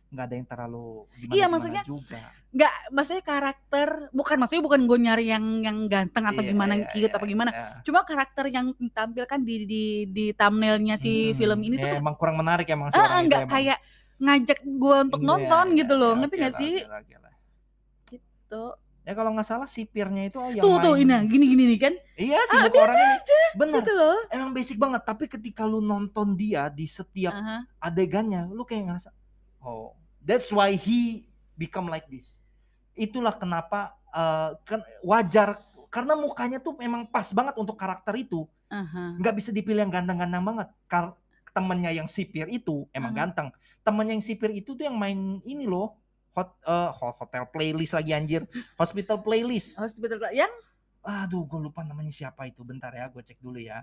nggak 0.09 0.25
ada 0.25 0.35
yang 0.35 0.47
terlalu 0.49 0.85
gimana 1.13 1.35
Iya, 1.37 1.45
maksudnya 1.47 1.83
juga 1.85 2.19
Nggak, 2.49 2.73
maksudnya 2.89 3.21
karakter 3.23 3.87
bukan 4.09 4.35
maksudnya 4.41 4.63
bukan 4.65 4.81
gue 4.89 4.97
nyari 4.97 5.25
yang 5.29 5.45
yang 5.61 5.77
ganteng 5.85 6.25
atau 6.25 6.41
Iya, 6.41 6.49
gimana 6.49 6.73
iya, 6.75 6.85
cute 6.89 7.05
iya, 7.05 7.13
apa 7.13 7.25
gimana. 7.29 7.51
iya. 7.53 7.67
Cuma 7.85 7.99
karakter 8.01 8.45
yang 8.49 8.73
ditampilkan 8.73 9.39
di 9.45 9.55
di 9.69 9.83
di 10.09 10.25
thumbnailnya 10.33 10.97
si 10.97 11.29
Hmm, 11.29 11.37
film 11.37 11.59
ini 11.61 11.77
ya, 11.77 11.93
tuh 11.93 12.01
emang 12.01 12.17
kurang 12.17 12.41
menarik 12.41 12.65
emang 12.67 12.89
ah, 12.89 13.21
nggak 13.21 13.45
kayak 13.45 13.77
ngajak 14.17 14.59
gue 14.65 14.97
untuk 14.99 15.21
Iya, 15.21 15.29
nonton 15.29 15.65
iya, 15.69 15.77
gitu 15.77 15.93
loh, 15.93 16.11
iya, 16.11 16.19
ngerti 16.19 16.35
nggak 16.41 16.55
sih? 16.57 16.73
Tuh, 18.49 18.73
ya 19.05 19.13
kalau 19.13 19.29
nggak 19.37 19.45
salah 19.45 19.69
sipirnya 19.69 20.25
itu 20.25 20.41
oh, 20.41 20.49
yang 20.49 20.65
tuh 20.65 20.81
tuh 20.81 20.93
main- 20.97 21.05
ini 21.05 21.29
gini 21.29 21.45
gini 21.53 21.63
nih 21.69 21.79
kan, 21.79 21.93
iya 22.17 22.41
si 22.49 22.55
ah, 22.57 22.65
orang 22.65 22.97
ini 22.97 23.15
bener 23.53 23.81
gitu 23.85 23.93
loh. 23.93 24.17
emang 24.29 24.49
basic 24.51 24.77
banget 24.81 25.01
tapi 25.05 25.29
ketika 25.29 25.69
lu 25.69 25.79
nonton 25.79 26.33
dia 26.33 26.65
di 26.67 26.89
setiap 26.89 27.29
Aha. 27.29 27.69
adegannya 27.77 28.49
lu 28.49 28.65
kayak 28.65 28.89
ngerasa 28.89 29.09
oh. 29.61 29.95
That's 30.19 30.51
why 30.51 30.75
he 30.75 31.25
become 31.53 31.87
like 31.87 32.05
this. 32.07 32.37
Itulah 32.93 33.33
kenapa 33.33 33.95
eh, 34.09 34.49
kan 34.63 34.83
wajar 35.01 35.57
karena 35.87 36.13
mukanya 36.13 36.59
tuh 36.59 36.75
memang 36.75 37.05
pas 37.05 37.29
banget 37.31 37.55
untuk 37.55 37.75
karakter 37.75 38.13
itu. 38.15 38.45
Aha. 38.69 39.17
nggak 39.17 39.33
bisa 39.33 39.49
dipilih 39.49 39.81
yang 39.81 39.89
ganteng-ganteng 39.89 40.45
banget. 40.45 40.67
Kar 40.85 41.17
temennya 41.49 41.89
yang 41.89 42.05
sipir 42.05 42.45
itu 42.45 42.85
emang 42.93 43.09
Mhm. 43.09 43.17
ganteng. 43.17 43.47
Temennya 43.81 44.13
yang 44.13 44.21
sipir 44.21 44.53
itu 44.53 44.77
tuh 44.77 44.85
yang 44.85 44.93
main 44.93 45.17
ini 45.41 45.65
loh 45.65 45.97
hot 46.37 46.53
ho- 46.93 47.15
hotel 47.17 47.49
playlist 47.49 47.97
lagi 47.97 48.13
anjir. 48.13 48.45
Hospital 48.77 49.25
playlist. 49.25 49.73
Hospital 49.81 50.21
yang? 50.29 50.53
Aduh 51.01 51.49
gue 51.49 51.57
lupa 51.57 51.81
namanya 51.81 52.13
siapa 52.13 52.45
itu. 52.45 52.61
Bentar 52.61 52.93
ya 52.93 53.09
gue 53.09 53.25
cek 53.25 53.41
dulu 53.41 53.57
ya. 53.57 53.81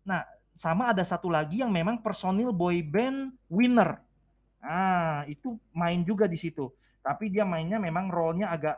Nah 0.00 0.24
sama 0.56 0.88
ada 0.96 1.04
satu 1.04 1.28
lagi 1.28 1.60
yang 1.60 1.68
memang 1.68 2.00
personil 2.00 2.48
boy 2.48 2.80
band 2.80 3.36
winner 3.52 4.00
ah 4.58 5.22
itu 5.24 5.54
main 5.70 6.00
juga 6.00 6.24
di 6.24 6.34
situ 6.34 6.68
tapi 7.00 7.28
dia 7.28 7.42
mainnya 7.42 7.76
memang 7.76 8.08
role-nya 8.08 8.48
agak 8.48 8.76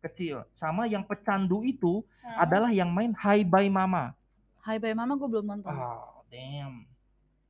kecil 0.00 0.44
sama 0.50 0.84
yang 0.84 1.00
pecandu 1.00 1.62
itu 1.62 2.02
adalah 2.34 2.68
yang 2.68 2.88
main 2.88 3.14
Hi 3.16 3.40
Bye 3.40 3.68
Mama 3.68 4.12
Hai 4.60 4.76
Bye 4.76 4.92
Mama 4.92 5.14
gue 5.14 5.28
belum 5.28 5.46
nonton. 5.46 5.70
oh 5.70 6.24
damn 6.26 6.84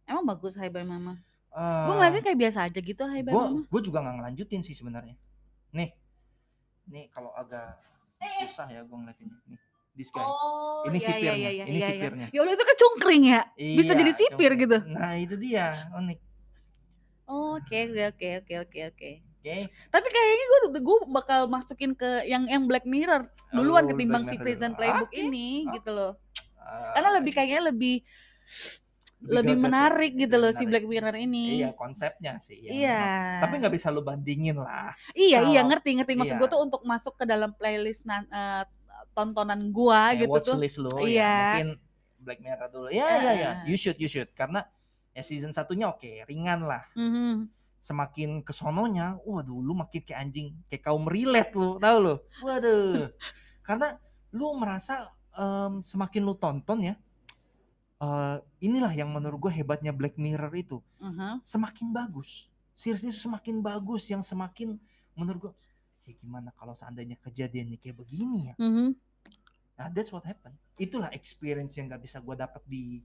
Emang 0.05 0.23
bagus 0.25 0.53
Hai 0.53 0.69
Bye 0.69 0.85
Mama. 0.85 1.17
Ah, 1.49 1.87
Gue 1.87 1.97
ngeliatnya 1.97 2.23
kayak 2.23 2.38
biasa 2.38 2.59
aja 2.64 2.77
gitu 2.77 3.03
Bye 3.03 3.23
gue 3.23 3.33
Mama. 3.33 3.62
gue 3.64 3.81
juga 3.81 3.99
nggak 4.01 4.14
ngelanjutin 4.19 4.61
sih 4.61 4.73
sebenarnya 4.73 5.14
nih 5.71 5.90
nih 6.87 7.09
kalau 7.09 7.33
agak 7.33 7.79
susah 8.45 8.69
ya 8.69 8.83
gue 8.83 8.93
ngeliatinnya 8.95 9.38
nih 9.47 9.59
this 9.95 10.11
guy 10.11 10.23
Oh, 10.23 10.85
Ini 10.85 10.95
iya, 10.95 11.07
sipirnya, 11.07 11.35
iya, 11.35 11.51
iya, 11.51 11.64
ini 11.64 11.71
iya, 11.73 11.81
iya. 11.81 11.88
sipirnya. 11.88 12.27
Ya 12.29 12.38
Allah 12.38 12.53
itu 12.53 12.64
kan 12.67 12.77
cungkring 12.77 13.25
ya. 13.25 13.40
Bisa 13.57 13.93
Iya, 13.95 13.99
jadi 13.99 14.12
sipir 14.12 14.51
coba. 14.53 14.61
gitu. 14.61 14.79
nah 14.90 15.12
itu 15.17 15.35
dia 15.38 15.67
unik 15.93 16.19
Oh, 17.25 17.57
Oke, 17.57 17.89
oke, 17.89 18.03
oke, 18.11 18.29
oke, 18.39 18.55
oke, 18.61 18.81
oke. 18.87 19.11
oke 19.41 19.57
Tapi 19.91 20.07
kayaknya 20.07 20.45
gue 20.47 20.61
gue 20.79 20.99
bakal 21.09 21.41
masukin 21.47 21.93
ke 21.93 22.25
yang 22.25 22.45
yang 22.45 22.65
Black 22.65 22.85
Mirror 22.85 23.25
duluan 23.51 23.85
Oh, 23.85 23.89
ketimbang 23.91 24.25
Black 24.25 24.33
si 24.33 24.41
Prison. 24.41 24.73
Playbook 24.73 25.09
Oke, 25.09 25.21
ini 25.21 25.65
oke. 25.65 25.73
gitu 25.77 25.91
loh. 25.91 26.13
Ah, 26.57 26.93
Karena 26.93 27.11
lebih 27.17 27.33
kayaknya 27.33 27.61
lebih 27.69 28.01
lebih 29.25 29.57
ya, 29.57 29.61
menarik 29.63 30.13
gitu 30.15 30.29
lebih 30.31 30.39
loh 30.39 30.51
si 30.51 30.65
menarik. 30.65 30.69
Black 30.71 30.87
Mirror 30.87 31.17
ini. 31.19 31.45
iya 31.59 31.73
konsepnya 31.73 32.37
sih 32.39 32.61
ya, 32.61 32.71
Iya. 32.71 33.01
memang. 33.01 33.41
tapi 33.41 33.55
nggak 33.57 33.75
bisa 33.75 33.89
lu 33.89 34.01
bandingin 34.01 34.57
lah 34.59 34.93
Iya, 35.13 35.41
iya 35.43 35.61
kalau- 35.61 35.69
ngerti, 35.73 35.91
ngerti. 35.97 36.13
Maksud 36.15 36.37
iya. 36.37 36.41
gue 36.41 36.49
tuh 36.51 36.61
untuk 36.61 36.83
masuk 36.83 37.15
ke 37.15 37.25
dalam 37.25 37.51
playlist 37.53 38.05
nan- 38.05 38.29
eh, 38.29 38.65
tontonan 39.13 39.71
gua 39.71 40.11
Kayak 40.11 40.21
gitu 40.21 40.33
watch 40.35 40.49
tuh. 40.51 40.59
list 40.59 40.77
lu 40.77 40.93
Iya. 41.01 41.21
ya 41.23 41.37
mungkin 41.55 41.71
Black 42.19 42.41
Mirror 42.41 42.69
dulu 42.69 42.89
ya 42.91 43.09
ya 43.15 43.33
ya 43.33 43.51
Ah. 43.51 43.57
you 43.65 43.77
should 43.77 43.97
you 43.97 44.09
should 44.09 44.29
karena 44.31 44.65
ya 45.14 45.22
season 45.22 45.55
satunya 45.55 45.87
oke 45.88 46.27
ringan 46.27 46.66
lah 46.66 46.83
Mhm. 46.98 47.48
semakin 47.79 48.40
kesononya, 48.40 49.20
waduh, 49.29 49.61
lu 49.61 49.76
makin 49.76 50.01
kayak 50.01 50.16
anjing, 50.24 50.57
kayak 50.72 50.89
kaum 50.89 51.05
relate 51.05 51.53
lu, 51.53 51.76
tahu 51.76 51.97
lu? 52.01 52.14
Waduh, 52.41 53.12
karena 53.66 54.01
lu 54.32 54.57
merasa 54.57 55.12
em, 55.36 55.84
semakin 55.84 56.22
lu 56.24 56.32
tonton 56.32 56.80
ya, 56.80 56.95
eh, 58.01 58.36
inilah 58.64 58.89
yang 58.97 59.12
menurut 59.12 59.36
gue 59.49 59.53
hebatnya 59.53 59.93
Black 59.93 60.16
Mirror 60.16 60.53
itu, 60.57 60.78
Mhm. 60.97 61.45
semakin 61.45 61.93
bagus, 61.93 62.49
series 62.72 63.05
itu 63.05 63.20
semakin 63.20 63.61
bagus, 63.61 64.09
yang 64.09 64.24
semakin 64.24 64.80
menurut 65.12 65.39
gue, 65.51 65.55
ya 66.09 66.12
gimana 66.16 66.57
kalau 66.57 66.72
seandainya 66.72 67.20
kejadiannya 67.20 67.76
kayak 67.76 68.01
begini 68.01 68.49
ya? 68.49 68.55
Mhm. 68.57 68.97
Nah, 69.74 69.91
that's 69.93 70.09
what 70.09 70.22
happened. 70.24 70.55
Itulah 70.78 71.11
experience 71.12 71.74
yang 71.76 71.91
gak 71.91 72.01
bisa 72.01 72.22
gue 72.22 72.32
dapat 72.32 72.62
di 72.64 73.03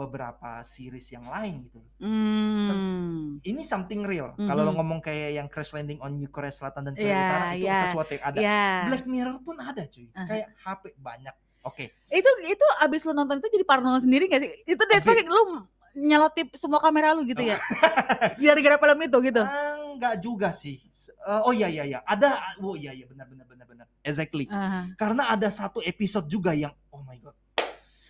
beberapa 0.00 0.64
series 0.64 1.12
yang 1.12 1.28
lain 1.28 1.68
gitu. 1.68 1.80
Hmm. 2.00 3.36
ini 3.44 3.60
something 3.60 4.00
real. 4.08 4.32
Kalau 4.36 4.64
lo 4.64 4.72
ngomong 4.72 5.04
kayak 5.04 5.36
yang 5.36 5.46
crash 5.52 5.76
landing 5.76 6.00
on 6.00 6.16
you 6.16 6.32
Korea 6.32 6.48
Selatan 6.48 6.88
dan 6.88 6.94
Korea 6.96 7.12
Iya, 7.12 7.20
Utara 7.20 7.46
itu 7.52 7.64
iya. 7.68 7.78
sesuatu 7.84 8.10
yang 8.16 8.24
ada. 8.24 8.38
Ya. 8.40 8.64
Black 8.88 9.04
Mirror 9.04 9.38
pun 9.44 9.56
ada 9.60 9.82
cuy. 9.84 10.08
Aha. 10.16 10.24
Kayak 10.24 10.46
HP 10.64 10.82
banyak. 10.96 11.34
Oke. 11.68 11.92
Itu 12.08 12.30
itu 12.48 12.66
abis 12.80 13.04
lu 13.04 13.12
nonton 13.12 13.36
itu 13.36 13.48
jadi 13.52 13.64
parno 13.68 13.92
sendiri 14.00 14.24
gak 14.32 14.40
sih? 14.40 14.50
Itu 14.64 14.82
that's 14.88 15.04
why 15.04 15.20
lu 15.20 15.68
nyelotip 15.92 16.54
semua 16.56 16.80
kamera 16.80 17.12
lu 17.12 17.26
gitu 17.26 17.42
ya? 17.42 17.58
Gara-gara 18.40 18.76
film 18.78 18.98
itu 19.04 19.18
gitu? 19.28 19.42
Ah, 19.42 19.76
enggak 19.92 20.14
juga 20.22 20.48
sih. 20.54 20.80
Eh, 20.80 21.40
oh 21.44 21.52
iya 21.52 21.68
iya 21.68 21.84
iya, 21.84 21.98
ada 22.06 22.56
oh 22.62 22.76
iya 22.78 22.94
iya 22.94 23.04
benar 23.08 23.26
benar 23.28 23.44
benar 23.48 23.66
benar. 23.66 23.86
Exactly. 24.00 24.46
Aha. 24.48 24.94
Karena 24.96 25.28
ada 25.28 25.48
satu 25.50 25.82
episode 25.84 26.30
juga 26.30 26.54
yang 26.56 26.72
oh 26.94 27.02
my 27.04 27.18
god. 27.20 27.36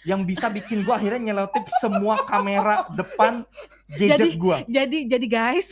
Yang 0.02 0.20
bisa 0.26 0.46
bikin 0.48 0.80
gua 0.80 0.96
akhirnya 0.96 1.20
nyelotip 1.28 1.68
semua 1.76 2.22
kamera 2.22 2.88
depan 2.90 3.44
gadget 3.86 4.32
Jadi- 4.32 4.38
gua. 4.38 4.56
Jadi 4.64 4.98
jadi 5.04 5.26
guys, 5.26 5.66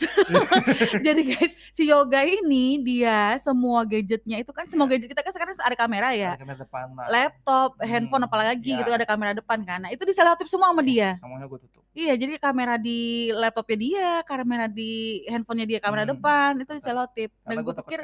jadi 1.07 1.21
guys, 1.23 1.51
si 1.71 1.87
Yoga 1.87 2.21
ini 2.21 2.77
dia 2.79 3.37
semua 3.37 3.81
gadgetnya 3.83 4.37
itu 4.37 4.51
kan 4.51 4.67
semua 4.67 4.85
gadget 4.85 5.07
kita 5.07 5.21
kan 5.21 5.31
sekarang 5.31 5.55
ada 5.55 5.73
kamera 5.73 6.11
ya. 6.11 6.35
Ada 6.35 6.41
kamera 6.41 6.59
depan 6.59 6.85
lah. 6.93 7.07
Laptop, 7.07 7.69
Hmm, 7.75 7.87
handphone 7.87 8.23
apalagi 8.23 8.69
ya. 8.69 8.77
gitu 8.77 8.91
ada 8.91 9.07
kamera 9.07 9.31
depan 9.31 9.59
kan. 9.63 9.79
Nah, 9.81 9.89
itu 9.89 10.03
diselotip 10.03 10.45
semua 10.45 10.69
sama 10.69 10.83
dia. 10.83 11.15
Semuanya 11.15 11.47
gua 11.47 11.57
tutup. 11.57 11.81
Iya, 11.89 12.13
jadi 12.15 12.37
kamera 12.37 12.75
di 12.75 12.99
laptopnya 13.31 13.77
dia, 13.77 14.09
kamera 14.23 14.65
di 14.67 14.91
handphonenya 15.25 15.67
dia, 15.67 15.79
kamera 15.79 16.03
Hmm. 16.03 16.11
depan 16.13 16.51
itu 16.59 16.71
diselotip. 16.75 17.29
Dan 17.41 17.55
gue 17.57 17.65
gua 17.65 17.75
pikir, 17.81 17.99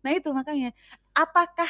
nah 0.00 0.10
itu 0.10 0.28
makanya, 0.30 0.72
apakah 1.12 1.68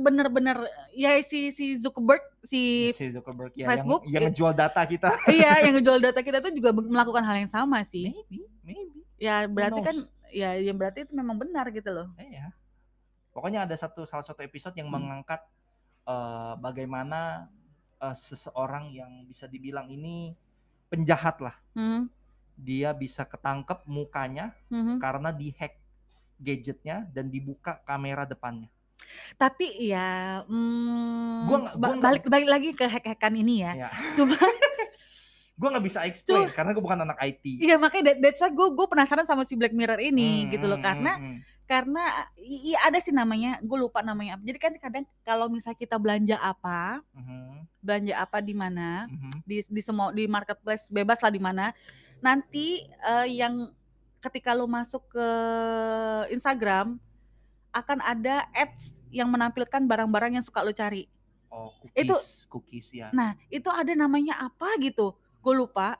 bener-bener 0.00 0.56
ya 0.96 1.16
si 1.20 1.52
si 1.52 1.76
Zuckerberg 1.76 2.22
si 2.40 2.92
si 2.96 3.12
Zuckerberg 3.12 3.52
ya 3.52 3.68
Facebook, 3.68 4.02
yang, 4.08 4.12
yang 4.12 4.22
ngejual 4.32 4.52
data 4.56 4.80
kita. 4.88 5.10
iya 5.36 5.60
yang 5.62 5.78
ngejual 5.80 5.98
data 6.00 6.20
kita 6.24 6.38
tuh 6.40 6.52
juga 6.52 6.72
melakukan 6.72 7.24
hal 7.24 7.36
yang 7.44 7.50
sama 7.50 7.84
sih. 7.84 8.12
Maybe, 8.12 8.48
maybe. 8.64 9.00
Ya 9.20 9.44
berarti 9.44 9.80
kan 9.84 9.96
ya 10.32 10.56
yang 10.56 10.76
berarti 10.76 11.04
itu 11.08 11.12
memang 11.12 11.36
benar 11.36 11.68
gitu 11.72 11.90
loh. 11.92 12.08
Iya. 12.16 12.52
Pokoknya 13.32 13.68
ada 13.68 13.76
satu 13.76 14.08
salah 14.08 14.24
satu 14.24 14.40
episode 14.40 14.72
yang 14.80 14.88
Hmm. 14.88 14.96
mengangkat 15.00 15.44
eh, 16.08 16.54
bagaimana 16.60 17.50
eh, 18.00 18.16
seseorang 18.16 18.88
yang 18.92 19.24
bisa 19.28 19.44
dibilang 19.44 19.88
ini 19.92 20.32
penjahat 20.88 21.40
lah. 21.42 21.56
Mhm, 21.74 22.08
Dia 22.56 22.96
bisa 22.96 23.28
ketangkep 23.28 23.84
mukanya 23.84 24.56
mhm. 24.72 24.96
karena 24.96 25.28
dihack 25.28 25.76
gadgetnya 26.40 27.08
dan 27.12 27.28
dibuka 27.28 27.80
kamera 27.84 28.24
depannya. 28.24 28.68
Tapi 29.34 29.66
ya 29.86 30.40
hmm, 30.44 31.46
Gua 31.46 31.58
nggak- 31.60 31.76
ba- 31.76 31.80
gua 31.82 31.92
nggak- 31.92 32.04
balik 32.06 32.24
balik 32.26 32.48
lagi 32.48 32.68
ke 32.72 32.84
hack-hackan 32.84 33.34
ini 33.34 33.54
ya. 33.60 33.72
Iya. 33.76 33.88
Cuma 34.14 34.34
Gue 35.56 35.72
nggak 35.72 35.86
bisa 35.86 36.04
explain 36.04 36.52
karena 36.52 36.70
gue 36.70 36.80
bukan 36.80 37.00
anak 37.00 37.16
IT. 37.18 37.40
Iya 37.58 37.76
makanya 37.76 38.12
that- 38.12 38.20
that's 38.20 38.40
why 38.40 38.50
gue 38.50 38.68
gue 38.70 38.86
penasaran 38.86 39.24
sama 39.24 39.40
si 39.40 39.56
Black 39.56 39.72
Mirror 39.72 39.96
ini 39.98 40.44
Hmm, 40.44 40.50
gitu 40.52 40.66
loh 40.66 40.76
hmm, 40.76 40.84
karena 40.84 41.12
hmm, 41.16 41.24
hmm. 41.24 41.38
karena 41.64 42.02
i- 42.36 42.62
iya 42.66 42.78
ada 42.84 42.98
sih 42.98 43.08
namanya 43.10 43.56
gue 43.58 43.74
lupa 43.74 43.98
namanya 44.00 44.36
apa 44.36 44.44
jadi 44.44 44.58
kan 44.60 44.72
kadang 44.76 45.04
kalau 45.22 45.48
misalnya 45.48 45.74
kita 45.74 45.96
belanja 45.96 46.36
apa 46.36 47.00
Mhm, 47.10 47.72
belanja 47.80 48.14
apa 48.16 48.38
di 48.38 48.52
mana 48.52 49.08
mhm. 49.08 49.32
di 49.42 49.64
di 49.64 49.80
semua 49.80 50.12
di 50.12 50.28
marketplace 50.28 50.86
bebas 50.88 51.18
lah 51.18 51.32
di 51.32 51.40
mana 51.40 51.72
nanti 52.18 52.84
eh, 52.84 53.26
yang 53.30 53.72
ketika 54.20 54.52
lo 54.52 54.68
masuk 54.68 55.08
ke 55.08 55.28
Instagram 56.28 57.00
akan 57.76 58.00
ada 58.00 58.48
ads 58.50 58.96
yang 59.08 59.28
menampilkan 59.28 59.80
barang-barang 59.80 60.32
yang 60.32 60.44
suka 60.44 60.60
lo 60.60 60.72
cari 60.72 61.06
Oh, 61.48 61.72
cookies, 61.78 61.96
Itu- 61.96 62.24
cookies 62.48 62.86
ya. 62.90 63.08
nah 63.10 63.32
itu 63.48 63.68
ada 63.68 63.92
namanya 63.92 64.36
apa 64.38 64.76
gitu 64.76 65.14
gue 65.40 65.54
lupa 65.54 65.96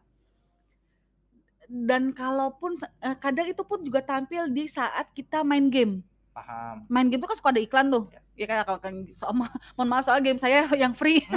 dan 1.64 2.10
kalaupun 2.10 2.74
eh, 3.00 3.16
kadang 3.16 3.46
itu 3.46 3.62
pun 3.62 3.80
juga 3.80 3.98
tampil 4.00 4.46
di 4.46 4.66
saat 4.66 5.10
kita 5.10 5.42
main 5.42 5.66
game 5.66 6.02
Paham. 6.30 6.84
main 6.86 7.06
game 7.06 7.18
tuh 7.18 7.26
kan 7.26 7.34
suka 7.34 7.48
ada 7.48 7.58
iklan 7.58 7.88
tuh. 7.88 8.04
Ya. 8.06 8.20
Ya 8.36 8.46
kan 8.46 8.56
kalau 8.62 8.78
kan 8.78 8.94
soal 9.14 9.32
mohon 9.74 9.88
maaf 9.88 10.04
soal 10.04 10.20
game 10.20 10.36
saya 10.36 10.68
yang 10.76 10.92
free. 10.92 11.24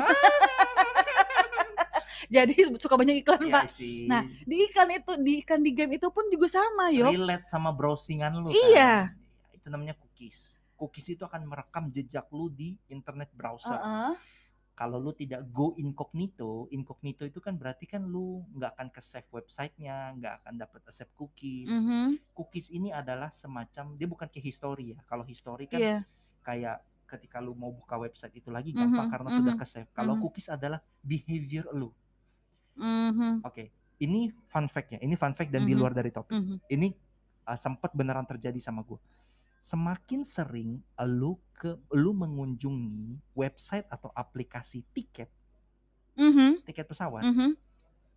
Jadi 2.30 2.54
suka 2.78 2.94
banyak 2.94 3.24
iklan, 3.24 3.42
Iya 3.42 3.54
Pak. 3.56 3.66
sih. 3.72 4.06
Nah, 4.06 4.22
Di 4.44 4.56
iklan 4.62 4.90
itu, 4.92 5.12
di 5.18 5.42
iklan 5.42 5.62
di 5.64 5.72
game 5.72 5.96
itu 5.96 6.08
pun 6.10 6.28
juga 6.28 6.46
sama, 6.46 6.92
yo. 6.92 7.10
relate 7.10 7.48
sama 7.48 7.72
browsingan 7.72 8.38
lu 8.38 8.52
Iya. 8.52 9.10
kan. 9.10 9.56
Itu 9.56 9.68
namanya 9.68 9.96
cookies. 10.20 10.59
Cookies 10.76 11.07
itu 11.15 11.24
akan 11.24 11.47
merekam 11.47 11.88
jejak 11.95 12.28
lu 12.36 12.51
di 12.51 12.76
internet 12.91 13.32
browser. 13.32 13.80
Heeh. 13.80 14.11
Kalau 14.76 14.95
lu 14.95 15.11
tidak 15.11 15.43
go 15.51 15.76
incognito, 15.76 16.67
incognito 16.72 17.28
itu 17.28 17.43
kan 17.43 17.55
berarti 17.55 17.84
kan 17.84 17.99
lu 18.03 18.43
nggak 18.55 18.80
akan 18.80 18.88
ke 18.91 18.99
save 19.03 19.28
websitenya, 19.32 20.15
nggak 20.15 20.34
akan 20.43 20.53
dapat 20.55 20.80
accept 20.88 21.11
cookies. 21.20 21.67
Mhm. 21.67 22.20
Cookies 22.32 22.72
ini 22.72 22.91
adalah 22.91 23.28
semacam 23.32 23.95
dia 23.99 24.07
bukan 24.07 24.28
kayak 24.32 24.43
history 24.43 24.95
ya. 24.95 24.99
Kalau 25.03 25.24
history 25.28 25.67
kan 25.67 25.80
Iya. 25.84 25.99
kayak 26.43 26.80
ketika 27.11 27.43
lu 27.43 27.55
mau 27.59 27.76
buka 27.76 27.99
website 27.99 28.39
itu 28.39 28.47
lagi 28.51 28.72
Mhm, 28.72 28.80
gampang 28.80 29.07
karena 29.11 29.30
sudah 29.36 29.53
mhm, 29.55 29.59
ke 29.59 29.65
save. 29.67 29.91
Kalau 29.91 30.15
mhm. 30.15 30.22
cookies 30.24 30.47
adalah 30.47 30.80
behavior 31.03 31.67
lu. 31.76 31.91
Mhm. 32.80 33.43
Oke, 33.43 33.76
ini 33.99 34.32
fun 34.47 34.72
fact 34.72 34.95
ya. 34.95 34.99
Ini 35.03 35.15
fun 35.20 35.36
fact 35.36 35.51
dan 35.51 35.67
di 35.67 35.76
Mhm. 35.76 35.80
luar 35.80 35.91
dari 35.91 36.11
topik. 36.11 36.39
Mhm. 36.39 36.55
ini 36.72 36.95
uh, 37.43 37.59
sempat 37.59 37.91
beneran 37.91 38.24
terjadi 38.24 38.55
sama 38.63 38.80
gue. 38.80 38.95
Semakin 39.60 40.24
sering 40.24 40.80
lu 41.03 41.36
ke 41.51 41.76
lu 41.91 42.16
mengunjungi 42.16 43.20
website 43.36 43.84
atau 43.91 44.07
aplikasi 44.16 44.88
tiket, 44.95 45.28
Mhm. 46.16 46.64
tiket 46.64 46.88
pesawat, 46.88 47.28
Mhm. 47.28 47.49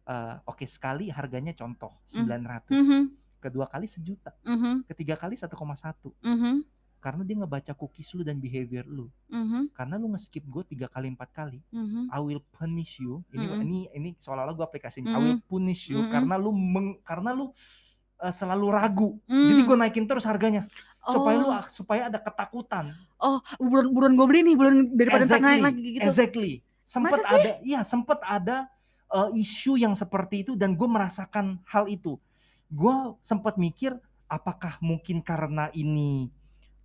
uh, 0.07 0.39
oke 0.47 0.63
sekali 0.65 1.11
harganya 1.11 1.51
contoh 1.51 1.91
Mm. 2.15 2.23
900, 2.23 2.71
Mhm. 2.79 3.03
kedua 3.43 3.67
kali 3.67 3.91
sejuta, 3.91 4.31
Mhm. 4.47 4.87
ketiga 4.87 5.19
kali 5.19 5.35
1,1 5.35 6.15
Mhm. 6.23 6.63
karena 7.03 7.23
dia 7.27 7.35
ngebaca 7.43 7.75
cookies 7.75 8.15
lu 8.15 8.23
dan 8.23 8.39
behavior 8.39 8.87
lu. 8.87 9.11
Mhm. 9.27 9.75
Karena 9.75 9.99
lu 9.99 10.15
nge-skip 10.15 10.47
gue 10.47 10.63
tiga 10.63 10.87
kali 10.87 11.11
empat 11.11 11.35
kali, 11.35 11.59
Mhm. 11.75 12.15
I 12.15 12.19
will 12.23 12.43
punish 12.55 13.03
you. 13.03 13.27
Ini 13.35 13.43
Mm-mm. 13.51 13.63
ini 13.67 13.79
ini 13.91 14.09
seolah-olah 14.23 14.55
gue 14.55 14.63
aplikasinya. 14.63 15.11
I 15.11 15.15
Mm-mm. 15.19 15.27
will 15.27 15.43
punish 15.43 15.91
you 15.91 15.99
Mm-mm. 15.99 16.15
karena 16.15 16.39
lu 16.39 16.55
meng- 16.55 17.03
karena 17.03 17.35
lu 17.35 17.51
uh, 18.23 18.31
selalu 18.31 18.67
ragu. 18.71 19.11
Jadi 19.27 19.61
Mm. 19.63 19.67
gue 19.67 19.77
naikin 19.83 20.07
terus 20.07 20.23
harganya 20.23 20.63
supaya 21.03 21.37
lu 21.39 21.49
Oh. 21.51 21.65
supaya 21.67 22.07
ada 22.07 22.19
ketakutan. 22.23 22.95
Oh, 23.19 23.43
buruan 23.59 23.91
buruan 23.91 24.13
gue 24.15 24.27
beli 24.27 24.41
nih, 24.47 24.55
buruan 24.55 24.79
daripada 24.95 25.25
ntar 25.27 25.43
naik 25.43 25.59
Exactly, 25.59 25.67
lagi 25.67 25.83
gitu. 25.83 26.07
Exactly. 26.07 26.53
Sempat 26.83 27.21
ada, 27.27 27.51
iya 27.63 27.81
sempat 27.83 28.19
ada 28.23 28.57
uh, 29.11 29.31
isu 29.35 29.79
yang 29.79 29.95
seperti 29.95 30.47
itu 30.47 30.53
dan 30.55 30.75
gue 30.79 30.89
merasakan 30.89 31.59
hal 31.67 31.91
itu. 31.91 32.19
Gue 32.71 32.95
sempat 33.21 33.59
mikir 33.59 33.99
apakah 34.31 34.81
mungkin 34.81 35.21
karena 35.21 35.69
ini 35.77 36.33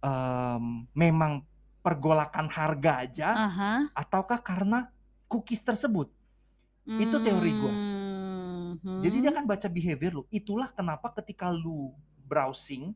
em, 0.03 0.83
memang 0.91 1.47
pergolakan 1.79 2.51
harga 2.51 3.07
aja 3.07 3.29
Aha. 3.31 3.71
ataukah 3.95 4.43
karena 4.43 4.91
cookies 5.31 5.63
tersebut. 5.63 6.11
Itu 6.87 7.19
teori 7.23 7.51
gua. 7.55 7.71
Mhm. 7.71 8.99
Jadi 9.03 9.17
dia 9.23 9.31
kan 9.31 9.43
baca 9.47 9.67
behavior 9.71 10.11
lu. 10.11 10.23
Itulah 10.27 10.71
kenapa 10.71 11.11
ketika 11.19 11.51
lu 11.51 11.91
browsing, 12.27 12.91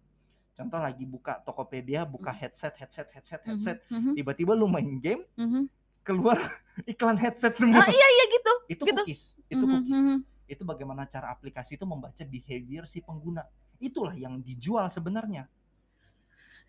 contoh 0.52 0.78
lagi 0.78 1.04
buka 1.04 1.40
Tokopedia, 1.42 2.04
buka 2.04 2.30
headset, 2.30 2.76
headset, 2.76 3.08
headset, 3.10 3.42
Mhm. 3.42 3.50
headset, 3.50 3.78
Mhm. 3.88 4.12
tiba-tiba 4.14 4.54
lu 4.54 4.68
main 4.68 5.00
game, 5.00 5.24
Mhm. 5.36 5.66
keluar 6.02 6.38
iklan 6.86 7.16
headset 7.16 7.56
semua. 7.56 7.82
Ah, 7.82 7.90
iya 7.90 8.08
iya 8.10 8.26
gitu. 8.30 8.54
itu 8.70 8.84
gitu. 8.84 9.02
cookies, 9.04 9.24
itu 9.46 9.60
Mhm, 9.60 9.72
cookies. 9.74 10.02
Itu 10.48 10.64
bagaimana 10.64 11.04
cara 11.04 11.28
aplikasi 11.28 11.76
itu 11.76 11.84
membaca 11.84 12.24
behavior 12.24 12.84
si 12.84 13.00
pengguna. 13.00 13.44
Itulah 13.78 14.12
yang 14.14 14.40
dijual 14.40 14.88
sebenarnya. 14.88 15.48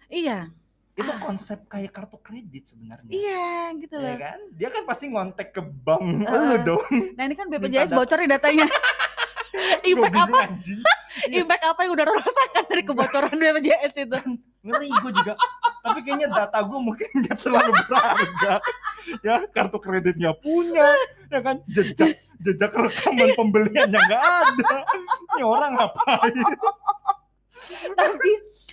Iya, 0.06 0.50
Itu 0.92 1.08
Ah. 1.08 1.16
konsep 1.18 1.64
kayak 1.66 1.88
kartu 1.88 2.20
kredit 2.20 2.68
sebenarnya. 2.68 3.08
iya 3.08 3.72
gitu 3.74 3.96
Ya 3.96 4.12
loh. 4.12 4.16
kan? 4.20 4.38
Dia 4.52 4.68
kan 4.68 4.84
pasti 4.84 5.08
ngontek 5.08 5.48
ke 5.50 5.62
bank 5.64 6.04
lu 6.04 6.28
Heeh. 6.28 6.60
dong. 6.60 6.84
Nah 7.16 7.24
ini 7.24 7.32
kan 7.32 7.48
BPJS 7.48 7.90
bocor 7.90 8.20
nih 8.20 8.28
datanya. 8.28 8.68
Impact 9.88 10.16
apa? 10.20 10.52
Impact 11.38 11.64
apa 11.64 11.80
yang 11.86 11.92
udah 11.94 12.04
lo 12.06 12.14
rasakan 12.18 12.64
dari 12.66 12.82
kebocoran 12.82 13.34
BPJS 13.36 13.94
itu? 14.02 14.18
ngeri 14.62 14.88
gue 14.94 15.12
juga. 15.12 15.34
Tapi 15.82 15.98
kayaknya 16.06 16.28
data 16.30 16.58
gue 16.62 16.78
mungkin 16.78 17.08
gak 17.26 17.36
terlalu 17.42 17.72
berharga. 17.86 18.54
Ya 19.26 19.36
kartu 19.50 19.78
kreditnya 19.82 20.30
punya. 20.38 20.94
Ya 21.28 21.40
kan? 21.42 21.60
Jejak 21.66 22.14
jejak 22.42 22.70
rekaman 22.74 23.34
pembeliannya 23.38 23.98
nggak 23.98 24.22
ada. 24.22 24.74
Ini 25.34 25.42
orang 25.42 25.70
ngapain? 25.74 26.34
Tapi 27.98 28.30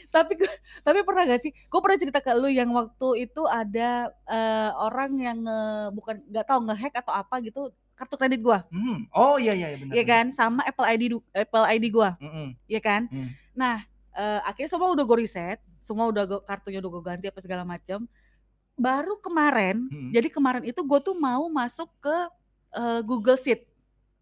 tapi 0.10 0.34
tapi 0.82 1.00
pernah 1.06 1.26
gak 1.26 1.42
sih? 1.42 1.52
Gue 1.70 1.80
pernah 1.82 1.98
cerita 1.98 2.22
ke 2.22 2.34
lu 2.38 2.50
yang 2.50 2.70
waktu 2.74 3.30
itu 3.30 3.46
ada 3.50 4.14
eh, 4.30 4.72
orang 4.78 5.12
yang 5.18 5.38
nge, 5.42 5.62
bukan 5.98 6.16
nggak 6.30 6.46
tahu 6.46 6.60
ngehack 6.70 6.94
atau 7.02 7.14
apa 7.14 7.42
gitu 7.42 7.74
kartu 8.00 8.16
kredit 8.16 8.40
gua, 8.40 8.64
Hmm. 8.68 9.04
oh 9.12 9.36
iya 9.36 9.52
iya 9.52 9.76
benar 9.76 9.92
ya 9.92 10.04
kan? 10.04 10.26
Sama 10.32 10.64
Apple 10.64 10.88
ID 10.88 11.04
Apple 11.36 11.66
ID 11.68 11.86
gua, 11.90 12.16
Mm-mm. 12.18 12.56
ya 12.66 12.80
kan? 12.80 13.06
Hmm. 13.08 13.30
Nah 13.54 13.84
eh, 14.12 14.40
akhirnya 14.42 14.72
semua 14.72 14.90
udah 14.90 15.04
gue 15.04 15.18
reset, 15.20 15.60
semua 15.80 16.08
udah 16.08 16.24
gua, 16.26 16.40
kartunya 16.42 16.80
udah 16.80 16.90
gue 16.90 17.04
ganti 17.06 17.26
apa 17.28 17.40
segala 17.40 17.64
macam. 17.64 18.08
Baru 18.74 19.20
kemarin, 19.20 19.86
Hmm. 19.86 20.10
jadi 20.10 20.28
kemarin 20.28 20.64
itu 20.64 20.80
gue 20.80 21.00
tuh 21.02 21.14
mau 21.14 21.44
masuk 21.48 21.92
ke 22.00 22.16
eh, 22.72 23.02
Google 23.02 23.36
Sheet. 23.36 23.68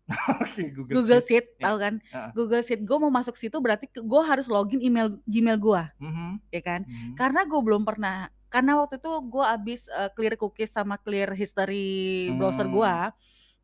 oke 0.39 0.63
Google, 0.71 0.93
Google 0.95 1.19
Sheet. 1.19 1.43
Sheet, 1.43 1.59
Ya. 1.59 1.63
tahu 1.67 1.77
kan? 1.77 1.93
Heeh. 2.01 2.29
Google 2.31 2.63
Sheet 2.63 2.81
gue 2.81 2.97
mau 2.97 3.09
masuk 3.09 3.35
situ 3.35 3.57
berarti 3.57 3.85
gue 3.91 4.21
harus 4.23 4.47
login 4.47 4.79
email 4.79 5.19
Gmail 5.23 5.57
gue, 5.57 5.83
Mhm. 5.99 6.29
ya 6.49 6.61
kan? 6.61 6.81
Mhm. 6.83 7.13
Karena 7.13 7.43
gue 7.43 7.59
belum 7.59 7.83
pernah, 7.83 8.15
karena 8.47 8.77
waktu 8.77 8.97
itu 8.97 9.11
gue 9.23 9.45
abis 9.45 9.81
eh, 9.89 10.09
clear 10.11 10.33
cookies 10.35 10.71
sama 10.71 10.95
clear 10.95 11.29
history 11.31 12.31
browser 12.33 12.65
Hmm. 12.65 12.73
gue, 12.73 12.93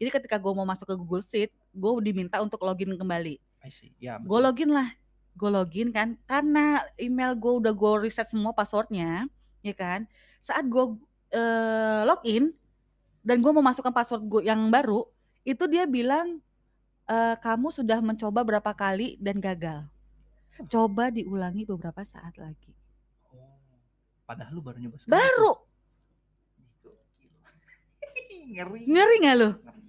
Jadi 0.04 0.20
ketika 0.20 0.36
gue 0.36 0.51
mau 0.51 0.68
masuk 0.68 0.84
ke 0.84 0.95
Google 0.99 1.24
Sheet, 1.24 1.47
gue 1.72 1.91
diminta 2.04 2.43
untuk 2.43 2.60
login 2.60 2.91
kembali. 2.91 3.39
I 3.64 3.72
see. 3.72 3.95
Ya, 4.04 4.20
Gue 4.20 4.36
login 4.43 4.76
lah, 4.76 4.91
gue 5.32 5.47
login 5.47 5.95
kan, 5.95 6.20
karena 6.28 6.84
email 6.99 7.32
gue 7.39 7.64
udah 7.64 7.72
gue 7.72 7.91
reset 8.04 8.28
semua 8.28 8.51
passwordnya, 8.51 9.32
ya 9.64 9.72
kan. 9.72 10.04
Saat 10.43 10.68
gue 10.68 10.99
eh, 11.32 12.04
login 12.04 12.51
dan 13.24 13.39
gue 13.39 13.51
mau 13.56 13.64
masukkan 13.64 13.95
password 13.95 14.28
gue 14.28 14.41
yang 14.43 14.68
baru, 14.68 15.08
itu 15.47 15.64
dia 15.72 15.88
bilang 15.88 16.43
eh, 17.08 17.39
kamu 17.39 17.72
sudah 17.72 18.04
mencoba 18.04 18.43
berapa 18.43 18.76
kali 18.76 19.16
dan 19.24 19.39
gagal. 19.39 19.88
Coba 20.68 21.16
diulangi 21.16 21.64
beberapa 21.64 22.04
saat 22.04 22.36
lagi. 22.36 22.76
Oh. 23.32 23.56
Padahal 24.28 24.51
lu 24.51 24.60
baru 24.60 24.84
nyoba 24.84 24.99
sekali. 24.99 25.16
Baru. 25.16 25.51
Ngeri. 28.51 28.84
ngeri 28.91 29.16
nggak 29.24 29.38
lo? 29.39 29.49
Ngeri. 29.56 29.82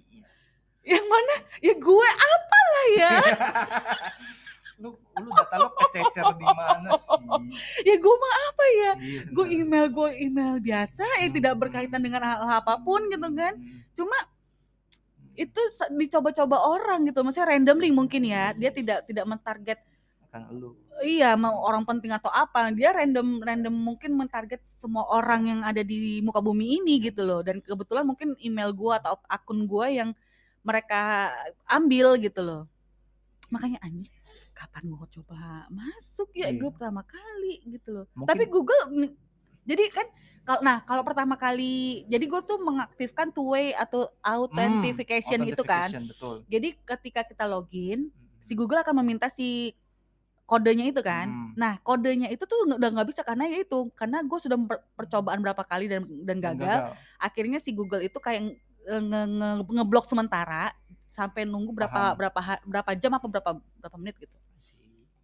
Yang 0.85 1.05
mana? 1.09 1.35
Ya 1.59 1.73
gue 1.73 2.07
apalah 2.13 2.85
ya. 2.93 3.13
lu 4.75 4.91
lu 4.91 5.29
data 5.31 5.55
lo 5.55 5.71
kececer 5.71 6.25
di 6.35 6.43
mana 6.51 6.91
sih? 6.99 7.23
ya 7.87 7.95
gue 7.95 8.15
mah 8.19 8.35
apa 8.51 8.65
ya? 8.67 8.91
Iya, 8.99 9.21
Gue 9.31 9.45
email 9.55 9.87
gue 9.87 10.09
email 10.19 10.59
biasa, 10.59 11.03
eh 11.23 11.31
tidak 11.31 11.55
Hmm. 11.55 11.61
berkaitan 11.63 12.01
dengan 12.03 12.21
hal 12.27 12.59
apa 12.59 12.75
pun 12.83 13.07
gitu 13.07 13.23
kan. 13.31 13.55
Hmm. 13.55 13.79
Cuma 13.95 14.17
itu 15.35 15.61
dicoba-coba 15.95 16.57
orang 16.63 17.07
gitu, 17.07 17.19
maksudnya 17.23 17.55
randomly 17.55 17.91
mungkin 17.91 18.23
ya. 18.27 18.51
Dia 18.55 18.71
tidak 18.71 19.07
tidak 19.07 19.25
mentarget 19.27 19.79
kan 20.27 20.51
lu. 20.51 20.75
iya 21.03 21.35
mau 21.39 21.63
orang 21.63 21.87
penting 21.87 22.11
atau 22.11 22.27
apa. 22.27 22.67
Dia 22.75 22.91
random 22.91 23.39
random 23.43 23.71
mungkin 23.71 24.11
mentarget 24.15 24.59
semua 24.67 25.07
orang 25.07 25.47
yang 25.47 25.59
ada 25.63 25.79
di 25.83 26.19
muka 26.19 26.43
bumi 26.43 26.83
ini 26.83 26.99
gitu 26.99 27.23
loh. 27.23 27.39
Dan 27.39 27.63
kebetulan 27.63 28.03
mungkin 28.03 28.35
email 28.43 28.75
gue 28.75 28.91
atau 28.91 29.15
akun 29.31 29.63
gue 29.63 29.87
yang 29.95 30.11
mereka 30.65 31.29
ambil 31.63 32.17
gitu 32.17 32.41
loh. 32.41 32.63
Makanya 33.47 33.77
anjing 33.79 34.09
kapan 34.51 34.87
gue 34.87 35.07
coba 35.13 35.67
masuk 35.69 36.31
ya 36.33 36.47
Iya. 36.47 36.57
gue 36.57 36.69
pertama 36.71 37.03
kali 37.03 37.61
gitu 37.69 37.89
loh. 37.93 38.05
Mungkin- 38.13 38.29
Tapi 38.31 38.43
Google 38.47 38.81
jadi 39.63 39.83
kan 39.89 40.07
kalau 40.41 40.61
nah 40.61 40.77
kalau 40.81 41.01
pertama 41.01 41.35
kali 41.35 41.75
jadi 42.05 42.23
gue 42.23 42.41
tuh 42.41 42.57
mengaktifkan 42.57 43.29
two 43.29 43.51
way 43.51 43.71
atau 43.71 44.09
authentication 44.21 45.43
itu 45.43 45.59
kan. 45.59 45.85
Authentication, 45.85 46.03
betul. 46.07 46.35
Jadi 46.47 46.69
ketika 46.79 47.21
kita 47.23 47.45
login 47.45 48.07
Hmm. 48.07 48.39
si 48.39 48.53
Google 48.53 48.79
akan 48.79 48.95
meminta 48.97 49.27
si 49.27 49.73
kodenya 50.45 50.85
itu 50.85 51.01
kan. 51.01 51.25
Hmm. 51.27 51.51
Nah 51.55 51.81
kodenya 51.81 52.29
itu 52.29 52.45
tuh 52.45 52.69
udah 52.69 52.89
nggak 52.91 53.09
bisa 53.09 53.21
karena 53.21 53.45
ya 53.45 53.59
itu 53.59 53.89
karena 53.91 54.21
gue 54.21 54.39
sudah 54.39 54.57
per- 54.59 54.85
percobaan 54.95 55.41
berapa 55.41 55.61
kali 55.61 55.85
dan 55.85 56.05
dan 56.21 56.37
Dan 56.37 56.55
gagal. 56.55 56.93
Akhirnya 57.17 57.57
si 57.57 57.69
Google 57.69 58.01
itu 58.01 58.15
kayak 58.15 58.55
nge, 58.85 59.21
nge- 59.27 59.73
ngeblok 59.73 60.05
sementara 60.05 60.71
sampai 61.09 61.43
nunggu 61.43 61.71
berapa 61.71 62.13
Paham. 62.13 62.15
berapa 62.15 62.39
berapa 62.63 62.91
jam 62.95 63.11
apa 63.13 63.25
berapa 63.25 63.51
berapa 63.79 63.97
menit 63.97 64.15
gitu. 64.19 64.35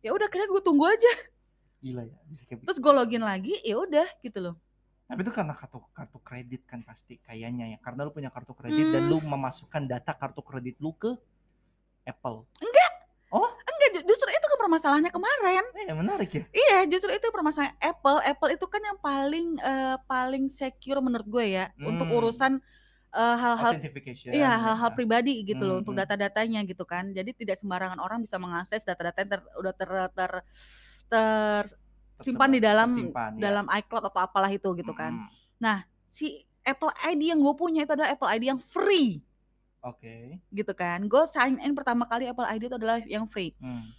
Ya 0.02 0.10
udah 0.12 0.28
kira 0.28 0.50
gue 0.50 0.62
tunggu 0.62 0.90
aja. 0.90 1.12
Gila 1.82 2.06
ya, 2.06 2.18
bisa 2.26 2.42
kayak 2.46 2.66
Terus 2.66 2.80
gue 2.82 2.94
login 2.94 3.22
lagi 3.22 3.54
ya 3.62 3.78
udah 3.78 4.08
gitu 4.22 4.40
loh. 4.42 4.56
Tapi 5.06 5.22
itu 5.22 5.32
karena 5.34 5.54
kartu 5.54 5.78
kartu 5.92 6.18
kredit 6.24 6.62
kan 6.66 6.82
pasti 6.82 7.20
kayaknya 7.20 7.76
ya. 7.76 7.78
Karena 7.78 8.06
lu 8.06 8.12
punya 8.12 8.32
kartu 8.32 8.54
kredit 8.54 8.90
dan 8.90 9.06
Hmm. 9.06 9.12
lu 9.14 9.18
memasukkan 9.20 9.86
data 9.86 10.14
kartu 10.14 10.42
kredit 10.42 10.80
lu 10.80 10.94
ke 10.94 11.14
Apple. 12.02 12.50
Enggak 12.58 12.92
ju- 13.92 14.06
justru 14.08 14.30
itu 14.30 14.46
kan 14.48 14.60
permasalahannya 14.62 15.12
kemarin. 15.12 15.64
Eh, 15.84 15.92
menarik 15.92 16.30
ya. 16.32 16.44
Iya, 16.50 16.88
justru 16.88 17.12
itu 17.12 17.28
permasalahan 17.28 17.76
Apple. 17.78 18.24
Apple 18.24 18.52
itu 18.54 18.66
kan 18.66 18.80
yang 18.80 18.98
paling 18.98 19.48
eh, 19.60 19.98
paling 20.08 20.48
secure 20.48 21.04
menurut 21.04 21.28
gue 21.28 21.46
ya 21.52 21.66
untuk 21.78 22.08
Hmm. 22.08 22.18
urusan 22.18 22.52
eh, 22.56 22.64
hal-hal 23.12 23.76
Authentication. 23.76 24.32
Iya 24.32 24.48
ya. 24.48 24.52
hal-hal 24.56 24.96
pribadi 24.96 25.44
gitu 25.44 25.64
loh 25.68 25.80
Hmm, 25.80 25.84
untuk 25.84 26.00
data-datanya 26.00 26.64
gitu 26.64 26.88
kan. 26.88 27.12
Jadi 27.12 27.36
tidak 27.36 27.60
sembarangan 27.60 28.00
orang 28.00 28.24
bisa 28.24 28.40
mengakses 28.40 28.88
data-data 28.88 29.18
yang 29.20 29.30
ter, 29.36 29.40
udah 29.60 29.74
ter, 29.76 29.90
ter, 30.16 30.32
tersimpan 31.12 32.50
di 32.56 32.60
dalam 32.64 32.88
Tersimpan, 32.88 33.32
ya. 33.36 33.42
dalam 33.52 33.66
iCloud 33.68 34.04
atau 34.08 34.20
apalah 34.24 34.48
itu 34.48 34.70
gitu 34.80 34.96
kan. 34.96 35.28
Mm-mm. 35.28 35.80
Si 36.12 36.48
Apple 36.62 36.94
ID 37.04 37.34
yang 37.34 37.42
gue 37.42 37.56
punya 37.58 37.84
itu 37.84 37.92
adalah 37.98 38.14
Apple 38.14 38.30
ID 38.30 38.44
yang 38.54 38.62
free 38.62 39.20
Oke. 39.82 40.38
gitu 40.54 40.72
kan. 40.78 41.10
Gue 41.10 41.26
sign 41.26 41.58
in 41.58 41.74
pertama 41.74 42.06
kali 42.06 42.30
Apple 42.30 42.46
ID 42.46 42.70
itu 42.70 42.78
adalah 42.78 43.02
yang 43.10 43.26
free. 43.26 43.58
Hmm. 43.58 43.90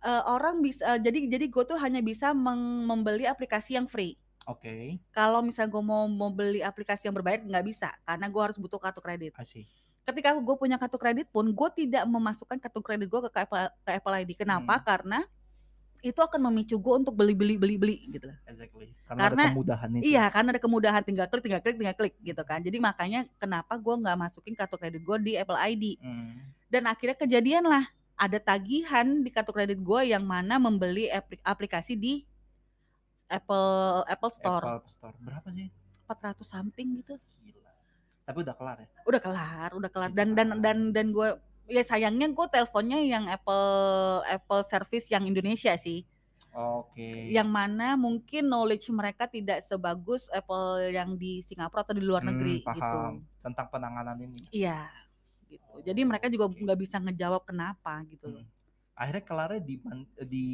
Eh, 0.00 0.22
orang 0.28 0.60
bisa 0.60 0.96
eh, 0.96 1.00
jadi 1.00 1.28
jadi 1.28 1.44
gue 1.48 1.64
tuh 1.64 1.80
hanya 1.80 2.04
bisa 2.04 2.36
membeli 2.36 3.24
aplikasi 3.24 3.80
yang 3.80 3.88
free. 3.88 4.19
Oke. 4.48 4.98
Kalau 5.12 5.44
misalnya 5.44 5.70
gue 5.72 5.84
mau 5.84 6.08
mau 6.08 6.30
beli 6.32 6.64
aplikasi 6.64 7.06
yang 7.08 7.14
berbayar 7.14 7.44
nggak 7.44 7.64
bisa 7.66 7.92
karena 8.02 8.26
gue 8.28 8.42
harus 8.42 8.56
butuh 8.56 8.80
kartu 8.80 9.00
kredit. 9.02 9.36
See. 9.44 9.68
ketika 10.00 10.34
gue 10.34 10.56
punya 10.58 10.74
kartu 10.74 10.98
kredit 10.98 11.30
pun 11.30 11.46
gue 11.54 11.68
tidak 11.76 12.02
memasukkan 12.08 12.58
kartu 12.58 12.80
kredit 12.82 13.06
gue 13.06 13.20
ke 13.30 13.40
Apple, 13.46 13.68
ke 13.84 13.90
Apple 13.94 14.14
ID. 14.24 14.30
Kenapa? 14.34 14.80
Hmm. 14.80 14.82
Karena 14.82 15.18
itu 16.00 16.16
akan 16.16 16.40
memicu 16.48 16.80
gue 16.80 16.94
untuk 17.04 17.12
beli 17.12 17.36
beli 17.36 17.60
beli 17.60 17.76
beli 17.76 17.96
gitu. 18.08 18.26
Exactly. 18.48 18.96
Karena, 19.04 19.28
Karena- 19.28 19.46
ada 19.46 19.52
kemudahan 19.54 19.88
itu. 20.00 20.02
Iya, 20.08 20.24
karena 20.32 20.48
ada 20.56 20.62
kemudahan 20.64 21.02
tinggal 21.04 21.26
klik, 21.28 21.44
tinggal 21.44 21.60
klik, 21.62 21.76
tinggal 21.76 21.96
klik 21.96 22.14
gitu 22.24 22.42
kan. 22.42 22.58
Jadi 22.64 22.78
makanya 22.80 23.20
kenapa 23.36 23.76
gue 23.76 23.94
nggak 24.00 24.16
masukin 24.18 24.56
kartu 24.56 24.80
kredit 24.80 25.04
gue 25.04 25.16
di 25.20 25.32
Apple 25.36 25.60
ID. 25.60 25.84
Hmm. 26.00 26.40
Dan 26.72 26.88
akhirnya 26.88 27.14
kejadian 27.20 27.68
lah 27.68 27.84
ada 28.16 28.38
tagihan 28.40 29.04
di 29.20 29.28
kartu 29.28 29.52
kredit 29.52 29.78
gue 29.78 30.00
yang 30.10 30.24
mana 30.24 30.56
membeli 30.56 31.12
apli- 31.12 31.40
aplikasi 31.44 31.94
di 31.94 32.24
Apple 33.30 33.70
Apple 34.04 34.32
Store 34.34 34.64
Apple 34.66 34.90
Store. 34.90 35.14
Berapa 35.22 35.48
sih? 35.54 35.70
400 36.04 36.42
something 36.42 36.98
gitu. 36.98 37.14
Gila. 37.40 37.70
Tapi 38.26 38.38
udah 38.42 38.54
kelar 38.54 38.76
ya? 38.82 38.88
udah 39.06 39.20
kelar, 39.22 39.70
udah 39.72 39.90
kelar 39.90 40.10
dan 40.10 40.34
dan 40.34 40.58
dan 40.58 40.78
dan 40.90 41.06
gue 41.10 41.38
ya 41.70 41.82
sayangnya 41.82 42.26
gue 42.26 42.46
teleponnya 42.50 42.98
yang 42.98 43.30
Apple 43.30 43.66
Apple 44.26 44.62
service 44.66 45.06
yang 45.06 45.22
Indonesia 45.22 45.70
sih, 45.78 46.02
Oke. 46.50 47.30
yang 47.30 47.46
mana 47.46 47.94
mungkin 47.94 48.50
knowledge 48.50 48.90
mereka 48.90 49.30
tidak 49.30 49.62
sebagus 49.62 50.26
Apple 50.30 50.90
yang 50.90 51.14
di 51.14 51.46
Singapura 51.46 51.86
atau 51.86 51.94
di 51.94 52.02
luar 52.02 52.26
Hmm, 52.26 52.34
negeri 52.34 52.58
gitu. 52.58 52.66
paham. 52.74 53.22
Tentang 53.38 53.66
penanganan 53.70 54.18
ini. 54.18 54.42
Iya, 54.50 54.90
gitu. 55.46 55.78
Jadi 55.86 56.00
mereka 56.02 56.26
juga 56.26 56.50
nggak 56.50 56.78
bisa 56.78 56.98
ngejawab 56.98 57.46
kenapa 57.46 58.02
gitu. 58.10 58.34
Hmm. 58.34 58.46
Akhirnya 58.98 59.22
kelarnya 59.22 59.62
di 59.62 59.74
di 60.26 60.46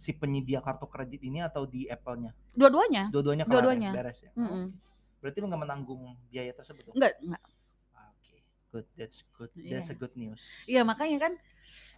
si 0.00 0.16
penyedia 0.16 0.64
kartu 0.64 0.88
kredit 0.88 1.20
ini 1.20 1.44
atau 1.44 1.68
di 1.68 1.84
Apple-nya? 1.86 2.32
Dua-duanya, 2.56 3.12
Dua-duanya 3.12 3.44
kelar 3.44 3.60
Dua-duanya. 3.60 3.90
ya? 3.92 3.96
beres 4.00 4.18
ya? 4.24 4.32
Mm-mm. 4.32 4.72
Berarti 5.20 5.36
lu 5.38 5.46
nggak 5.52 5.60
menanggung 5.60 6.02
biaya 6.32 6.56
tersebut? 6.56 6.88
dong? 6.88 6.96
enggak, 6.96 7.12
enggak. 7.20 7.42
Oke, 7.92 8.36
good. 8.72 8.86
That's 8.96 9.20
good. 9.36 9.52
That's 9.54 9.92
a 9.92 9.94
Iya. 9.94 10.00
good 10.00 10.14
news. 10.16 10.42
Iya 10.64 10.80
makanya 10.82 11.18
kan 11.20 11.32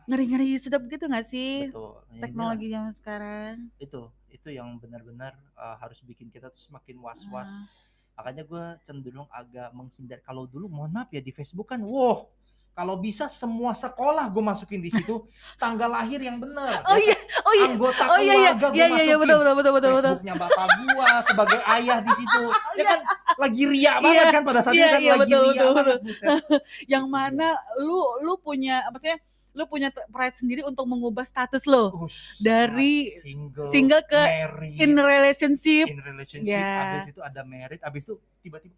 ngeri-ngeri 0.02 0.58
sedap 0.58 0.82
gitu 0.90 1.06
nggak 1.06 1.22
sih 1.22 1.70
Betul. 1.70 2.02
Teknologi 2.18 2.66
zaman 2.68 2.90
sekarang? 2.90 3.54
itu 3.78 4.02
itu 4.26 4.48
yang 4.50 4.74
benar-benar 4.76 5.38
uh, 5.54 5.78
harus 5.78 6.02
bikin 6.02 6.26
kita 6.26 6.50
tuh 6.50 6.58
semakin 6.58 6.98
was-was. 6.98 7.46
Ah. 7.46 7.70
Makanya 8.18 8.42
gue 8.42 8.64
cenderung 8.82 9.30
agak 9.30 9.70
menghindar. 9.70 10.18
Kalau 10.20 10.44
dulu 10.44 10.66
mohon 10.66 10.90
maaf 10.90 11.08
ya 11.08 11.22
di 11.22 11.30
Facebook 11.30 11.70
kan, 11.70 11.78
wow, 11.80 12.26
kalau 12.72 12.96
bisa 12.96 13.28
semua 13.28 13.76
sekolah 13.76 14.32
gue 14.32 14.40
masukin 14.40 14.80
di 14.80 14.88
situ 14.88 15.28
tanggal 15.62 15.92
lahir 15.92 16.16
yang 16.18 16.40
benar. 16.40 16.80
Oh 16.88 16.96
iya, 16.96 17.16
oh 17.44 17.52
iya, 17.52 17.66
Anggota 17.68 18.02
oh 18.08 18.16
iya 18.16 18.32
iya, 18.32 18.50
keluarga 18.56 18.66
gue 18.66 18.76
iya 18.76 18.86
iya 18.88 18.88
iya 18.88 19.16
masukin. 19.16 19.20
betul 19.20 19.36
betul 19.36 19.54
betul 19.54 19.72
betul 19.72 19.90
betul. 19.92 20.12
Facebooknya 20.16 20.34
bapak 20.40 20.66
gua 20.88 21.08
sebagai 21.24 21.60
ayah 21.78 21.98
di 22.00 22.12
situ. 22.16 22.42
Ya 22.80 22.84
kan 22.88 23.00
lagi 23.36 23.62
ria 23.68 23.92
banget 24.00 24.24
Iya, 24.24 24.32
kan 24.32 24.42
pada 24.42 24.60
saat 24.64 24.72
iya, 24.72 24.80
itu 24.80 24.88
kan 24.88 25.00
iya, 25.04 25.12
lagi 25.12 25.20
betul, 25.28 25.42
ria 25.44 25.52
betul, 25.52 25.72
banget 25.76 25.98
buset. 26.00 26.28
yang 26.92 27.04
mana 27.06 27.48
lu 27.76 28.00
lu 28.24 28.34
punya 28.40 28.80
apa 28.88 28.96
sih 28.96 29.12
lu 29.52 29.68
punya 29.68 29.92
pride 30.08 30.32
sendiri 30.32 30.64
untuk 30.64 30.88
mengubah 30.88 31.28
status 31.28 31.68
lo 31.68 31.92
Ush, 32.08 32.40
Dari 32.40 33.12
single, 33.12 33.68
single 33.68 34.00
ke 34.08 34.16
married, 34.16 34.80
in 34.80 34.96
relationship 34.96 35.84
in 35.92 36.00
relationship, 36.00 36.48
Ya. 36.48 36.96
abis 36.96 37.12
itu 37.12 37.20
ada 37.20 37.44
married, 37.44 37.84
abis 37.84 38.08
itu 38.08 38.16
tiba-tiba 38.40 38.72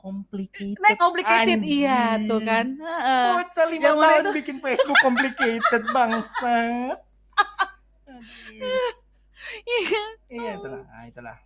complicated. 0.00 0.76
nah 0.76 0.96
complicated 0.96 1.60
iya 1.62 2.16
Anjing. 2.16 2.26
tuh 2.26 2.40
kan 2.42 2.66
Heeh. 2.74 3.28
Bocah 3.38 3.66
lima 3.68 3.82
Yang 3.82 3.96
tahun 3.96 4.20
itu? 4.20 4.30
bikin 4.34 4.56
Facebook 4.58 4.98
complicated 4.98 5.82
bangsat. 5.90 6.98
Iya. 9.64 10.02
Iya 10.30 10.50
itulah, 10.56 10.82
nah, 10.84 11.04
itulah. 11.04 11.36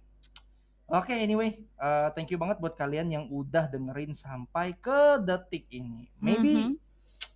Oke, 0.84 1.16
anyway, 1.16 1.56
uh, 1.76 2.12
thank 2.12 2.28
you 2.28 2.36
banget 2.36 2.60
buat 2.60 2.74
kalian 2.74 3.08
yang 3.08 3.24
udah 3.26 3.66
dengerin 3.66 4.12
sampai 4.12 4.76
ke 4.76 5.16
detik 5.18 5.64
ini. 5.68 6.12
Maybe 6.18 6.52
Mhm. 6.60 6.76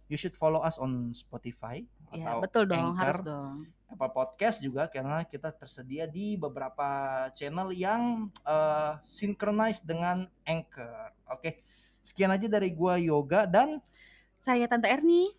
you 0.07 0.17
should 0.17 0.35
follow 0.35 0.61
us 0.61 0.77
on 0.77 1.11
Spotify 1.11 1.81
ya 2.13 2.37
atau 2.37 2.41
betul 2.45 2.65
dong 2.69 2.93
Anchor, 2.93 3.03
harus 3.03 3.23
dong 3.25 3.57
Apple 3.89 4.13
Podcast 4.13 4.61
juga 4.61 4.85
karena 4.93 5.25
kita 5.25 5.49
tersedia 5.49 6.05
di 6.05 6.37
beberapa 6.37 6.87
channel 7.33 7.73
yang 7.73 8.29
uh, 8.45 9.01
synchronized 9.01 9.89
dengan 9.89 10.29
Anchor. 10.45 11.17
Oke, 11.33 11.65
sekian 12.05 12.29
aja 12.29 12.45
dari 12.53 12.69
gua 12.69 13.01
Yoga 13.01 13.49
dan 13.49 13.81
saya 14.37 14.69
tante 14.69 14.93
Erni 14.93 15.33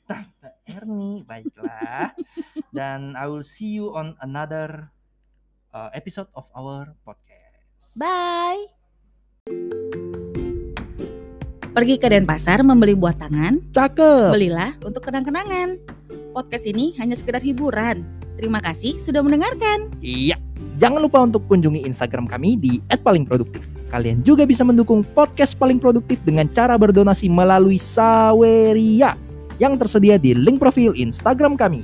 Ernie. 0.65 1.21
Baiklah, 1.23 2.17
dan 2.77 3.13
I 3.13 3.29
will 3.29 3.45
see 3.45 3.69
you 3.77 3.93
on 3.93 4.17
another 4.19 4.89
uh, 5.69 5.93
episode 5.93 6.27
of 6.33 6.49
our 6.57 6.97
podcast. 7.05 7.63
bye 7.93 8.59
Pergi 11.69 11.95
ke 12.01 12.09
Denpasar 12.09 12.65
membeli 12.65 12.97
buah 12.97 13.13
tangan, 13.13 13.61
Cakep. 13.71 14.33
belilah 14.33 14.73
untuk 14.83 15.05
kenang-kenangan. 15.05 15.98
Podcast 16.29 16.69
ini 16.69 16.93
hanya 17.01 17.17
sekedar 17.17 17.41
hiburan. 17.41 18.05
Terima 18.37 18.61
kasih 18.61 18.95
sudah 19.01 19.19
mendengarkan. 19.25 19.91
Iya. 19.99 20.37
Jangan 20.79 21.01
lupa 21.03 21.19
untuk 21.25 21.43
kunjungi 21.49 21.83
Instagram 21.83 22.29
kami 22.29 22.55
di 22.55 22.79
@palingproduktif. 22.87 23.67
Kalian 23.89 24.21
juga 24.21 24.45
bisa 24.45 24.61
mendukung 24.61 25.01
podcast 25.01 25.57
paling 25.57 25.81
produktif 25.81 26.21
dengan 26.21 26.45
cara 26.53 26.77
berdonasi 26.77 27.27
melalui 27.27 27.81
Saweria 27.81 29.17
yang 29.57 29.75
tersedia 29.75 30.15
di 30.15 30.37
link 30.37 30.61
profil 30.61 30.95
Instagram 30.95 31.57
kami. 31.59 31.83